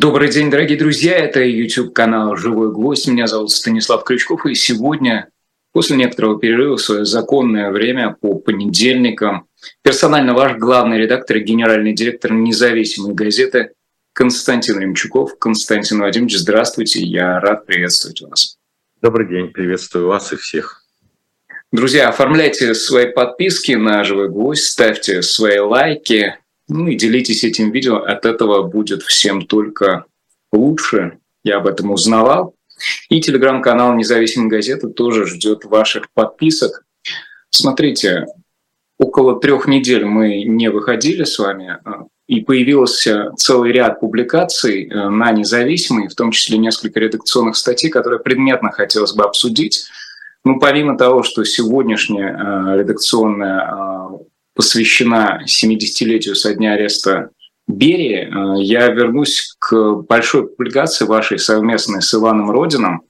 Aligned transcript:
Добрый 0.00 0.30
день, 0.30 0.48
дорогие 0.48 0.78
друзья. 0.78 1.16
Это 1.18 1.40
YouTube-канал 1.40 2.36
«Живой 2.36 2.70
гвоздь». 2.70 3.08
Меня 3.08 3.26
зовут 3.26 3.50
Станислав 3.50 4.04
Крючков. 4.04 4.46
И 4.46 4.54
сегодня, 4.54 5.28
после 5.72 5.96
некоторого 5.96 6.38
перерыва, 6.38 6.76
в 6.76 6.80
свое 6.80 7.04
законное 7.04 7.72
время 7.72 8.16
по 8.20 8.36
понедельникам, 8.36 9.48
персонально 9.82 10.34
ваш 10.34 10.56
главный 10.56 10.98
редактор 10.98 11.38
и 11.38 11.42
генеральный 11.42 11.94
директор 11.94 12.32
независимой 12.32 13.12
газеты 13.12 13.72
Константин 14.12 14.78
Ремчуков. 14.78 15.36
Константин 15.36 15.98
Вадимович, 15.98 16.36
здравствуйте. 16.36 17.00
Я 17.00 17.40
рад 17.40 17.66
приветствовать 17.66 18.20
вас. 18.20 18.56
Добрый 19.02 19.28
день. 19.28 19.48
Приветствую 19.48 20.06
вас 20.06 20.32
и 20.32 20.36
всех. 20.36 20.84
Друзья, 21.72 22.08
оформляйте 22.08 22.72
свои 22.76 23.10
подписки 23.10 23.72
на 23.72 24.04
«Живой 24.04 24.28
гвоздь», 24.28 24.62
ставьте 24.62 25.22
свои 25.22 25.58
лайки, 25.58 26.36
ну 26.68 26.86
и 26.86 26.96
делитесь 26.96 27.44
этим 27.44 27.70
видео, 27.70 27.96
от 27.96 28.26
этого 28.26 28.62
будет 28.62 29.02
всем 29.02 29.46
только 29.46 30.04
лучше. 30.52 31.18
Я 31.44 31.58
об 31.58 31.66
этом 31.66 31.90
узнавал. 31.90 32.54
И 33.08 33.20
телеграм-канал 33.20 33.94
«Независимая 33.94 34.48
газета» 34.48 34.88
тоже 34.88 35.26
ждет 35.26 35.64
ваших 35.64 36.10
подписок. 36.12 36.84
Смотрите, 37.50 38.26
около 38.98 39.40
трех 39.40 39.66
недель 39.66 40.04
мы 40.04 40.44
не 40.44 40.70
выходили 40.70 41.24
с 41.24 41.38
вами, 41.38 41.78
а, 41.84 42.04
и 42.26 42.40
появился 42.40 43.32
целый 43.36 43.72
ряд 43.72 44.00
публикаций 44.00 44.86
э, 44.86 45.08
на 45.08 45.32
независимой, 45.32 46.08
в 46.08 46.14
том 46.14 46.30
числе 46.30 46.58
несколько 46.58 47.00
редакционных 47.00 47.56
статей, 47.56 47.88
которые 47.88 48.20
предметно 48.20 48.70
хотелось 48.70 49.14
бы 49.14 49.24
обсудить. 49.24 49.86
Ну, 50.44 50.60
помимо 50.60 50.96
того, 50.98 51.22
что 51.22 51.42
сегодняшняя 51.44 52.28
э, 52.28 52.78
редакционная 52.78 53.60
а, 53.60 54.10
посвящена 54.58 55.42
70-летию 55.46 56.34
со 56.34 56.52
дня 56.52 56.72
ареста 56.72 57.30
Берии, 57.68 58.26
э, 58.26 58.62
я 58.64 58.88
вернусь 58.88 59.54
к 59.60 60.02
большой 60.08 60.48
публикации 60.48 61.04
вашей 61.04 61.38
совместной 61.38 62.02
с 62.02 62.12
Иваном 62.12 62.50
Родином, 62.50 63.02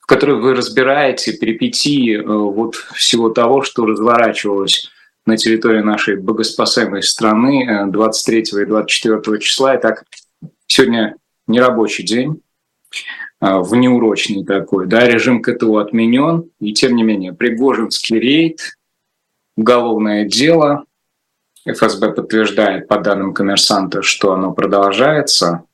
в 0.00 0.06
которой 0.06 0.40
вы 0.40 0.56
разбираете 0.56 1.34
перипетии 1.34 2.16
э, 2.16 2.24
вот 2.24 2.74
всего 2.96 3.30
того, 3.30 3.62
что 3.62 3.86
разворачивалось 3.86 4.90
на 5.26 5.36
территории 5.36 5.80
нашей 5.80 6.16
богоспасаемой 6.16 7.04
страны 7.04 7.86
23 7.86 8.38
э, 8.52 8.62
и 8.62 8.66
24 8.66 9.38
числа. 9.38 9.76
Итак, 9.76 10.06
сегодня 10.66 11.14
нерабочий 11.46 12.02
день, 12.04 12.42
внеурочный 13.40 14.44
такой, 14.44 14.88
да, 14.88 15.06
режим 15.06 15.40
КТУ 15.40 15.76
отменен, 15.76 16.50
и 16.58 16.72
тем 16.72 16.96
не 16.96 17.04
менее 17.04 17.32
Пригожинский 17.32 18.18
рейд, 18.18 18.60
уголовное 19.60 20.24
дело. 20.24 20.84
ФСБ 21.66 22.12
подтверждает 22.12 22.88
по 22.88 22.98
данным 22.98 23.34
коммерсанта, 23.34 24.02
что 24.02 24.32
оно 24.32 24.52
продолжается. 24.52 25.64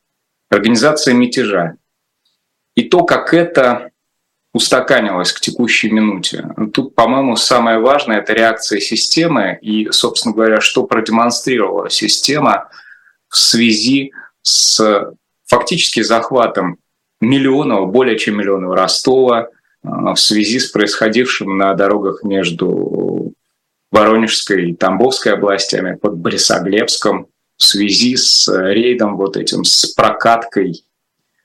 Организация 0.51 1.15
мятежа. 1.15 1.77
И 2.75 2.83
то, 2.89 3.05
как 3.05 3.33
это 3.33 3.91
устаканилось 4.53 5.33
к 5.33 5.41
текущей 5.41 5.91
минуте. 5.91 6.49
Тут, 6.73 6.95
по-моему, 6.95 7.37
самое 7.37 7.79
важное– 7.79 8.19
это 8.19 8.33
реакция 8.33 8.81
системы 8.81 9.59
и, 9.61 9.91
собственно 9.91 10.35
говоря, 10.35 10.61
что 10.61 10.85
продемонстрировала 10.85 11.91
система 11.91 12.69
в 13.29 13.37
связи 13.37 14.13
с 14.43 15.13
фактически 15.47 16.03
захватом 16.03 16.79
миллионов, 17.21 17.91
более 17.93 18.19
чем 18.19 18.39
миллионов 18.39 18.75
Ростова, 18.75 19.49
в 19.83 20.17
связи 20.17 20.59
с 20.59 20.71
происходившим 20.71 21.57
на 21.57 21.75
дорогах 21.75 22.25
между 22.25 23.35
Воронежской 23.91 24.71
и 24.71 24.75
Тамбовской 24.75 25.33
областями, 25.33 25.97
под 25.97 26.17
Борисоглебском 26.19 27.29
в 27.57 27.63
связи 27.63 28.17
с 28.17 28.49
э, 28.49 28.75
рейдом 28.75 29.17
вот 29.17 29.37
этим, 29.37 29.65
с 29.65 29.87
прокаткой 29.95 30.85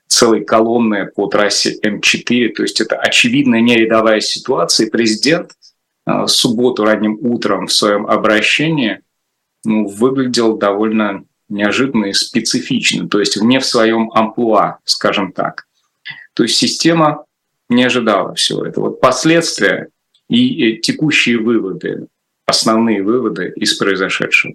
целой 0.06 0.44
колонны 0.44 1.06
по 1.06 1.26
трассе 1.26 1.78
М4. 1.82 2.48
То 2.52 2.62
есть 2.62 2.80
это 2.80 2.96
очевидная 2.96 3.60
нерядовая 3.60 4.20
ситуация. 4.20 4.90
Президент 4.90 5.52
э, 6.06 6.22
в 6.24 6.28
субботу 6.28 6.84
ранним 6.84 7.18
утром 7.20 7.66
в 7.66 7.72
своем 7.72 8.06
обращении 8.06 9.00
ну, 9.64 9.86
выглядел 9.86 10.56
довольно 10.56 11.24
неожиданно 11.48 12.06
и 12.06 12.12
специфично, 12.12 13.08
то 13.08 13.20
есть 13.20 13.36
вне 13.36 13.60
в 13.60 13.66
своем 13.66 14.10
амплуа, 14.12 14.78
скажем 14.84 15.32
так. 15.32 15.66
То 16.34 16.44
есть 16.44 16.56
система 16.56 17.26
не 17.68 17.84
ожидала 17.84 18.34
всего 18.34 18.64
этого. 18.64 18.88
Вот 18.88 19.00
последствия 19.00 19.88
и 20.28 20.72
э, 20.72 20.76
текущие 20.78 21.38
выводы 21.38 22.06
основные 22.52 23.02
выводы 23.02 23.50
из 23.56 23.74
произошедшего? 23.74 24.54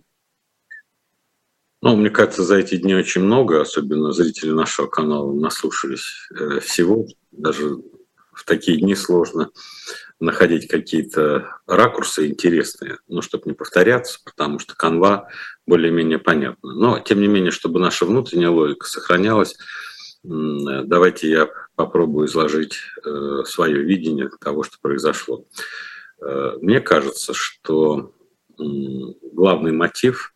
Ну, 1.82 1.96
мне 1.96 2.10
кажется, 2.10 2.44
за 2.44 2.58
эти 2.58 2.78
дни 2.78 2.94
очень 2.96 3.22
много, 3.22 3.62
особенно 3.62 4.12
зрители 4.12 4.52
нашего 4.52 4.88
канала 4.88 5.32
наслушались 5.34 6.28
э, 6.32 6.60
всего. 6.60 7.08
Даже 7.32 7.78
в 8.34 8.46
такие 8.46 8.80
дни 8.80 8.96
сложно 8.96 9.50
находить 10.20 10.68
какие-то 10.68 11.60
ракурсы 11.68 12.28
интересные, 12.28 12.98
ну, 13.08 13.22
чтобы 13.22 13.44
не 13.46 13.54
повторяться, 13.54 14.20
потому 14.26 14.60
что 14.60 14.76
канва 14.76 15.28
более-менее 15.66 16.20
понятна. 16.20 16.74
Но, 16.74 17.00
тем 17.00 17.20
не 17.20 17.28
менее, 17.28 17.52
чтобы 17.52 17.80
наша 17.80 18.06
внутренняя 18.06 18.50
логика 18.50 18.88
сохранялась, 18.88 19.56
давайте 20.24 21.30
я 21.30 21.50
попробую 21.76 22.28
изложить 22.28 22.78
э, 23.06 23.44
свое 23.46 23.82
видение 23.84 24.30
того, 24.40 24.64
что 24.64 24.78
произошло. 24.82 25.46
Э, 26.22 26.58
мне 26.62 26.80
кажется, 26.80 27.34
что 27.34 28.14
главный 28.58 29.72
мотив 29.72 30.34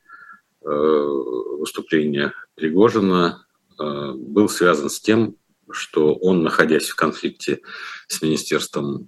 э, 0.64 0.68
выступления 0.68 2.34
Пригожина 2.56 3.46
э, 3.80 4.12
был 4.16 4.48
связан 4.48 4.90
с 4.90 5.00
тем, 5.00 5.36
что 5.72 6.14
он, 6.16 6.44
находясь 6.44 6.90
в 6.90 6.96
конфликте 6.96 7.62
с 8.08 8.22
Министерством 8.22 9.08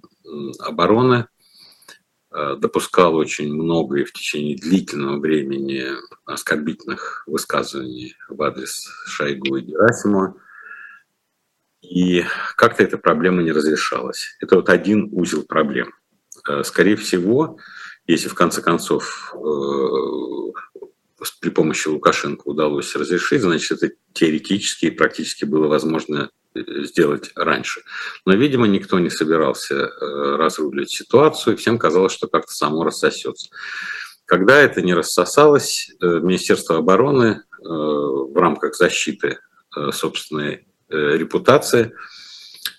обороны, 0.58 1.28
допускал 2.30 3.14
очень 3.14 3.52
много 3.52 3.98
и 3.98 4.04
в 4.04 4.12
течение 4.12 4.56
длительного 4.56 5.20
времени 5.20 5.86
оскорбительных 6.24 7.22
высказываний 7.26 8.16
в 8.28 8.42
адрес 8.42 8.88
Шойгу 9.04 9.56
и 9.56 9.60
Герасимова. 9.60 10.34
И 11.82 12.24
как-то 12.56 12.82
эта 12.82 12.96
проблема 12.96 13.42
не 13.42 13.52
разрешалась. 13.52 14.36
Это 14.40 14.56
вот 14.56 14.70
один 14.70 15.10
узел 15.12 15.44
проблем– 15.44 15.92
скорее 16.62 16.96
всего, 16.96 17.58
если 18.06 18.28
в 18.28 18.34
конце 18.34 18.60
концов 18.60 19.34
э, 19.34 19.38
при 21.40 21.48
помощи 21.50 21.88
Лукашенко 21.88 22.42
удалось 22.44 22.94
разрешить, 22.94 23.40
значит, 23.40 23.82
это 23.82 23.94
теоретически 24.12 24.86
и 24.86 24.90
практически 24.90 25.46
было 25.46 25.68
возможно 25.68 26.30
э, 26.54 26.60
сделать 26.84 27.30
раньше. 27.34 27.82
Но, 28.26 28.34
видимо, 28.34 28.66
никто 28.66 28.98
не 28.98 29.10
собирался 29.10 29.90
разруливать 30.00 30.90
ситуацию, 30.90 31.56
всем 31.56 31.78
казалось, 31.78 32.12
что 32.12 32.28
как-то 32.28 32.52
само 32.52 32.84
рассосется. 32.84 33.48
Когда 34.26 34.60
это 34.60 34.82
не 34.82 34.94
рассосалось, 34.94 35.90
Министерство 36.00 36.78
обороны 36.78 37.42
в 37.60 38.38
рамках 38.38 38.74
защиты 38.74 39.38
собственной 39.92 40.66
репутации 40.88 41.92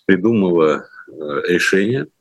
придумало 0.08 0.88
решение, 1.08 2.08
Э, 2.08 2.15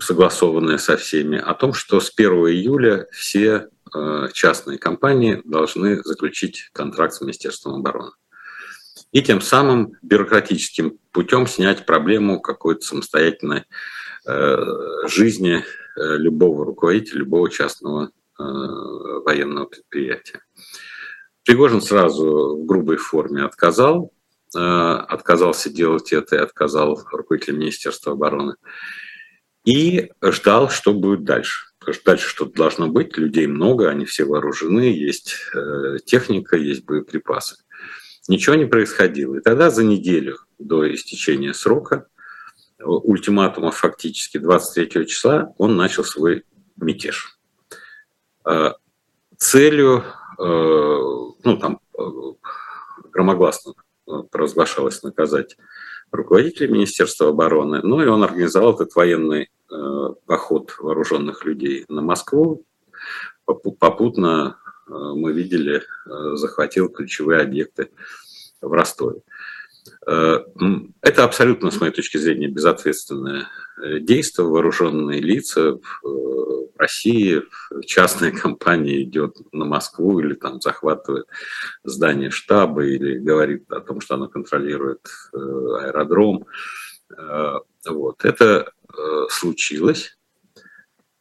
согласованное 0.00 0.78
со 0.78 0.96
всеми, 0.96 1.38
о 1.38 1.54
том, 1.54 1.72
что 1.72 2.00
с 2.00 2.12
1 2.14 2.30
июля 2.48 3.06
все 3.12 3.68
э, 3.94 4.28
частные 4.32 4.78
компании 4.78 5.42
должны 5.44 6.02
заключить 6.02 6.70
контракт 6.72 7.14
с 7.14 7.20
Министерством 7.20 7.74
обороны. 7.74 8.12
И 9.12 9.22
тем 9.22 9.40
самым 9.40 9.92
бюрократическим 10.02 10.98
путем 11.10 11.46
снять 11.46 11.84
проблему 11.84 12.40
какой-то 12.40 12.82
самостоятельной 12.82 13.64
э, 14.26 14.56
жизни 15.08 15.64
любого 15.94 16.64
руководителя, 16.64 17.18
любого 17.18 17.50
частного 17.50 18.10
военного 18.38 19.66
предприятия. 19.66 20.40
Пригожин 21.44 21.82
сразу 21.82 22.56
в 22.56 22.64
грубой 22.64 22.96
форме 22.96 23.44
отказал, 23.44 24.10
Э, 24.10 24.21
отказался 24.54 25.70
делать 25.70 26.12
это 26.12 26.36
и 26.36 26.40
отказал 26.40 27.00
руководитель 27.10 27.56
Министерства 27.56 28.12
обороны. 28.12 28.56
И 29.64 30.10
ждал, 30.22 30.70
что 30.70 30.92
будет 30.92 31.24
дальше. 31.24 31.66
Потому 31.78 31.94
что 31.94 32.04
дальше 32.04 32.28
что-то 32.28 32.52
должно 32.54 32.88
быть, 32.88 33.16
людей 33.16 33.46
много, 33.46 33.88
они 33.88 34.04
все 34.04 34.24
вооружены, 34.24 34.82
есть 34.82 35.34
э, 35.54 35.98
техника, 36.04 36.56
есть 36.56 36.84
боеприпасы. 36.84 37.56
Ничего 38.28 38.54
не 38.54 38.66
происходило. 38.66 39.36
И 39.36 39.40
тогда 39.40 39.70
за 39.70 39.82
неделю 39.82 40.38
до 40.58 40.92
истечения 40.94 41.54
срока, 41.54 42.06
ультиматума 42.78 43.72
фактически 43.72 44.38
23 44.38 45.06
числа, 45.06 45.54
он 45.58 45.76
начал 45.76 46.04
свой 46.04 46.44
мятеж. 46.76 47.38
Э, 48.44 48.72
целью, 49.36 50.04
ну 50.38 51.56
там 51.60 51.80
громогласно 53.12 53.74
провозглашалось 54.30 55.02
наказать 55.02 55.56
руководителя 56.10 56.68
Министерства 56.68 57.28
обороны. 57.28 57.80
Ну 57.82 58.02
и 58.02 58.06
он 58.06 58.22
организовал 58.22 58.74
этот 58.74 58.94
военный 58.94 59.50
э, 59.70 60.08
поход 60.26 60.74
вооруженных 60.78 61.44
людей 61.44 61.84
на 61.88 62.02
Москву, 62.02 62.64
попутно 63.46 64.56
э, 64.86 64.92
мы 64.92 65.32
видели, 65.32 65.82
захватил 66.34 66.88
ключевые 66.88 67.40
объекты 67.40 67.90
в 68.60 68.72
Ростове. 68.72 69.22
Это 70.04 71.24
абсолютно, 71.24 71.70
с 71.70 71.80
моей 71.80 71.92
точки 71.92 72.16
зрения, 72.16 72.48
безответственное 72.48 73.48
действие. 74.00 74.46
Вооруженные 74.46 75.20
лица 75.20 75.78
в 76.02 76.72
России, 76.76 77.42
частная 77.84 78.30
компания 78.42 79.02
идет 79.02 79.36
на 79.52 79.64
Москву 79.64 80.20
или 80.20 80.34
там 80.34 80.60
захватывает 80.60 81.26
здание 81.84 82.30
штаба 82.30 82.84
или 82.84 83.18
говорит 83.18 83.70
о 83.70 83.80
том, 83.80 84.00
что 84.00 84.14
она 84.14 84.28
контролирует 84.28 85.06
аэродром. 85.32 86.46
Вот. 87.84 88.24
Это 88.24 88.72
случилось 89.30 90.16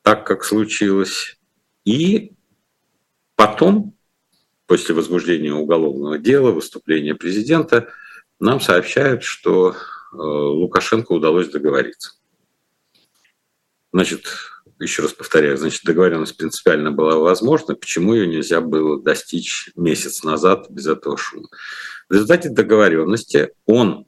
так, 0.02 0.26
как 0.26 0.44
случилось. 0.44 1.38
И 1.86 2.34
потом, 3.36 3.96
после 4.68 4.96
возбуждения 4.96 5.54
уголовного 5.54 6.18
дела, 6.18 6.52
выступления 6.52 7.16
президента, 7.16 7.90
нам 8.42 8.60
сообщают, 8.60 9.24
что 9.24 9.72
э, 9.72 10.16
Лукашенко 10.16 11.12
удалось 11.12 11.50
договориться. 11.50 12.14
Значит, 13.94 14.26
еще 14.80 15.04
раз 15.04 15.14
повторяю, 15.14 15.58
значит, 15.58 15.84
договоренность 15.84 16.38
принципиально 16.38 16.92
была 16.92 17.18
возможна. 17.18 17.76
Почему 17.76 18.14
ее 18.14 18.28
нельзя 18.28 18.62
было 18.62 19.02
достичь 19.02 19.70
месяц 19.76 20.24
назад 20.24 20.68
без 20.70 20.88
этого 20.88 21.18
шума? 21.18 21.48
В 22.10 22.14
результате 22.14 22.50
договоренности 22.50 23.54
он 23.66 24.06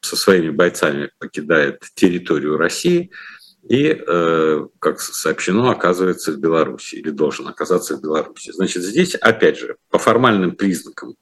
со 0.00 0.16
своими 0.16 0.50
бойцами 0.50 1.10
покидает 1.18 1.82
территорию 1.94 2.56
России– 2.56 3.10
и, 3.68 3.98
э, 4.06 4.66
как 4.78 5.00
сообщено, 5.00 5.70
оказывается 5.70 6.32
в 6.32 6.38
Беларуси 6.38 6.96
или 6.96 7.10
должен 7.10 7.48
оказаться 7.48 7.96
в 7.96 8.02
Беларуси. 8.02 8.52
Значит, 8.52 8.82
здесь, 8.82 9.14
опять 9.14 9.58
же, 9.58 9.76
по 9.88 9.98
формальным 9.98 10.54
признакам 10.54 11.16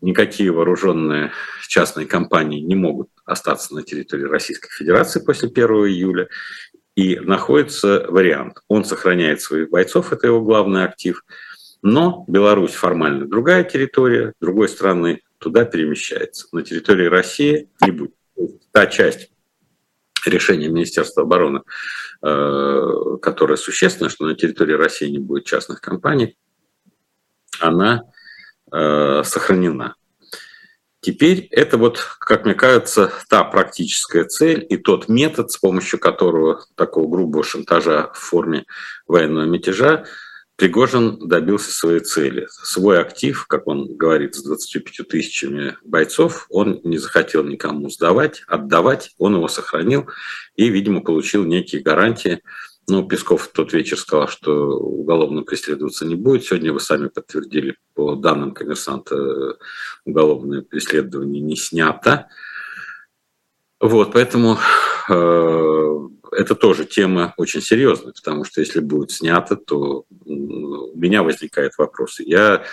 никакие 0.00 0.50
вооруженные 0.50 1.32
частные 1.68 2.06
компании 2.06 2.60
не 2.60 2.74
могут 2.74 3.08
остаться 3.24 3.74
на 3.74 3.82
территории 3.82 4.24
Российской 4.24 4.70
Федерации 4.70 5.20
после 5.20 5.48
1 5.48 5.66
июля. 5.66 6.28
И 6.94 7.18
находится 7.18 8.06
вариант. 8.08 8.62
Он 8.68 8.84
сохраняет 8.84 9.42
своих 9.42 9.68
бойцов, 9.68 10.12
это 10.14 10.28
его 10.28 10.40
главный 10.40 10.84
актив, 10.84 11.22
но 11.82 12.24
Беларусь 12.26 12.72
формально 12.72 13.26
другая 13.26 13.64
территория, 13.64 14.32
другой 14.40 14.70
страны 14.70 15.20
туда 15.38 15.66
перемещается. 15.66 16.46
На 16.52 16.62
территории 16.62 17.06
России 17.06 17.68
не 17.82 17.90
будет. 17.90 18.14
Та 18.72 18.86
часть 18.86 19.30
решение 20.24 20.70
Министерства 20.70 21.24
обороны, 21.24 21.62
э, 22.22 22.82
которое 23.20 23.56
существенно, 23.56 24.08
что 24.08 24.24
на 24.24 24.34
территории 24.34 24.72
России 24.72 25.08
не 25.10 25.18
будет 25.18 25.44
частных 25.44 25.82
компаний, 25.82 26.38
она 27.60 28.02
э, 28.72 29.22
сохранена. 29.24 29.94
Теперь 31.00 31.46
это 31.50 31.78
вот, 31.78 31.98
как 32.18 32.44
мне 32.44 32.54
кажется, 32.54 33.12
та 33.28 33.44
практическая 33.44 34.24
цель 34.24 34.66
и 34.68 34.76
тот 34.76 35.08
метод, 35.08 35.52
с 35.52 35.56
помощью 35.56 35.98
которого 35.98 36.64
такого 36.74 37.08
грубого 37.08 37.44
шантажа 37.44 38.10
в 38.12 38.18
форме 38.18 38.64
военного 39.06 39.44
мятежа 39.44 40.04
Пригожин 40.56 41.28
добился 41.28 41.70
своей 41.70 42.00
цели. 42.00 42.46
Свой 42.50 42.98
актив, 42.98 43.46
как 43.46 43.66
он 43.66 43.94
говорит, 43.94 44.34
с 44.34 44.42
25 44.42 45.06
тысячами 45.06 45.76
бойцов, 45.84 46.46
он 46.48 46.80
не 46.82 46.96
захотел 46.96 47.44
никому 47.44 47.90
сдавать, 47.90 48.42
отдавать, 48.46 49.14
он 49.18 49.34
его 49.34 49.48
сохранил 49.48 50.08
и, 50.56 50.70
видимо, 50.70 51.02
получил 51.02 51.44
некие 51.44 51.82
гарантии. 51.82 52.40
Ну, 52.88 53.06
Песков 53.06 53.42
в 53.42 53.52
тот 53.52 53.72
вечер 53.72 53.98
сказал, 53.98 54.28
что 54.28 54.78
уголовно 54.78 55.42
преследоваться 55.42 56.06
не 56.06 56.14
будет. 56.14 56.44
Сегодня 56.44 56.72
вы 56.72 56.78
сами 56.78 57.08
подтвердили, 57.08 57.76
по 57.94 58.14
данным 58.14 58.54
коммерсанта, 58.54 59.56
уголовное 60.04 60.62
преследование 60.62 61.42
не 61.42 61.56
снято. 61.56 62.28
Вот, 63.80 64.12
поэтому 64.12 64.58
э, 65.08 66.08
это 66.30 66.54
тоже 66.54 66.84
тема 66.84 67.34
очень 67.36 67.60
серьезная, 67.60 68.12
потому 68.12 68.44
что 68.44 68.60
если 68.60 68.78
будет 68.78 69.10
снято, 69.10 69.56
то 69.56 70.04
у 70.24 70.96
меня 70.96 71.24
возникает 71.24 71.76
вопрос. 71.78 72.20
Я, 72.20 72.64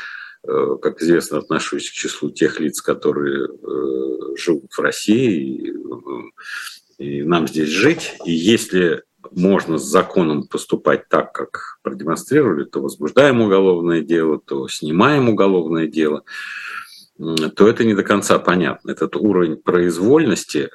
э, 0.47 0.77
как 0.79 1.01
известно, 1.01 1.39
отношусь 1.39 1.89
к 1.89 1.93
числу 1.93 2.29
тех 2.29 2.59
лиц, 2.59 2.81
которые 2.81 3.47
э, 3.47 4.35
живут 4.37 4.71
в 4.71 4.79
России, 4.79 5.73
и, 6.99 7.03
и 7.03 7.23
нам 7.23 7.47
здесь 7.47 7.69
жить. 7.69 8.13
И 8.25 8.31
если 8.31 9.03
можно 9.31 9.77
с 9.77 9.83
законом 9.83 10.47
поступать 10.47 11.09
так, 11.09 11.31
как 11.33 11.79
продемонстрировали, 11.81 12.65
то 12.65 12.81
возбуждаем 12.81 13.41
уголовное 13.41 14.01
дело, 14.01 14.39
то 14.39 14.67
снимаем 14.67 15.29
уголовное 15.29 15.87
дело, 15.87 16.23
то 17.17 17.67
это 17.67 17.83
не 17.83 17.93
до 17.93 18.03
конца 18.03 18.39
понятно. 18.39 18.91
Этот 18.91 19.15
уровень 19.15 19.57
произвольности 19.57 20.69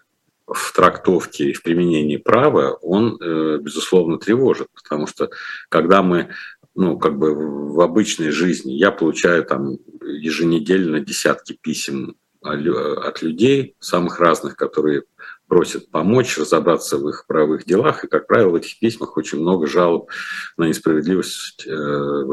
в 0.47 0.73
трактовке 0.73 1.51
и 1.51 1.53
в 1.53 1.63
применении 1.63 2.17
права, 2.17 2.73
он, 2.81 3.19
э, 3.21 3.59
безусловно, 3.61 4.19
тревожит, 4.19 4.69
потому 4.75 5.07
что 5.07 5.31
когда 5.69 6.03
мы 6.03 6.31
ну, 6.75 6.97
как 6.97 7.19
бы 7.19 7.35
в 7.35 7.81
обычной 7.81 8.31
жизни, 8.31 8.73
я 8.73 8.93
получаю 8.93 9.45
там 9.45 9.79
еженедельно 10.01 11.01
десятки 11.01 11.59
писем 11.61 12.15
от 12.41 13.21
людей, 13.21 13.75
самых 13.81 14.21
разных, 14.21 14.55
которые 14.55 15.03
просят 15.49 15.91
помочь 15.91 16.39
разобраться 16.39 16.99
в 16.99 17.09
их 17.09 17.25
правовых 17.27 17.65
делах. 17.65 18.05
И, 18.05 18.09
как 18.09 18.27
правило, 18.27 18.51
в 18.51 18.55
этих 18.55 18.79
письмах 18.79 19.17
очень 19.17 19.41
много 19.41 19.67
жалоб 19.67 20.11
на 20.57 20.69
несправедливость 20.69 21.67
э, 21.67 22.25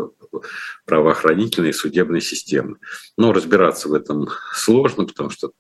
правоохранительной 0.86 1.70
и 1.70 1.74
судебной 1.74 2.22
системы. 2.22 2.78
Но 3.18 3.34
разбираться 3.34 3.90
в 3.90 3.94
этом 3.94 4.28
сложно, 4.54 5.06
потому 5.06 5.30
что 5.30 5.52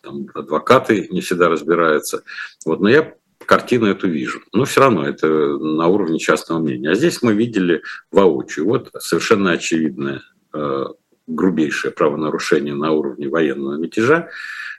там 0.00 0.26
адвокаты 0.34 1.08
не 1.10 1.20
всегда 1.20 1.48
разбираются. 1.48 2.22
Вот, 2.64 2.80
но 2.80 2.88
я 2.88 3.14
картину 3.44 3.86
эту 3.86 4.08
вижу. 4.08 4.40
Но 4.52 4.64
все 4.64 4.80
равно 4.80 5.06
это 5.06 5.26
на 5.26 5.88
уровне 5.88 6.18
частного 6.18 6.60
мнения. 6.60 6.90
А 6.90 6.94
здесь 6.94 7.22
мы 7.22 7.34
видели 7.34 7.82
воочию. 8.10 8.66
Вот 8.66 8.90
совершенно 9.00 9.52
очевидное 9.52 10.22
э, 10.54 10.84
грубейшее 11.26 11.90
правонарушение 11.90 12.74
на 12.74 12.92
уровне 12.92 13.28
военного 13.28 13.76
мятежа, 13.76 14.28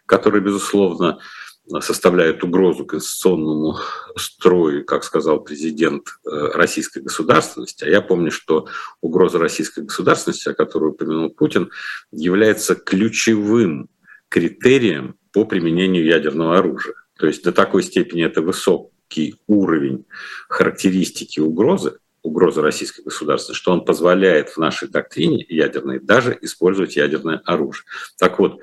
которое, 0.05 0.41
безусловно, 0.41 1.19
составляет 1.79 2.43
угрозу 2.43 2.85
конституционному 2.85 3.77
строю, 4.17 4.85
как 4.85 5.03
сказал 5.03 5.39
президент 5.41 6.07
э, 6.25 6.29
российской 6.53 6.99
государственности. 6.99 7.85
А 7.85 7.89
я 7.89 8.01
помню, 8.01 8.31
что 8.31 8.67
угроза 9.01 9.39
российской 9.39 9.81
государственности, 9.81 10.49
о 10.49 10.53
которой 10.53 10.91
упомянул 10.91 11.29
Путин, 11.29 11.71
является 12.11 12.75
ключевым 12.75 13.89
критерием 14.27 15.15
по 15.31 15.45
применению 15.45 16.05
ядерного 16.05 16.57
оружия. 16.57 16.95
То 17.17 17.27
есть 17.27 17.43
до 17.43 17.53
такой 17.53 17.83
степени 17.83 18.25
это 18.25 18.41
высокий 18.41 19.35
уровень 19.47 20.05
характеристики 20.49 21.39
угрозы, 21.39 21.97
угрозы 22.23 22.61
российской 22.61 23.03
государственности, 23.03 23.61
что 23.61 23.71
он 23.71 23.85
позволяет 23.85 24.49
в 24.49 24.57
нашей 24.57 24.89
доктрине 24.89 25.45
ядерной 25.47 25.99
даже 25.99 26.37
использовать 26.41 26.95
ядерное 26.95 27.41
оружие. 27.45 27.85
Так 28.17 28.39
вот, 28.39 28.59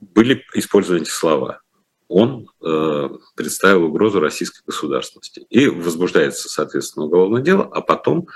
были 0.00 0.44
использованы 0.54 1.02
эти 1.02 1.10
слова. 1.10 1.60
Он 2.08 2.48
э, 2.62 3.08
представил 3.34 3.84
угрозу 3.84 4.20
российской 4.20 4.62
государственности. 4.64 5.46
И 5.50 5.66
возбуждается, 5.66 6.48
соответственно, 6.48 7.06
уголовное 7.06 7.42
дело, 7.42 7.68
а 7.72 7.80
потом 7.80 8.28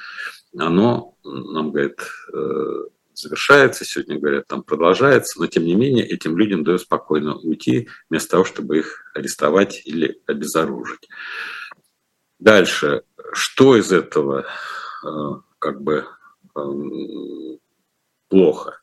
оно 0.59 1.15
нам 1.23 1.71
говорит, 1.71 2.01
э, 2.33 2.85
завершается, 3.15 3.85
сегодня 3.85 4.19
говорят, 4.19 4.47
там 4.47 4.63
продолжается, 4.63 5.39
но 5.39 5.47
тем 5.47 5.65
не 5.65 5.75
менее 5.75 6.07
этим 6.07 6.37
людям 6.37 6.65
дают 6.65 6.83
спокойно 6.83 7.37
уйти, 7.37 7.89
вместо 8.09 8.31
того, 8.31 8.45
чтобы 8.45 8.79
их 8.79 9.13
арестовать 9.15 9.83
или 9.85 10.21
обезоружить. 10.27 11.09
Дальше, 12.39 13.03
что 13.33 13.77
из 13.77 13.93
этого 13.93 14.47
э, 15.05 15.09
как 15.59 15.83
бы 15.83 16.07
эм, 16.57 17.59
плохо? 18.29 18.81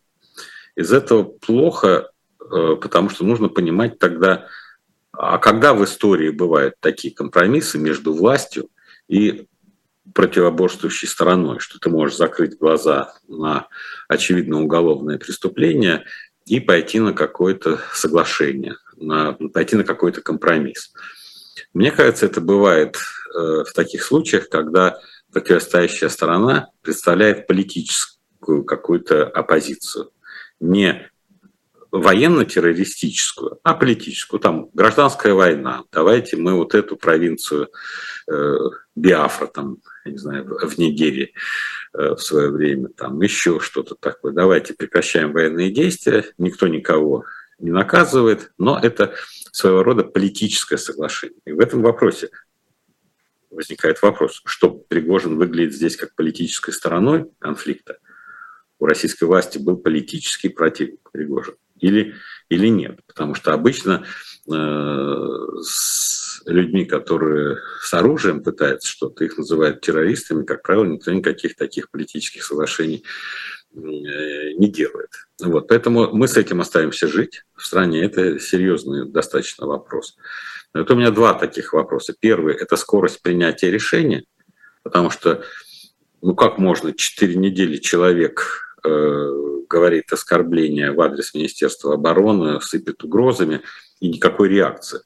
Из 0.76 0.94
этого 0.94 1.24
плохо, 1.24 1.88
э, 1.88 2.17
потому 2.50 3.10
что 3.10 3.26
нужно 3.26 3.50
понимать 3.50 4.00
тогда, 4.00 4.48
а 5.12 5.38
когда 5.38 5.74
в 5.74 5.84
истории 5.84 6.30
бывают 6.30 6.76
такие 6.80 7.14
компромиссы 7.14 7.78
между 7.78 8.14
властью 8.14 8.70
и 9.08 9.48
противоборствующей 10.14 11.08
стороной, 11.08 11.60
что 11.60 11.80
ты 11.80 11.90
можешь 11.90 12.18
закрыть 12.18 12.58
глаза 12.58 13.14
на 13.28 13.68
очевидно 14.08 14.62
уголовное 14.62 15.18
преступление 15.18 16.06
и 16.46 16.60
пойти 16.60 17.00
на 17.00 17.14
какое-то 17.14 17.80
соглашение, 17.94 18.78
на, 18.96 19.34
пойти 19.34 19.76
на 19.76 19.84
какой-то 19.84 20.22
компромисс. 20.22 20.94
Мне 21.74 21.92
кажется, 21.92 22.26
это 22.26 22.42
бывает 22.42 22.96
э, 22.96 23.64
в 23.68 23.74
таких 23.74 24.04
случаях, 24.04 24.50
когда 24.50 25.00
противостоящая 25.32 26.10
сторона 26.10 26.70
представляет 26.82 27.48
политическую 27.48 28.64
какую-то 28.64 29.26
оппозицию, 29.26 30.12
не 30.60 31.10
военно-террористическую, 31.92 33.60
а 33.64 33.74
политическую. 33.74 34.40
Там 34.40 34.70
гражданская 34.74 35.34
война. 35.34 35.84
Давайте 35.92 36.38
мы 36.38 36.56
вот 36.56 36.76
эту 36.76 36.96
провинцию 36.96 37.70
э, 38.30 38.56
Биафра, 38.96 39.48
там, 39.48 39.78
я 40.06 40.12
не 40.12 40.18
знаю, 40.18 40.46
в 40.46 40.78
Нигерии 40.78 41.34
э, 41.94 42.16
в 42.16 42.20
свое 42.20 42.50
время, 42.50 42.90
там 42.90 43.22
еще 43.22 43.60
что-то 43.60 43.96
такое. 43.96 44.34
Давайте 44.34 44.74
прекращаем 44.74 45.34
военные 45.34 45.72
действия, 45.72 46.26
никто 46.38 46.68
никого 46.68 47.26
не 47.60 47.72
наказывает, 47.72 48.52
но 48.58 48.80
это 48.82 49.16
своего 49.52 49.84
рода 49.84 50.04
политическое 50.04 50.78
соглашение. 50.78 51.40
И 51.46 51.52
в 51.52 51.60
этом 51.60 51.82
вопросе 51.82 52.30
возникает 53.50 54.02
вопрос, 54.02 54.42
что 54.46 54.70
Пригожин 54.70 55.38
выглядит 55.38 55.74
здесь 55.74 55.96
как 55.96 56.14
политической 56.16 56.72
стороной 56.72 57.30
конфликта, 57.40 57.98
у 58.80 58.86
российской 58.86 59.24
власти 59.24 59.58
был 59.58 59.78
политический 59.78 60.50
противник 60.50 61.10
Пригожин 61.12 61.56
или, 61.80 62.16
или 62.50 62.68
нет. 62.68 63.00
Потому 63.08 63.36
что 63.36 63.54
обычно 63.54 64.06
э, 64.50 65.26
с 65.62 66.42
людьми, 66.46 66.86
которые 66.86 67.58
с 67.82 67.94
оружием 67.94 68.44
пытаются 68.44 68.88
что-то, 68.88 69.26
их 69.26 69.38
называют 69.38 69.82
террористами, 69.82 70.46
как 70.46 70.64
правило, 70.64 70.86
никто 70.86 71.12
никаких 71.12 71.56
таких 71.56 71.90
политических 71.90 72.44
соглашений 72.44 73.04
э, 73.74 73.80
не 73.80 74.70
делает. 74.70 75.10
Вот, 75.42 75.68
поэтому 75.68 76.14
мы 76.14 76.28
с 76.28 76.38
этим 76.38 76.62
остаемся 76.62 77.08
жить 77.08 77.44
в 77.56 77.66
стране. 77.66 78.04
Это 78.04 78.40
серьезный 78.40 79.10
достаточно 79.10 79.68
вопрос. 79.68 80.18
Вот 80.74 80.90
у 80.92 80.96
меня 80.96 81.12
два 81.12 81.34
таких 81.34 81.74
вопроса. 81.74 82.16
Первый– 82.20 82.56
это 82.60 82.76
скорость 82.76 83.22
принятия 83.22 83.72
решения, 83.72 84.24
потому 84.84 85.10
что 85.10 85.44
ну 86.22 86.36
как 86.36 86.58
можно 86.58 86.94
4 86.94 87.36
недели 87.36 87.78
человек 87.78 88.67
говорит 89.68 90.12
оскорбления 90.12 90.94
в 90.94 91.02
адрес 91.02 91.34
Министерства 91.34 91.94
обороны, 91.94 92.62
сыпет 92.62 93.04
угрозами 93.04 93.62
и 94.00 94.10
никакой 94.10 94.50
реакции. 94.50 95.02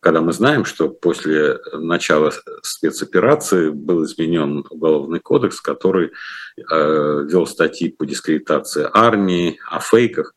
Когда 0.00 0.20
мы 0.20 0.32
знаем, 0.32 0.64
что 0.64 0.88
после 0.88 1.58
начала 1.72 2.32
спецоперации 2.62 3.70
был 3.70 4.04
изменен 4.04 4.64
уголовный 4.70 5.20
кодекс, 5.20 5.60
который 5.60 6.12
э, 6.58 7.26
вел 7.28 7.46
статьи 7.46 7.90
по 7.90 8.06
дискредитации 8.06 8.88
армии, 8.92 9.58
о 9.68 9.80
фейках, 9.80 10.34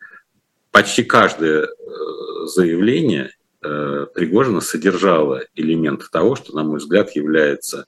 почти 0.71 1.03
каждое 1.03 1.65
э, 1.65 1.67
заявление 2.45 3.31
э, 3.61 4.07
Пригожина 4.15 4.61
содержало 4.61 5.43
элемент 5.55 6.09
того, 6.09 6.35
что, 6.35 6.55
на 6.55 6.63
мой 6.63 6.79
взгляд, 6.79 7.15
является 7.15 7.85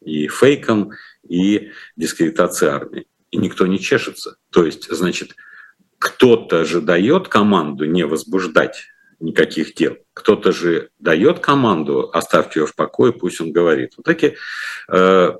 и 0.00 0.26
фейком, 0.26 0.92
и 1.28 1.70
дискредитацией 1.96 2.72
армии 2.72 3.06
и 3.30 3.36
никто 3.36 3.66
не 3.66 3.78
чешется. 3.78 4.36
То 4.50 4.64
есть, 4.64 4.90
значит, 4.90 5.34
кто-то 5.98 6.64
же 6.64 6.80
дает 6.80 7.28
команду 7.28 7.84
не 7.84 8.04
возбуждать 8.04 8.86
никаких 9.20 9.74
дел. 9.74 9.96
Кто-то 10.14 10.50
же 10.50 10.90
дает 10.98 11.40
команду, 11.40 12.10
оставьте 12.12 12.60
его 12.60 12.66
в 12.66 12.74
покое, 12.74 13.12
пусть 13.12 13.40
он 13.40 13.52
говорит. 13.52 13.92
Вот 13.96 14.04
такие 14.04 14.36
э, 14.88 15.32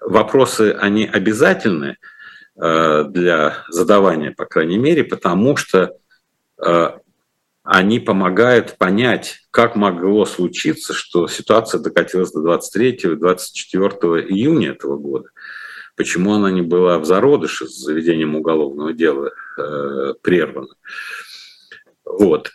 вопросы, 0.00 0.76
они 0.78 1.06
обязательны 1.06 1.96
э, 2.60 3.04
для 3.04 3.64
задавания, 3.68 4.32
по 4.32 4.46
крайней 4.46 4.78
мере, 4.78 5.04
потому 5.04 5.56
что 5.56 5.96
э, 6.60 6.90
они 7.62 8.00
помогают 8.00 8.78
понять, 8.78 9.42
как 9.52 9.76
могло 9.76 10.24
случиться, 10.24 10.92
что 10.92 11.28
ситуация 11.28 11.80
докатилась 11.80 12.32
до 12.32 12.40
23-24 12.56 14.26
июня 14.28 14.70
этого 14.70 14.96
года 14.96 15.28
почему 16.00 16.32
она 16.32 16.50
не 16.50 16.62
была 16.62 16.98
в 16.98 17.04
зародыше 17.04 17.68
с 17.68 17.76
заведением 17.76 18.34
уголовного 18.34 18.94
дела 18.94 19.32
э, 19.58 20.14
прервана. 20.22 20.74
Вот. 22.06 22.52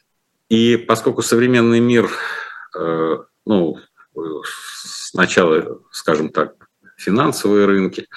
И 0.50 0.78
поскольку 0.78 1.22
современный 1.22 1.80
мир, 1.80 2.10
э, 2.76 3.18
ну, 3.46 3.78
сначала, 4.44 5.80
скажем 5.92 6.30
так, 6.30 6.56
финансовые 6.98 7.66
рынки, 7.68 8.08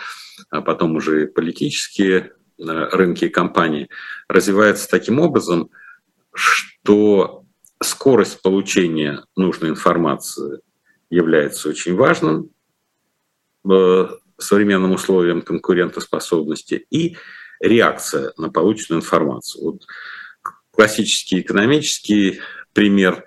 а 0.48 0.62
потом 0.62 0.96
уже 0.96 1.26
политические 1.26 2.32
э, 2.56 2.62
рынки 2.64 3.26
и 3.26 3.28
компании 3.28 3.90
развиваются 4.28 4.88
таким 4.88 5.20
образом, 5.20 5.68
что 6.32 7.44
скорость 7.82 8.40
получения 8.40 9.22
нужной 9.36 9.68
информации 9.68 10.62
является 11.10 11.68
очень 11.68 11.96
важным, 11.96 12.48
э, 13.70 14.08
современным 14.38 14.92
условиям 14.92 15.42
конкурентоспособности 15.42 16.86
и 16.90 17.16
реакция 17.60 18.32
на 18.36 18.50
полученную 18.50 19.00
информацию. 19.00 19.64
Вот 19.64 19.86
классический 20.70 21.40
экономический 21.40 22.40
пример 22.72 23.24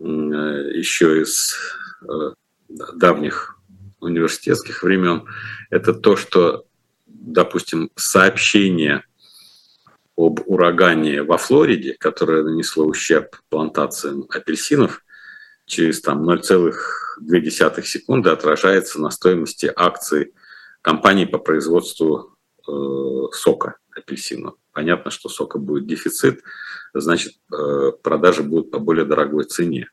еще 0.00 1.22
из 1.22 1.54
э, 2.02 2.32
давних 2.68 3.58
университетских 4.00 4.82
времен, 4.82 5.24
это 5.70 5.92
то, 5.92 6.16
что, 6.16 6.64
допустим, 7.06 7.90
сообщение 7.96 9.04
об 10.16 10.40
урагане 10.46 11.22
во 11.22 11.36
Флориде, 11.36 11.94
которое 11.98 12.42
нанесло 12.42 12.86
ущерб 12.86 13.36
плантациям 13.48 14.26
апельсинов, 14.30 15.04
через 15.64 16.00
там 16.00 16.28
0,2 16.28 17.82
секунды 17.82 18.30
отражается 18.30 19.00
на 19.00 19.10
стоимости 19.10 19.70
акций 19.74 20.32
компании 20.82 21.24
по 21.24 21.38
производству 21.38 22.36
э, 22.66 22.72
сока 23.32 23.76
апельсина. 23.94 24.52
Понятно, 24.72 25.10
что 25.10 25.28
сока 25.28 25.58
будет 25.58 25.86
дефицит, 25.86 26.42
значит, 26.94 27.34
э, 27.52 27.92
продажи 28.02 28.42
будут 28.42 28.70
по 28.70 28.78
более 28.78 29.04
дорогой 29.04 29.44
цене. 29.44 29.90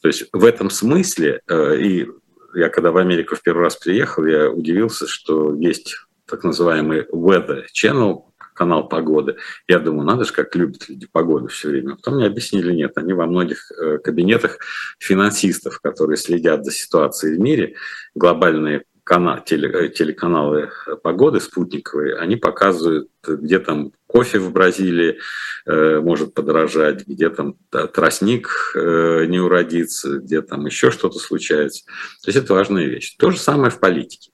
То 0.00 0.08
есть 0.08 0.28
в 0.32 0.44
этом 0.44 0.70
смысле, 0.70 1.40
э, 1.48 1.76
и 1.80 2.08
я 2.54 2.68
когда 2.68 2.92
в 2.92 2.96
Америку 2.96 3.34
в 3.34 3.42
первый 3.42 3.64
раз 3.64 3.76
приехал, 3.76 4.24
я 4.24 4.50
удивился, 4.50 5.06
что 5.06 5.54
есть 5.54 5.96
так 6.26 6.44
называемый 6.44 7.06
Weather 7.12 7.64
Channel, 7.74 8.22
канал 8.54 8.88
погоды. 8.88 9.36
Я 9.66 9.80
думаю, 9.80 10.06
надо 10.06 10.24
же, 10.24 10.32
как 10.32 10.54
любят 10.54 10.88
люди 10.88 11.08
погоду 11.10 11.48
все 11.48 11.70
время. 11.70 11.94
А 11.94 11.96
потом 11.96 12.14
мне 12.14 12.26
объяснили, 12.26 12.72
нет, 12.72 12.92
они 12.96 13.12
во 13.12 13.26
многих 13.26 13.68
кабинетах 14.04 14.58
финансистов, 15.00 15.80
которые 15.80 16.16
следят 16.16 16.64
за 16.64 16.70
ситуацией 16.70 17.36
в 17.36 17.40
мире, 17.40 17.74
глобальные 18.14 18.84
канал, 19.04 19.44
теле, 19.44 19.70
э, 19.70 19.88
телеканалы 19.90 20.70
погоды 21.02 21.40
спутниковые, 21.40 22.16
они 22.16 22.36
показывают, 22.36 23.08
где 23.26 23.58
там 23.58 23.92
кофе 24.06 24.38
в 24.38 24.50
Бразилии 24.50 25.18
э, 25.66 26.00
может 26.00 26.34
подорожать, 26.34 27.06
где 27.06 27.28
там 27.28 27.56
тростник 27.70 28.72
э, 28.74 29.26
не 29.26 29.38
уродится, 29.38 30.18
где 30.18 30.40
там 30.40 30.64
еще 30.66 30.90
что-то 30.90 31.18
случается. 31.18 31.84
То 32.22 32.28
есть 32.28 32.38
это 32.38 32.54
важная 32.54 32.86
вещь. 32.86 33.16
То 33.18 33.30
же 33.30 33.38
самое 33.38 33.70
в 33.70 33.78
политике. 33.78 34.30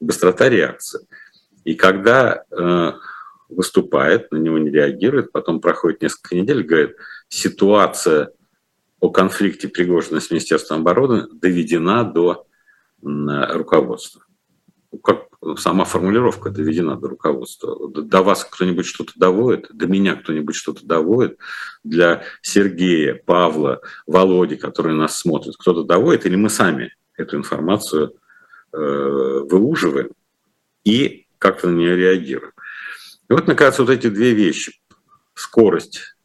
Быстрота 0.00 0.48
реакции. 0.48 1.06
И 1.64 1.74
когда 1.74 2.44
э, 2.50 2.92
выступает, 3.48 4.32
на 4.32 4.38
него 4.38 4.58
не 4.58 4.70
реагирует, 4.70 5.32
потом 5.32 5.60
проходит 5.60 6.02
несколько 6.02 6.34
недель, 6.34 6.62
говорит, 6.62 6.96
ситуация 7.28 8.32
о 9.00 9.10
конфликте 9.10 9.68
Пригожина 9.68 10.20
с 10.20 10.30
Министерством 10.30 10.80
обороны 10.80 11.26
доведена 11.32 12.04
до 12.04 12.46
руководства. 13.02 14.24
Как 15.02 15.30
сама 15.56 15.84
формулировка 15.84 16.50
доведена 16.50 16.96
до 16.96 17.08
руководства. 17.08 17.88
До 17.88 18.22
вас 18.22 18.44
кто-нибудь 18.44 18.86
что-то 18.86 19.12
доводит, 19.16 19.68
до 19.72 19.86
меня 19.86 20.16
кто-нибудь 20.16 20.54
что-то 20.54 20.84
доводит, 20.84 21.38
для 21.82 22.24
Сергея, 22.42 23.14
Павла, 23.14 23.80
Володи, 24.06 24.56
которые 24.56 24.96
нас 24.96 25.16
смотрят, 25.16 25.56
кто-то 25.56 25.84
доводит, 25.84 26.26
или 26.26 26.36
мы 26.36 26.50
сами 26.50 26.94
эту 27.16 27.36
информацию 27.36 28.14
э, 28.72 28.76
выуживаем 28.76 30.10
и 30.84 31.26
как-то 31.38 31.68
на 31.68 31.76
нее 31.76 31.96
реагируем. 31.96 32.52
И 33.28 33.32
вот, 33.32 33.46
наконец, 33.46 33.78
вот 33.78 33.90
эти 33.90 34.08
две 34.08 34.34
вещи. 34.34 34.74
Скорость 35.34 36.16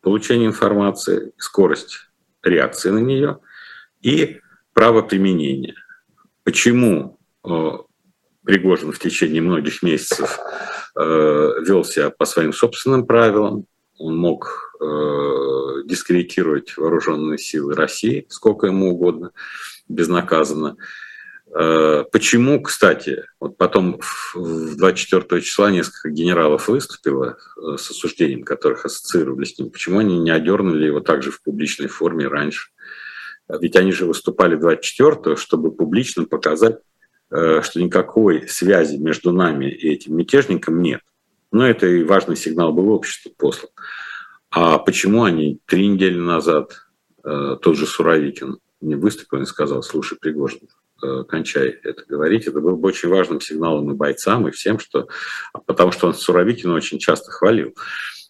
получения 0.00 0.46
информации, 0.46 1.32
скорость 1.36 2.08
реакции 2.42 2.90
на 2.90 2.98
нее 2.98 3.38
и 4.00 4.40
право 4.72 5.02
применения. 5.02 5.74
Почему 6.46 7.18
э, 7.44 7.70
Пригожин 8.44 8.92
в 8.92 9.00
течение 9.00 9.42
многих 9.42 9.82
месяцев 9.82 10.38
э, 10.96 11.02
вел 11.02 11.84
себя 11.84 12.10
по 12.10 12.24
своим 12.24 12.52
собственным 12.52 13.04
правилам, 13.04 13.66
он 13.98 14.16
мог 14.16 14.72
э, 14.80 15.82
дискредитировать 15.86 16.76
вооруженные 16.76 17.38
силы 17.38 17.74
России 17.74 18.26
сколько 18.28 18.68
ему 18.68 18.92
угодно, 18.92 19.32
безнаказанно. 19.88 20.76
Почему, 21.52 22.60
кстати, 22.60 23.24
вот 23.40 23.56
потом 23.56 24.00
в 24.34 24.76
24 24.76 25.40
числа 25.40 25.70
несколько 25.70 26.10
генералов 26.10 26.68
выступило 26.68 27.38
с 27.56 27.90
осуждением, 27.90 28.42
которых 28.42 28.84
ассоциировали 28.84 29.44
с 29.44 29.58
ним. 29.58 29.70
Почему 29.70 30.00
они 30.00 30.18
не 30.18 30.30
одернули 30.30 30.86
его 30.86 31.00
также 31.00 31.30
в 31.30 31.40
публичной 31.42 31.86
форме 31.86 32.26
раньше? 32.26 32.70
Ведь 33.48 33.76
они 33.76 33.92
же 33.92 34.06
выступали 34.06 34.56
24 34.56 35.36
чтобы 35.36 35.72
публично 35.72 36.24
показать, 36.24 36.78
э, 37.30 37.60
что 37.62 37.80
никакой 37.80 38.48
связи 38.48 38.96
между 38.96 39.32
нами 39.32 39.66
и 39.66 39.88
этим 39.88 40.16
мятежником 40.16 40.82
нет. 40.82 41.00
Но 41.52 41.66
это 41.66 41.86
и 41.86 42.02
важный 42.02 42.36
сигнал 42.36 42.72
был 42.72 42.90
обществу 42.90 43.32
послан. 43.36 43.70
А 44.50 44.78
почему 44.78 45.24
они 45.24 45.60
три 45.66 45.86
недели 45.88 46.18
назад, 46.18 46.72
э, 47.24 47.56
тот 47.60 47.76
же 47.76 47.86
Суровикин, 47.86 48.58
не 48.80 48.94
выступил 48.94 49.40
и 49.42 49.46
сказал, 49.46 49.82
слушай, 49.82 50.18
Пригожин, 50.18 50.68
э, 51.02 51.24
кончай 51.28 51.68
это 51.68 52.04
говорить. 52.08 52.46
Это 52.46 52.60
было 52.60 52.74
бы 52.74 52.88
очень 52.88 53.08
важным 53.08 53.40
сигналом 53.40 53.90
и 53.90 53.94
бойцам, 53.94 54.48
и 54.48 54.50
всем, 54.50 54.78
что... 54.78 55.08
Потому 55.66 55.92
что 55.92 56.08
он 56.08 56.14
Суровикина 56.14 56.74
очень 56.74 56.98
часто 56.98 57.30
хвалил. 57.30 57.74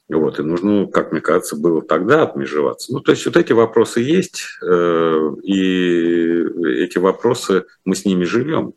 Вот, 0.09 0.39
и 0.39 0.43
нужно, 0.43 0.87
как 0.87 1.11
мне 1.11 1.21
кажется, 1.21 1.57
было 1.57 1.83
тогда 1.83 2.23
отмежеваться. 2.23 2.93
Ну, 2.93 3.01
то 3.01 3.11
есть 3.11 3.27
вот 3.27 3.37
эти 3.37 3.53
вопросы 3.53 4.01
есть, 4.01 4.45
э, 4.63 5.31
и 5.43 6.83
эти 6.83 6.99
вопросы, 6.99 7.65
мы 7.85 7.97
с 7.97 8.05
ними 8.05 8.25
живем. 8.25 8.75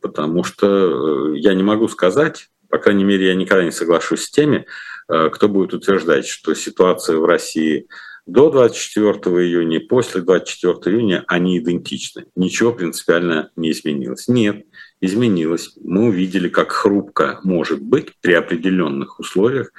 Потому 0.00 0.44
что 0.44 1.34
я 1.34 1.54
не 1.54 1.62
могу 1.62 1.88
сказать, 1.88 2.48
по 2.70 2.78
крайней 2.78 3.04
мере, 3.04 3.26
я 3.26 3.34
никогда 3.34 3.64
не 3.64 3.70
соглашусь 3.70 4.24
с 4.24 4.30
теми, 4.30 4.66
кто 5.06 5.48
будет 5.48 5.74
утверждать, 5.74 6.26
что 6.26 6.54
ситуация 6.54 7.18
в 7.18 7.24
России 7.24 7.86
до 8.26 8.50
24 8.50 9.12
июня 9.44 9.80
после 9.80 10.20
24 10.20 10.96
июня 10.96 11.24
они 11.26 11.58
идентичны. 11.58 12.26
Ничего 12.36 12.72
принципиально 12.72 13.50
не 13.56 13.72
изменилось. 13.72 14.28
Нет, 14.28 14.64
изменилось. 15.00 15.76
Мы 15.82 16.04
увидели, 16.04 16.48
как 16.48 16.70
хрупко 16.70 17.40
может 17.42 17.82
быть 17.82 18.12
при 18.20 18.34
определенных 18.34 19.18
условиях, 19.18 19.72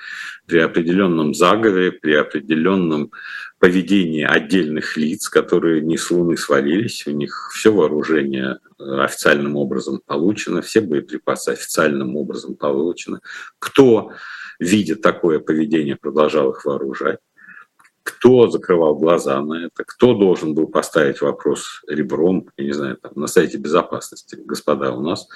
при 0.46 0.60
определенном 0.60 1.34
заговоре, 1.34 1.94
при 1.94 2.16
определенном 2.16 3.12
поведении 3.60 4.24
отдельных 4.24 4.98
лиц, 4.98 5.30
которые 5.30 5.82
не 5.82 5.98
с 5.98 6.12
Луны 6.12 6.36
свалились, 6.36 7.08
у 7.08 7.12
них 7.12 7.50
все 7.54 7.72
вооружение 7.72 8.58
э, 8.78 8.84
официальным 8.84 9.56
образом 9.56 10.02
получено, 10.06 10.62
все 10.62 10.82
боеприпасы 10.82 11.52
официальным 11.52 12.18
образом 12.18 12.56
получены. 12.56 13.20
Кто, 13.60 14.12
видя 14.60 14.98
такое 14.98 15.40
поведение, 15.40 15.96
продолжал 15.96 16.52
их 16.52 16.66
вооружать? 16.66 17.20
Кто 18.04 18.50
закрывал 18.50 18.96
глаза 18.96 19.42
на 19.42 19.66
это, 19.66 19.84
кто 19.86 20.14
должен 20.14 20.54
был 20.54 20.68
поставить 20.68 21.22
вопрос 21.22 21.82
ребром, 21.88 22.50
я 22.58 22.66
не 22.66 22.74
знаю, 22.74 22.98
там, 22.98 23.14
на 23.16 23.28
сайте 23.28 23.58
безопасности. 23.58 24.38
Господа, 24.46 24.92
у 24.92 25.02
нас 25.02 25.28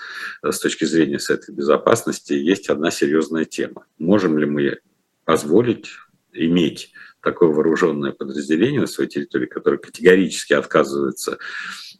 э, 0.43 0.51
с 0.51 0.59
точки 0.59 0.83
зрения 0.83 1.19
сайта 1.19 1.51
безопасности 1.51 2.33
есть 2.33 2.69
одна 2.69 2.91
серьезная 2.91 3.45
тема. 3.45 3.85
Можем 3.97 4.37
ли 4.37 4.45
мы 4.45 4.79
позволить 5.23 5.87
иметь 6.33 6.91
такое 7.21 7.49
вооруженное 7.49 8.11
подразделение 8.11 8.81
на 8.81 8.87
своей 8.87 9.09
территории, 9.09 9.47
которое 9.47 9.77
категорически 9.77 10.53
отказывается 10.53 11.37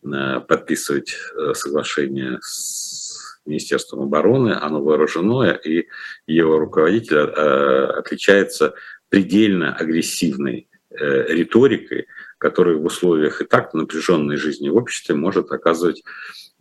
э, 0.03 0.39
подписывать 0.41 1.15
э, 1.35 1.53
соглашение 1.53 2.39
с 2.41 3.39
Министерством 3.45 4.01
обороны, 4.01 4.51
оно 4.51 4.83
вооруженное, 4.83 5.53
и 5.53 5.87
его 6.27 6.59
руководитель 6.59 7.17
отличается 7.17 8.75
предельно 9.09 9.73
агрессивной 9.73 10.67
э, 10.89 11.33
риторикой, 11.33 12.07
которая 12.37 12.75
в 12.75 12.85
условиях 12.85 13.41
и 13.41 13.45
так 13.45 13.73
напряженной 13.73 14.37
жизни 14.37 14.69
в 14.69 14.75
обществе 14.75 15.15
может 15.15 15.51
оказывать 15.51 15.99
э, 15.99 16.03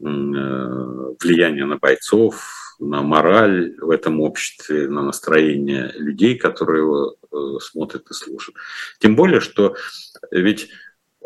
влияние 0.01 1.67
на 1.67 1.77
бойцов, 1.79 2.77
на 2.79 3.03
мораль 3.03 3.75
в 3.79 3.91
этом 3.91 4.21
обществе, 4.21 4.89
на 4.89 5.03
настроение 5.03 5.93
людей, 5.97 6.37
которые 6.37 6.83
его 6.83 7.17
э, 7.33 7.59
смотрят 7.61 8.11
и 8.11 8.15
слушают. 8.15 8.57
Тем 8.99 9.17
более, 9.17 9.41
что 9.41 9.77
ведь 10.31 10.71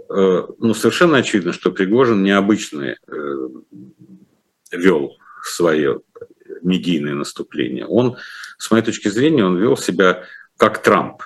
ну, 0.09 0.75
совершенно 0.75 1.19
очевидно, 1.19 1.53
что 1.53 1.71
Пригожин 1.71 2.25
необычный 2.25 2.97
вел 4.73 5.17
свое 5.41 6.01
медийное 6.63 7.15
наступление. 7.15 7.87
Он, 7.87 8.17
с 8.59 8.71
моей 8.71 8.85
точки 8.85 9.09
зрения, 9.09 9.45
он 9.45 9.57
вел 9.59 9.77
себя 9.77 10.25
как 10.61 10.83
Трамп. 10.83 11.23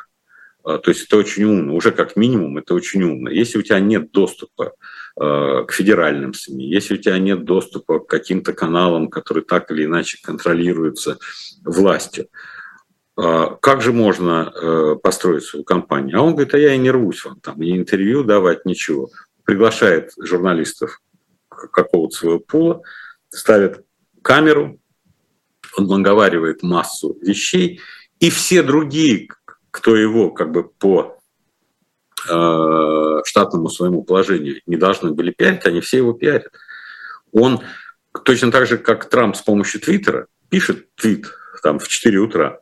А, 0.63 0.79
то 0.79 0.93
есть 0.93 1.07
это 1.07 1.17
очень 1.17 1.43
умно, 1.43 1.75
уже 1.75 1.91
как 1.91 2.15
минимум 2.15 2.57
это 2.57 2.73
очень 2.73 3.03
умно. 3.03 3.31
Если 3.31 3.59
у 3.59 3.63
тебя 3.63 3.81
нет 3.81 4.13
доступа 4.13 4.75
а, 5.17 5.65
к 5.65 5.73
федеральным 5.73 6.35
СМИ, 6.35 6.71
если 6.71 6.95
у 6.95 6.99
тебя 6.99 7.19
нет 7.19 7.45
доступа 7.45 7.99
к 7.99 8.07
каким-то 8.07 8.53
каналам, 8.53 9.09
которые 9.09 9.45
так 9.45 9.73
или 9.73 9.87
иначе 9.87 10.19
контролируются 10.23 11.19
властью, 11.65 12.29
а, 13.17 13.57
как 13.61 13.83
же 13.83 13.93
можно 13.93 14.99
построить 15.03 15.43
свою 15.43 15.65
компанию? 15.65 16.21
А 16.21 16.23
он 16.23 16.35
говорит, 16.35 16.55
а 16.55 16.59
я 16.59 16.73
и 16.73 16.79
не 16.79 16.93
рвусь 16.93 17.25
вам 17.25 17.41
там, 17.41 17.61
ни 17.61 17.77
интервью 17.77 18.23
давать, 18.23 18.65
ничего. 18.65 19.11
Приглашает 19.45 20.13
журналистов 20.17 21.01
какого-то 21.49 22.17
своего 22.17 22.39
пула, 22.39 22.83
ставит 23.31 23.85
камеру, 24.23 24.79
он 25.77 25.89
наговаривает 25.89 26.63
массу 26.63 27.19
вещей, 27.21 27.81
и 28.21 28.31
все 28.31 28.63
другие, 28.63 29.29
кто 29.71 29.97
его 29.97 30.31
как 30.31 30.53
бы 30.53 30.69
по 30.69 31.19
э, 32.29 33.21
штатному 33.25 33.69
своему 33.69 34.03
положению 34.03 34.61
не 34.67 34.77
должны 34.77 35.13
были 35.13 35.31
пиарить, 35.31 35.67
они 35.67 35.81
все 35.81 35.99
его 35.99 36.13
пиарят. 36.13 36.53
Он 37.33 37.61
точно 38.25 38.51
так 38.51 38.67
же, 38.67 38.79
как 38.79 39.09
Трамп 39.09 39.37
с 39.37 39.43
помощью 39.43 39.81
Твиттера 39.81 40.27
пишет 40.49 40.95
твит 40.95 41.27
там 41.63 41.79
в 41.79 41.89
4 41.89 42.19
утра, 42.19 42.61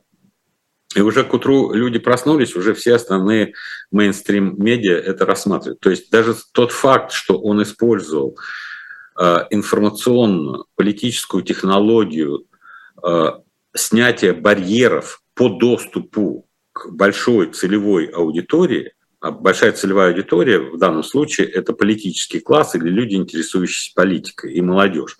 и 0.94 1.00
уже 1.00 1.24
к 1.24 1.32
утру 1.32 1.72
люди 1.72 1.98
проснулись, 1.98 2.54
уже 2.54 2.74
все 2.74 2.94
основные 2.94 3.54
мейнстрим-медиа 3.90 4.96
это 4.96 5.24
рассматривают. 5.24 5.80
То 5.80 5.90
есть 5.90 6.10
даже 6.10 6.34
тот 6.52 6.72
факт, 6.72 7.12
что 7.12 7.38
он 7.38 7.62
использовал 7.62 8.38
э, 9.18 9.38
информационную, 9.50 10.66
политическую 10.76 11.42
технологию 11.42 12.44
э, 13.02 13.30
снятия 13.74 14.34
барьеров 14.34 15.21
по 15.34 15.48
доступу 15.48 16.46
к 16.72 16.90
большой 16.90 17.52
целевой 17.52 18.06
аудитории, 18.06 18.92
а 19.20 19.30
большая 19.30 19.72
целевая 19.72 20.10
аудитория 20.10 20.58
в 20.58 20.78
данном 20.78 21.04
случае 21.04 21.46
это 21.46 21.72
политический 21.72 22.40
класс 22.40 22.74
или 22.74 22.88
люди, 22.88 23.14
интересующиеся 23.14 23.92
политикой, 23.94 24.52
и 24.54 24.60
молодежь. 24.60 25.16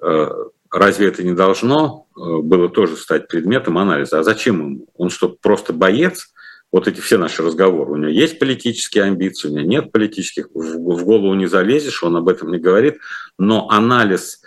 Э, 0.00 0.28
разве 0.70 1.08
это 1.08 1.22
не 1.22 1.34
должно 1.34 2.06
э, 2.16 2.20
было 2.42 2.68
тоже 2.68 2.96
стать 2.96 3.28
предметом 3.28 3.78
анализа? 3.78 4.20
А 4.20 4.22
зачем 4.22 4.60
ему? 4.60 4.86
Он 4.94 5.10
что, 5.10 5.28
просто 5.28 5.72
боец? 5.72 6.32
Вот 6.70 6.86
эти 6.86 7.00
все 7.00 7.16
наши 7.16 7.42
разговоры. 7.42 7.92
У 7.92 7.96
него 7.96 8.10
есть 8.10 8.38
политические 8.38 9.04
амбиции, 9.04 9.48
у 9.48 9.52
него 9.52 9.66
нет 9.66 9.90
политических. 9.90 10.48
В 10.52 11.04
голову 11.04 11.34
не 11.34 11.46
залезешь, 11.46 12.02
он 12.02 12.16
об 12.16 12.28
этом 12.28 12.52
не 12.52 12.58
говорит. 12.58 12.98
Но 13.38 13.70
анализ 13.70 14.42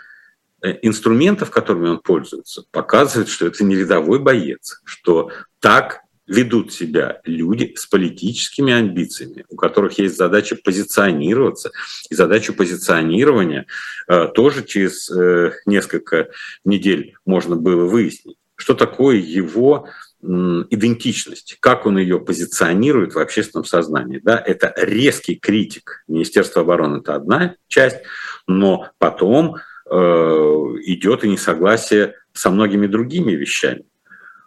инструментов, 0.61 1.49
которыми 1.49 1.89
он 1.89 1.99
пользуется, 1.99 2.63
показывает, 2.71 3.29
что 3.29 3.47
это 3.47 3.63
не 3.63 3.75
рядовой 3.75 4.19
боец, 4.19 4.81
что 4.85 5.31
так 5.59 6.01
ведут 6.27 6.71
себя 6.71 7.19
люди 7.25 7.73
с 7.75 7.85
политическими 7.87 8.71
амбициями, 8.71 9.45
у 9.49 9.55
которых 9.55 9.99
есть 9.99 10.17
задача 10.17 10.55
позиционироваться. 10.55 11.71
И 12.09 12.15
задачу 12.15 12.53
позиционирования 12.53 13.65
э, 14.07 14.27
тоже 14.33 14.63
через 14.63 15.09
э, 15.09 15.51
несколько 15.65 16.29
недель 16.63 17.15
можно 17.25 17.55
было 17.55 17.85
выяснить, 17.85 18.37
что 18.55 18.73
такое 18.73 19.17
его 19.17 19.87
идентичность, 20.23 21.57
как 21.61 21.87
он 21.87 21.97
ее 21.97 22.19
позиционирует 22.19 23.15
в 23.15 23.17
общественном 23.17 23.65
сознании. 23.65 24.19
Да, 24.19 24.37
это 24.37 24.71
резкий 24.77 25.33
критик 25.33 26.03
Министерства 26.07 26.61
обороны, 26.61 26.97
это 26.99 27.15
одна 27.15 27.55
часть, 27.67 27.97
но 28.45 28.91
потом 28.99 29.55
Э, 29.55 29.70
идет 29.91 31.23
и 31.23 31.29
несогласие 31.29 32.15
со 32.33 32.49
многими 32.49 32.87
другими 32.87 33.33
вещами 33.33 33.83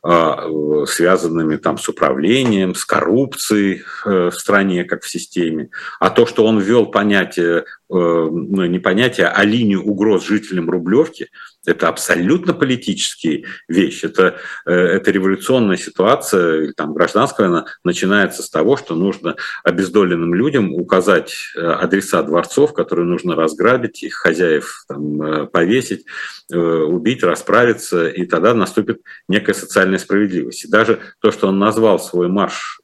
а, 0.07 0.46
связанными 0.87 1.57
там 1.57 1.78
с 1.78 1.88
управлением, 1.88 2.74
с 2.74 2.85
коррупцией 2.85 3.85
э, 4.04 4.28
в 4.28 4.35
стране, 4.35 4.85
как 4.85 5.02
в 5.02 5.09
системе. 5.09 5.70
А 5.98 6.11
то, 6.11 6.26
что 6.26 6.44
он 6.44 6.59
ввел 6.61 6.87
понятие, 6.87 7.61
э, 7.61 7.64
ну, 7.88 8.64
не 8.66 8.78
понятие, 8.78 9.28
а 9.28 9.44
линию 9.44 9.82
угроз 9.82 10.26
жителям 10.26 10.70
Рублевки, 10.70 11.28
это 11.66 11.88
абсолютно 11.88 12.52
политические 12.52 13.44
вещи. 13.68 14.06
Это, 14.06 14.36
э, 14.66 14.72
это 14.72 15.10
революционная 15.10 15.76
ситуация, 15.76 16.72
там 16.72 16.92
гражданская, 16.94 17.48
она 17.48 17.66
начинается 17.84 18.42
с 18.42 18.50
того, 18.50 18.76
что 18.76 18.94
нужно 18.94 19.36
обездоленным 19.62 20.34
людям 20.34 20.72
указать 20.72 21.34
э, 21.56 21.60
адреса 21.60 22.22
дворцов, 22.22 22.74
которые 22.74 23.06
нужно 23.06 23.34
разграбить, 23.34 24.02
их 24.02 24.14
хозяев 24.14 24.84
там, 24.88 25.22
э, 25.22 25.46
повесить, 25.46 26.04
убить, 26.50 27.22
расправиться, 27.22 28.08
и 28.08 28.26
тогда 28.26 28.54
наступит 28.54 29.00
некая 29.28 29.54
социальная 29.54 29.98
справедливость. 29.98 30.64
И 30.64 30.68
даже 30.68 31.00
то, 31.20 31.32
что 31.32 31.48
он 31.48 31.58
назвал 31.58 31.98
свой 31.98 32.28
марш... 32.28 32.80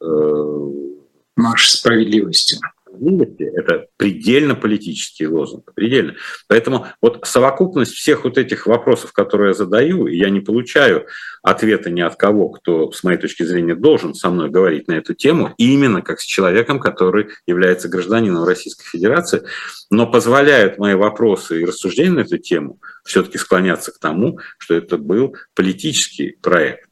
Марш 1.37 1.71
справедливости 1.71 2.59
справедливости– 2.91 3.43
это 3.57 3.87
предельно 3.97 4.55
политический 4.55 5.27
лозунг, 5.27 5.73
предельно. 5.75 6.15
Поэтому 6.49 6.87
вот 7.01 7.21
совокупность 7.25 7.93
всех 7.93 8.25
вот 8.25 8.39
этих 8.39 8.67
вопросов, 8.67 9.13
которые 9.13 9.49
я 9.49 9.55
задаю, 9.55 10.07
и 10.07 10.17
я 10.17 10.31
не 10.31 10.41
получаю 10.41 11.07
ответа 11.43 11.91
ни 11.91 12.01
от 12.01 12.17
кого, 12.17 12.51
кто, 12.51 12.93
с 12.93 13.03
моей 13.03 13.19
точки 13.19 13.43
зрения, 13.43 13.75
должен 13.75 14.15
со 14.15 14.31
мной 14.31 14.51
говорить 14.51 14.89
на 14.89 14.93
эту 14.93 15.15
тему, 15.15 15.55
именно 15.57 16.03
как 16.03 16.21
с 16.21 16.25
человеком, 16.25 16.81
который 16.81 17.29
является 17.47 17.89
гражданином 17.89 18.45
Российской 18.45 18.85
Федерации, 18.85 19.43
но 19.91 20.07
позволяют 20.11 20.79
мои 20.79 20.95
вопросы 20.95 21.63
и 21.63 21.65
рассуждения 21.65 22.11
на 22.11 22.21
эту 22.21 22.39
тему 22.39 22.81
все-таки 23.05 23.39
склоняться 23.39 23.93
к 23.93 23.99
тому, 23.99 24.39
что 24.59 24.75
это 24.75 24.99
был 24.99 25.37
политический 25.55 26.37
проект. 26.43 26.90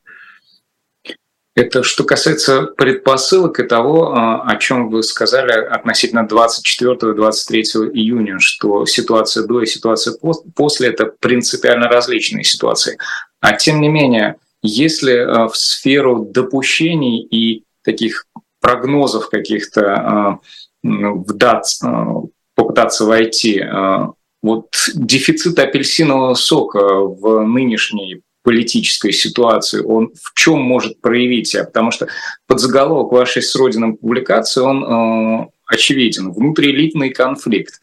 Это 1.58 1.82
что 1.82 2.04
касается 2.04 2.62
предпосылок 2.62 3.58
и 3.58 3.64
того, 3.64 4.12
а, 4.12 4.42
о 4.42 4.56
чем 4.58 4.90
вы 4.90 5.02
сказали 5.02 5.50
относительно 5.50 6.24
24-23 6.24 7.90
июня, 7.94 8.38
что 8.38 8.86
ситуация 8.86 9.44
до 9.44 9.62
и 9.62 9.66
ситуация 9.66 10.14
после– 10.54 10.88
это 10.90 11.06
принципиально 11.06 11.88
различные 11.88 12.44
ситуации. 12.44 12.96
А 13.40 13.54
тем 13.54 13.80
не 13.80 13.88
менее, 13.88 14.36
если 14.62 15.16
а, 15.16 15.48
в 15.48 15.56
сферу 15.56 16.28
допущений 16.30 17.22
и 17.22 17.64
таких 17.82 18.26
прогнозов 18.60 19.28
каких-то 19.28 19.94
а, 19.94 20.38
вдаться, 20.84 22.04
попытаться 22.54 23.04
войти, 23.04 23.64
вот 24.42 24.68
дефицит 24.94 25.58
апельсинового 25.58 26.34
сока 26.34 27.00
в 27.00 27.44
нынешней 27.44 28.22
политической 28.48 29.12
ситуации, 29.12 29.82
он 29.84 30.11
в 30.14 30.32
чем 30.32 30.62
может 30.62 31.02
проявить 31.02 31.48
себя? 31.48 31.64
Потому 31.64 31.90
что 31.90 32.08
под 32.46 32.61
заголовок 32.61 33.12
вашей 33.12 33.42
с 33.42 33.54
Родином 33.54 33.98
публикации, 33.98 34.62
он 34.62 34.84
э, 34.84 35.46
очевиден. 35.66 36.32
Внутриэлитный 36.32 37.11
конфликт. 37.11 37.74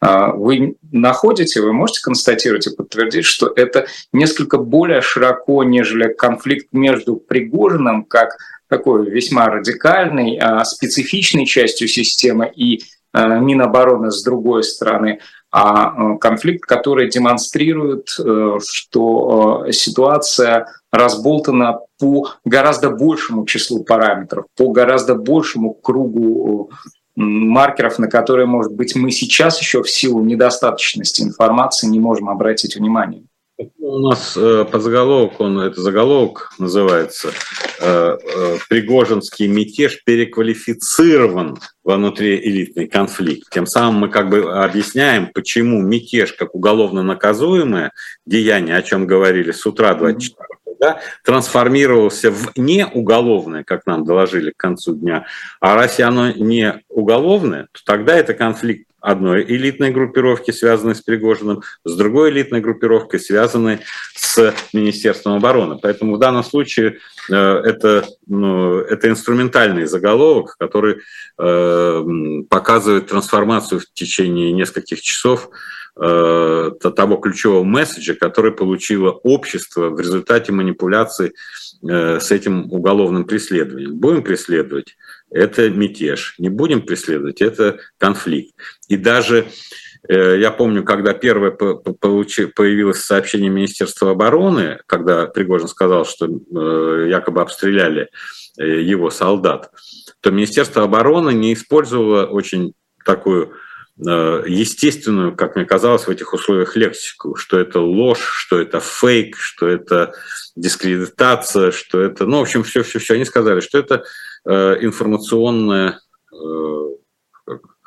Э, 0.00 0.32
вы 0.32 0.76
находите, 0.90 1.60
вы 1.60 1.74
можете 1.74 2.00
констатировать 2.00 2.66
и 2.66 2.74
подтвердить, 2.74 3.26
что 3.26 3.52
это 3.54 3.86
несколько 4.14 4.56
более 4.56 5.02
широко, 5.02 5.62
нежели 5.62 6.10
конфликт 6.10 6.68
между 6.72 7.16
Пригожиным, 7.16 8.06
как 8.06 8.38
такой 8.70 9.10
весьма 9.10 9.50
радикальной, 9.50 10.38
э, 10.40 10.64
специфичной 10.64 11.44
частью 11.44 11.86
системы 11.86 12.50
и 12.56 12.80
э, 13.12 13.40
Минобороны 13.40 14.10
с 14.10 14.22
другой 14.22 14.64
стороны, 14.64 15.18
а 15.56 15.94
э, 16.14 16.18
конфликт, 16.18 16.64
который 16.64 17.08
демонстрирует, 17.08 18.08
э, 18.18 18.58
что 18.68 19.66
э, 19.68 19.72
ситуация 19.72 20.66
разболтана 20.90 21.78
по 22.00 22.28
гораздо 22.44 22.90
большему 22.90 23.46
числу 23.46 23.84
параметров, 23.84 24.46
по 24.56 24.72
гораздо 24.72 25.14
большему 25.14 25.72
кругу 25.72 26.72
маркеров, 27.14 28.00
на 28.00 28.08
которые, 28.08 28.46
может 28.46 28.72
быть, 28.72 28.96
мы 28.96 29.12
сейчас 29.12 29.60
еще 29.60 29.84
в 29.84 29.88
силу 29.88 30.24
недостаточности 30.24 31.22
информации 31.22 31.86
не 31.86 32.00
можем 32.00 32.30
обратить 32.30 32.74
внимание. 32.74 33.22
У 33.56 33.98
нас 33.98 34.36
э, 34.36 34.64
подзаголовок, 34.64 35.40
он, 35.40 35.60
это 35.60 35.80
заголовок 35.80 36.52
называется 36.58 37.30
э, 37.80 38.18
э, 38.20 38.56
«Пригожинский 38.68 39.46
мятеж 39.46 40.02
переквалифицирован 40.02 41.58
во 41.84 41.94
внутриэлитный 41.94 42.88
конфликт». 42.88 43.48
Тем 43.50 43.66
самым 43.66 44.00
мы 44.00 44.08
как 44.08 44.28
бы 44.28 44.52
объясняем, 44.52 45.30
почему 45.32 45.80
мятеж 45.82 46.32
как 46.32 46.56
уголовно 46.56 47.04
наказуемое 47.04 47.92
деяние, 48.26 48.76
о 48.76 48.82
чем 48.82 49.06
говорили 49.06 49.52
с 49.52 49.64
утра 49.64 49.94
24 49.94 50.48
да, 50.80 51.00
трансформировался 51.24 52.32
в 52.32 52.52
неуголовное, 52.56 53.62
как 53.62 53.86
нам 53.86 54.04
доложили 54.04 54.50
к 54.50 54.56
концу 54.56 54.96
дня. 54.96 55.26
А 55.60 55.76
раз 55.76 56.00
оно 56.00 56.32
не 56.32 56.82
уголовное, 56.88 57.68
то 57.70 57.80
тогда 57.84 58.16
это 58.16 58.34
конфликт 58.34 58.88
одной 59.04 59.44
элитной 59.44 59.90
группировки, 59.90 60.50
связанной 60.50 60.94
с 60.94 61.02
Пригожиным, 61.02 61.62
с 61.84 61.94
другой 61.94 62.30
элитной 62.30 62.60
группировкой, 62.60 63.20
связанной 63.20 63.80
с 64.14 64.54
Министерством 64.72 65.34
обороны. 65.34 65.78
Поэтому 65.80 66.16
в 66.16 66.18
данном 66.18 66.42
случае 66.42 66.98
э, 67.30 67.34
это, 67.34 68.06
ну, 68.26 68.78
это 68.78 69.08
инструментальный 69.08 69.84
заголовок, 69.84 70.56
который 70.58 70.96
э, 71.38 72.04
показывает 72.48 73.08
трансформацию 73.08 73.80
в 73.80 73.92
течение 73.92 74.52
нескольких 74.52 75.02
часов 75.02 75.50
э, 76.00 76.70
того 76.80 77.16
ключевого 77.16 77.62
месседжа, 77.62 78.14
который 78.14 78.52
получило 78.52 79.10
общество 79.10 79.90
в 79.90 80.00
результате 80.00 80.50
манипуляций 80.52 81.34
э, 81.86 82.20
с 82.20 82.30
этим 82.30 82.72
уголовным 82.72 83.26
преследованием. 83.26 83.96
Будем 83.96 84.22
преследовать? 84.22 84.96
Это 85.34 85.68
мятеж. 85.68 86.36
Не 86.38 86.48
будем 86.48 86.82
преследовать, 86.82 87.42
это 87.42 87.78
конфликт. 87.98 88.54
И 88.88 88.96
даже 88.96 89.46
э, 90.08 90.38
я 90.38 90.52
помню, 90.52 90.84
когда 90.84 91.12
первое 91.12 91.50
появилось 91.50 93.00
сообщение 93.00 93.50
Министерства 93.50 94.12
обороны, 94.12 94.78
когда 94.86 95.26
Пригожин 95.26 95.66
сказал, 95.66 96.06
что 96.06 96.26
э, 96.26 97.08
якобы 97.10 97.42
обстреляли 97.42 98.10
э, 98.58 98.80
его 98.80 99.10
солдат, 99.10 99.72
то 100.20 100.30
Министерство 100.30 100.84
обороны 100.84 101.32
не 101.32 101.52
использовало 101.52 102.26
очень 102.26 102.72
такую 103.04 103.52
естественную, 103.96 105.36
как 105.36 105.54
мне 105.54 105.64
казалось, 105.64 106.08
в 106.08 106.10
этих 106.10 106.32
условиях 106.32 106.74
лексику, 106.74 107.36
что 107.36 107.60
это 107.60 107.78
ложь, 107.78 108.28
что 108.38 108.60
это 108.60 108.80
фейк, 108.80 109.36
что 109.36 109.68
это 109.68 110.14
дискредитация, 110.56 111.70
что 111.70 112.00
это, 112.00 112.26
ну, 112.26 112.38
в 112.38 112.42
общем, 112.42 112.64
все-все-все. 112.64 113.14
Они 113.14 113.24
сказали, 113.24 113.60
что 113.60 113.78
это 113.78 114.02
информационная 114.46 116.00
э, 116.32 116.74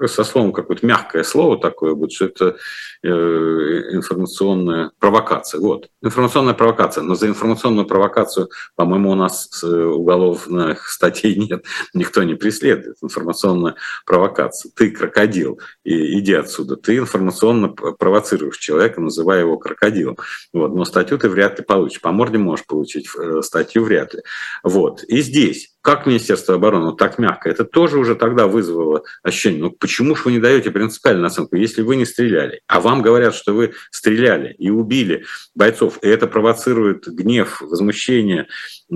со 0.06 0.24
словом 0.24 0.54
какое-то 0.54 0.86
мягкое 0.86 1.24
слово 1.24 1.58
такое 1.58 1.96
будет, 1.96 2.12
что 2.12 2.26
это 2.26 2.58
э, 3.04 3.10
информационная 3.10 4.92
провокация. 5.00 5.60
Вот, 5.60 5.90
информационная 6.04 6.54
провокация. 6.54 7.04
Но 7.04 7.16
за 7.16 7.28
информационную 7.28 7.88
провокацию, 7.88 8.50
по-моему, 8.76 9.12
у 9.12 9.16
нас 9.16 9.64
уголовных 9.64 10.88
статей 10.88 11.36
нет, 11.36 11.66
никто 11.94 12.22
не 12.24 12.36
преследует. 12.36 12.98
Информационная 13.02 13.76
провокация. 14.06 14.72
Ты 14.76 14.92
крокодил, 14.92 15.60
и 15.84 16.20
иди 16.20 16.34
отсюда. 16.34 16.76
Ты 16.76 16.98
информационно 16.98 17.70
провоцируешь 17.70 18.58
человека, 18.58 19.02
называя 19.02 19.40
его 19.42 19.58
крокодилом. 19.58 20.18
Вот, 20.54 20.76
но 20.76 20.86
статью 20.86 21.18
ты 21.18 21.28
вряд 21.28 21.58
ли 21.58 21.66
получишь. 21.66 22.02
По 22.02 22.12
морде 22.12 22.38
можешь 22.38 22.68
получить, 22.68 23.10
статью 23.42 23.84
вряд 23.84 24.14
ли. 24.14 24.22
Вот. 24.64 25.04
И 25.04 25.22
здесь 25.22 25.77
как 25.88 26.06
Министерство 26.06 26.56
обороны, 26.56 26.98
так 26.98 27.18
мягко, 27.18 27.50
это 27.50 27.64
тоже 27.64 27.98
уже 27.98 28.16
тогда 28.16 28.48
вызвало 28.48 29.04
ощущение, 29.24 29.62
ну 29.62 29.72
почему 29.72 30.18
же 30.18 30.24
вы 30.26 30.34
не 30.34 30.40
даете 30.40 30.70
принципиальную 30.70 31.28
оценку, 31.28 31.56
если 31.56 31.82
вы 31.82 31.96
не 31.96 32.04
стреляли, 32.04 32.60
а 32.68 32.82
вам 32.82 33.02
говорят, 33.02 33.34
что 33.34 33.54
вы 33.54 33.72
стреляли 33.90 34.54
и 34.60 34.70
убили 34.70 35.24
бойцов, 35.56 35.98
и 36.02 36.10
это 36.10 36.28
провоцирует 36.28 37.08
гнев, 37.08 37.62
возмущение, 37.62 38.50
э, 38.92 38.96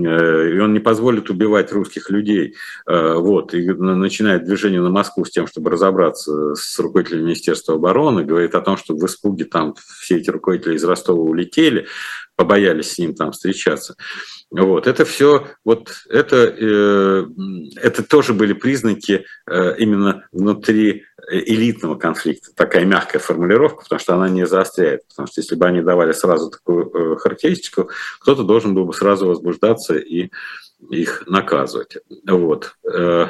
и 0.50 0.58
он 0.58 0.74
не 0.74 0.80
позволит 0.80 1.30
убивать 1.30 1.72
русских 1.72 2.10
людей, 2.10 2.56
э, 2.86 3.14
вот, 3.14 3.54
и 3.54 3.72
начинает 3.72 4.44
движение 4.44 4.82
на 4.82 4.90
Москву 4.90 5.24
с 5.24 5.30
тем, 5.30 5.46
чтобы 5.46 5.70
разобраться 5.70 6.54
с 6.54 6.78
руководителем 6.78 7.24
Министерства 7.24 7.76
обороны, 7.76 8.22
говорит 8.22 8.54
о 8.54 8.60
том, 8.60 8.76
что 8.76 8.94
в 8.94 9.06
испуге 9.06 9.46
там 9.46 9.74
все 10.02 10.18
эти 10.18 10.28
руководители 10.28 10.74
из 10.74 10.84
Ростова 10.84 11.22
улетели, 11.22 11.86
побоялись 12.36 12.92
с 12.92 12.98
ним 12.98 13.14
там 13.14 13.32
встречаться. 13.32 13.96
Вот, 14.54 14.86
это 14.86 15.06
все, 15.06 15.46
вот 15.64 15.90
это, 16.10 16.36
э, 16.36 17.24
это 17.80 18.02
тоже 18.02 18.34
были 18.34 18.52
признаки 18.52 19.24
э, 19.50 19.78
именно 19.78 20.28
внутри 20.30 21.04
элитного 21.30 21.94
конфликта. 21.94 22.54
Такая 22.54 22.84
мягкая 22.84 23.18
формулировка, 23.18 23.84
потому 23.84 23.98
что 23.98 24.14
она 24.14 24.28
не 24.28 24.46
заостряет. 24.46 25.08
Потому 25.08 25.26
что 25.26 25.40
если 25.40 25.54
бы 25.54 25.66
они 25.66 25.80
давали 25.80 26.12
сразу 26.12 26.50
такую 26.50 26.90
э, 26.90 27.16
характеристику, 27.16 27.88
кто-то 28.20 28.44
должен 28.44 28.74
был 28.74 28.84
бы 28.84 28.92
сразу 28.92 29.26
возбуждаться 29.26 29.96
и 29.96 30.30
их 30.90 31.26
наказывать. 31.26 31.96
Вот. 32.26 32.76
Э, 32.84 33.28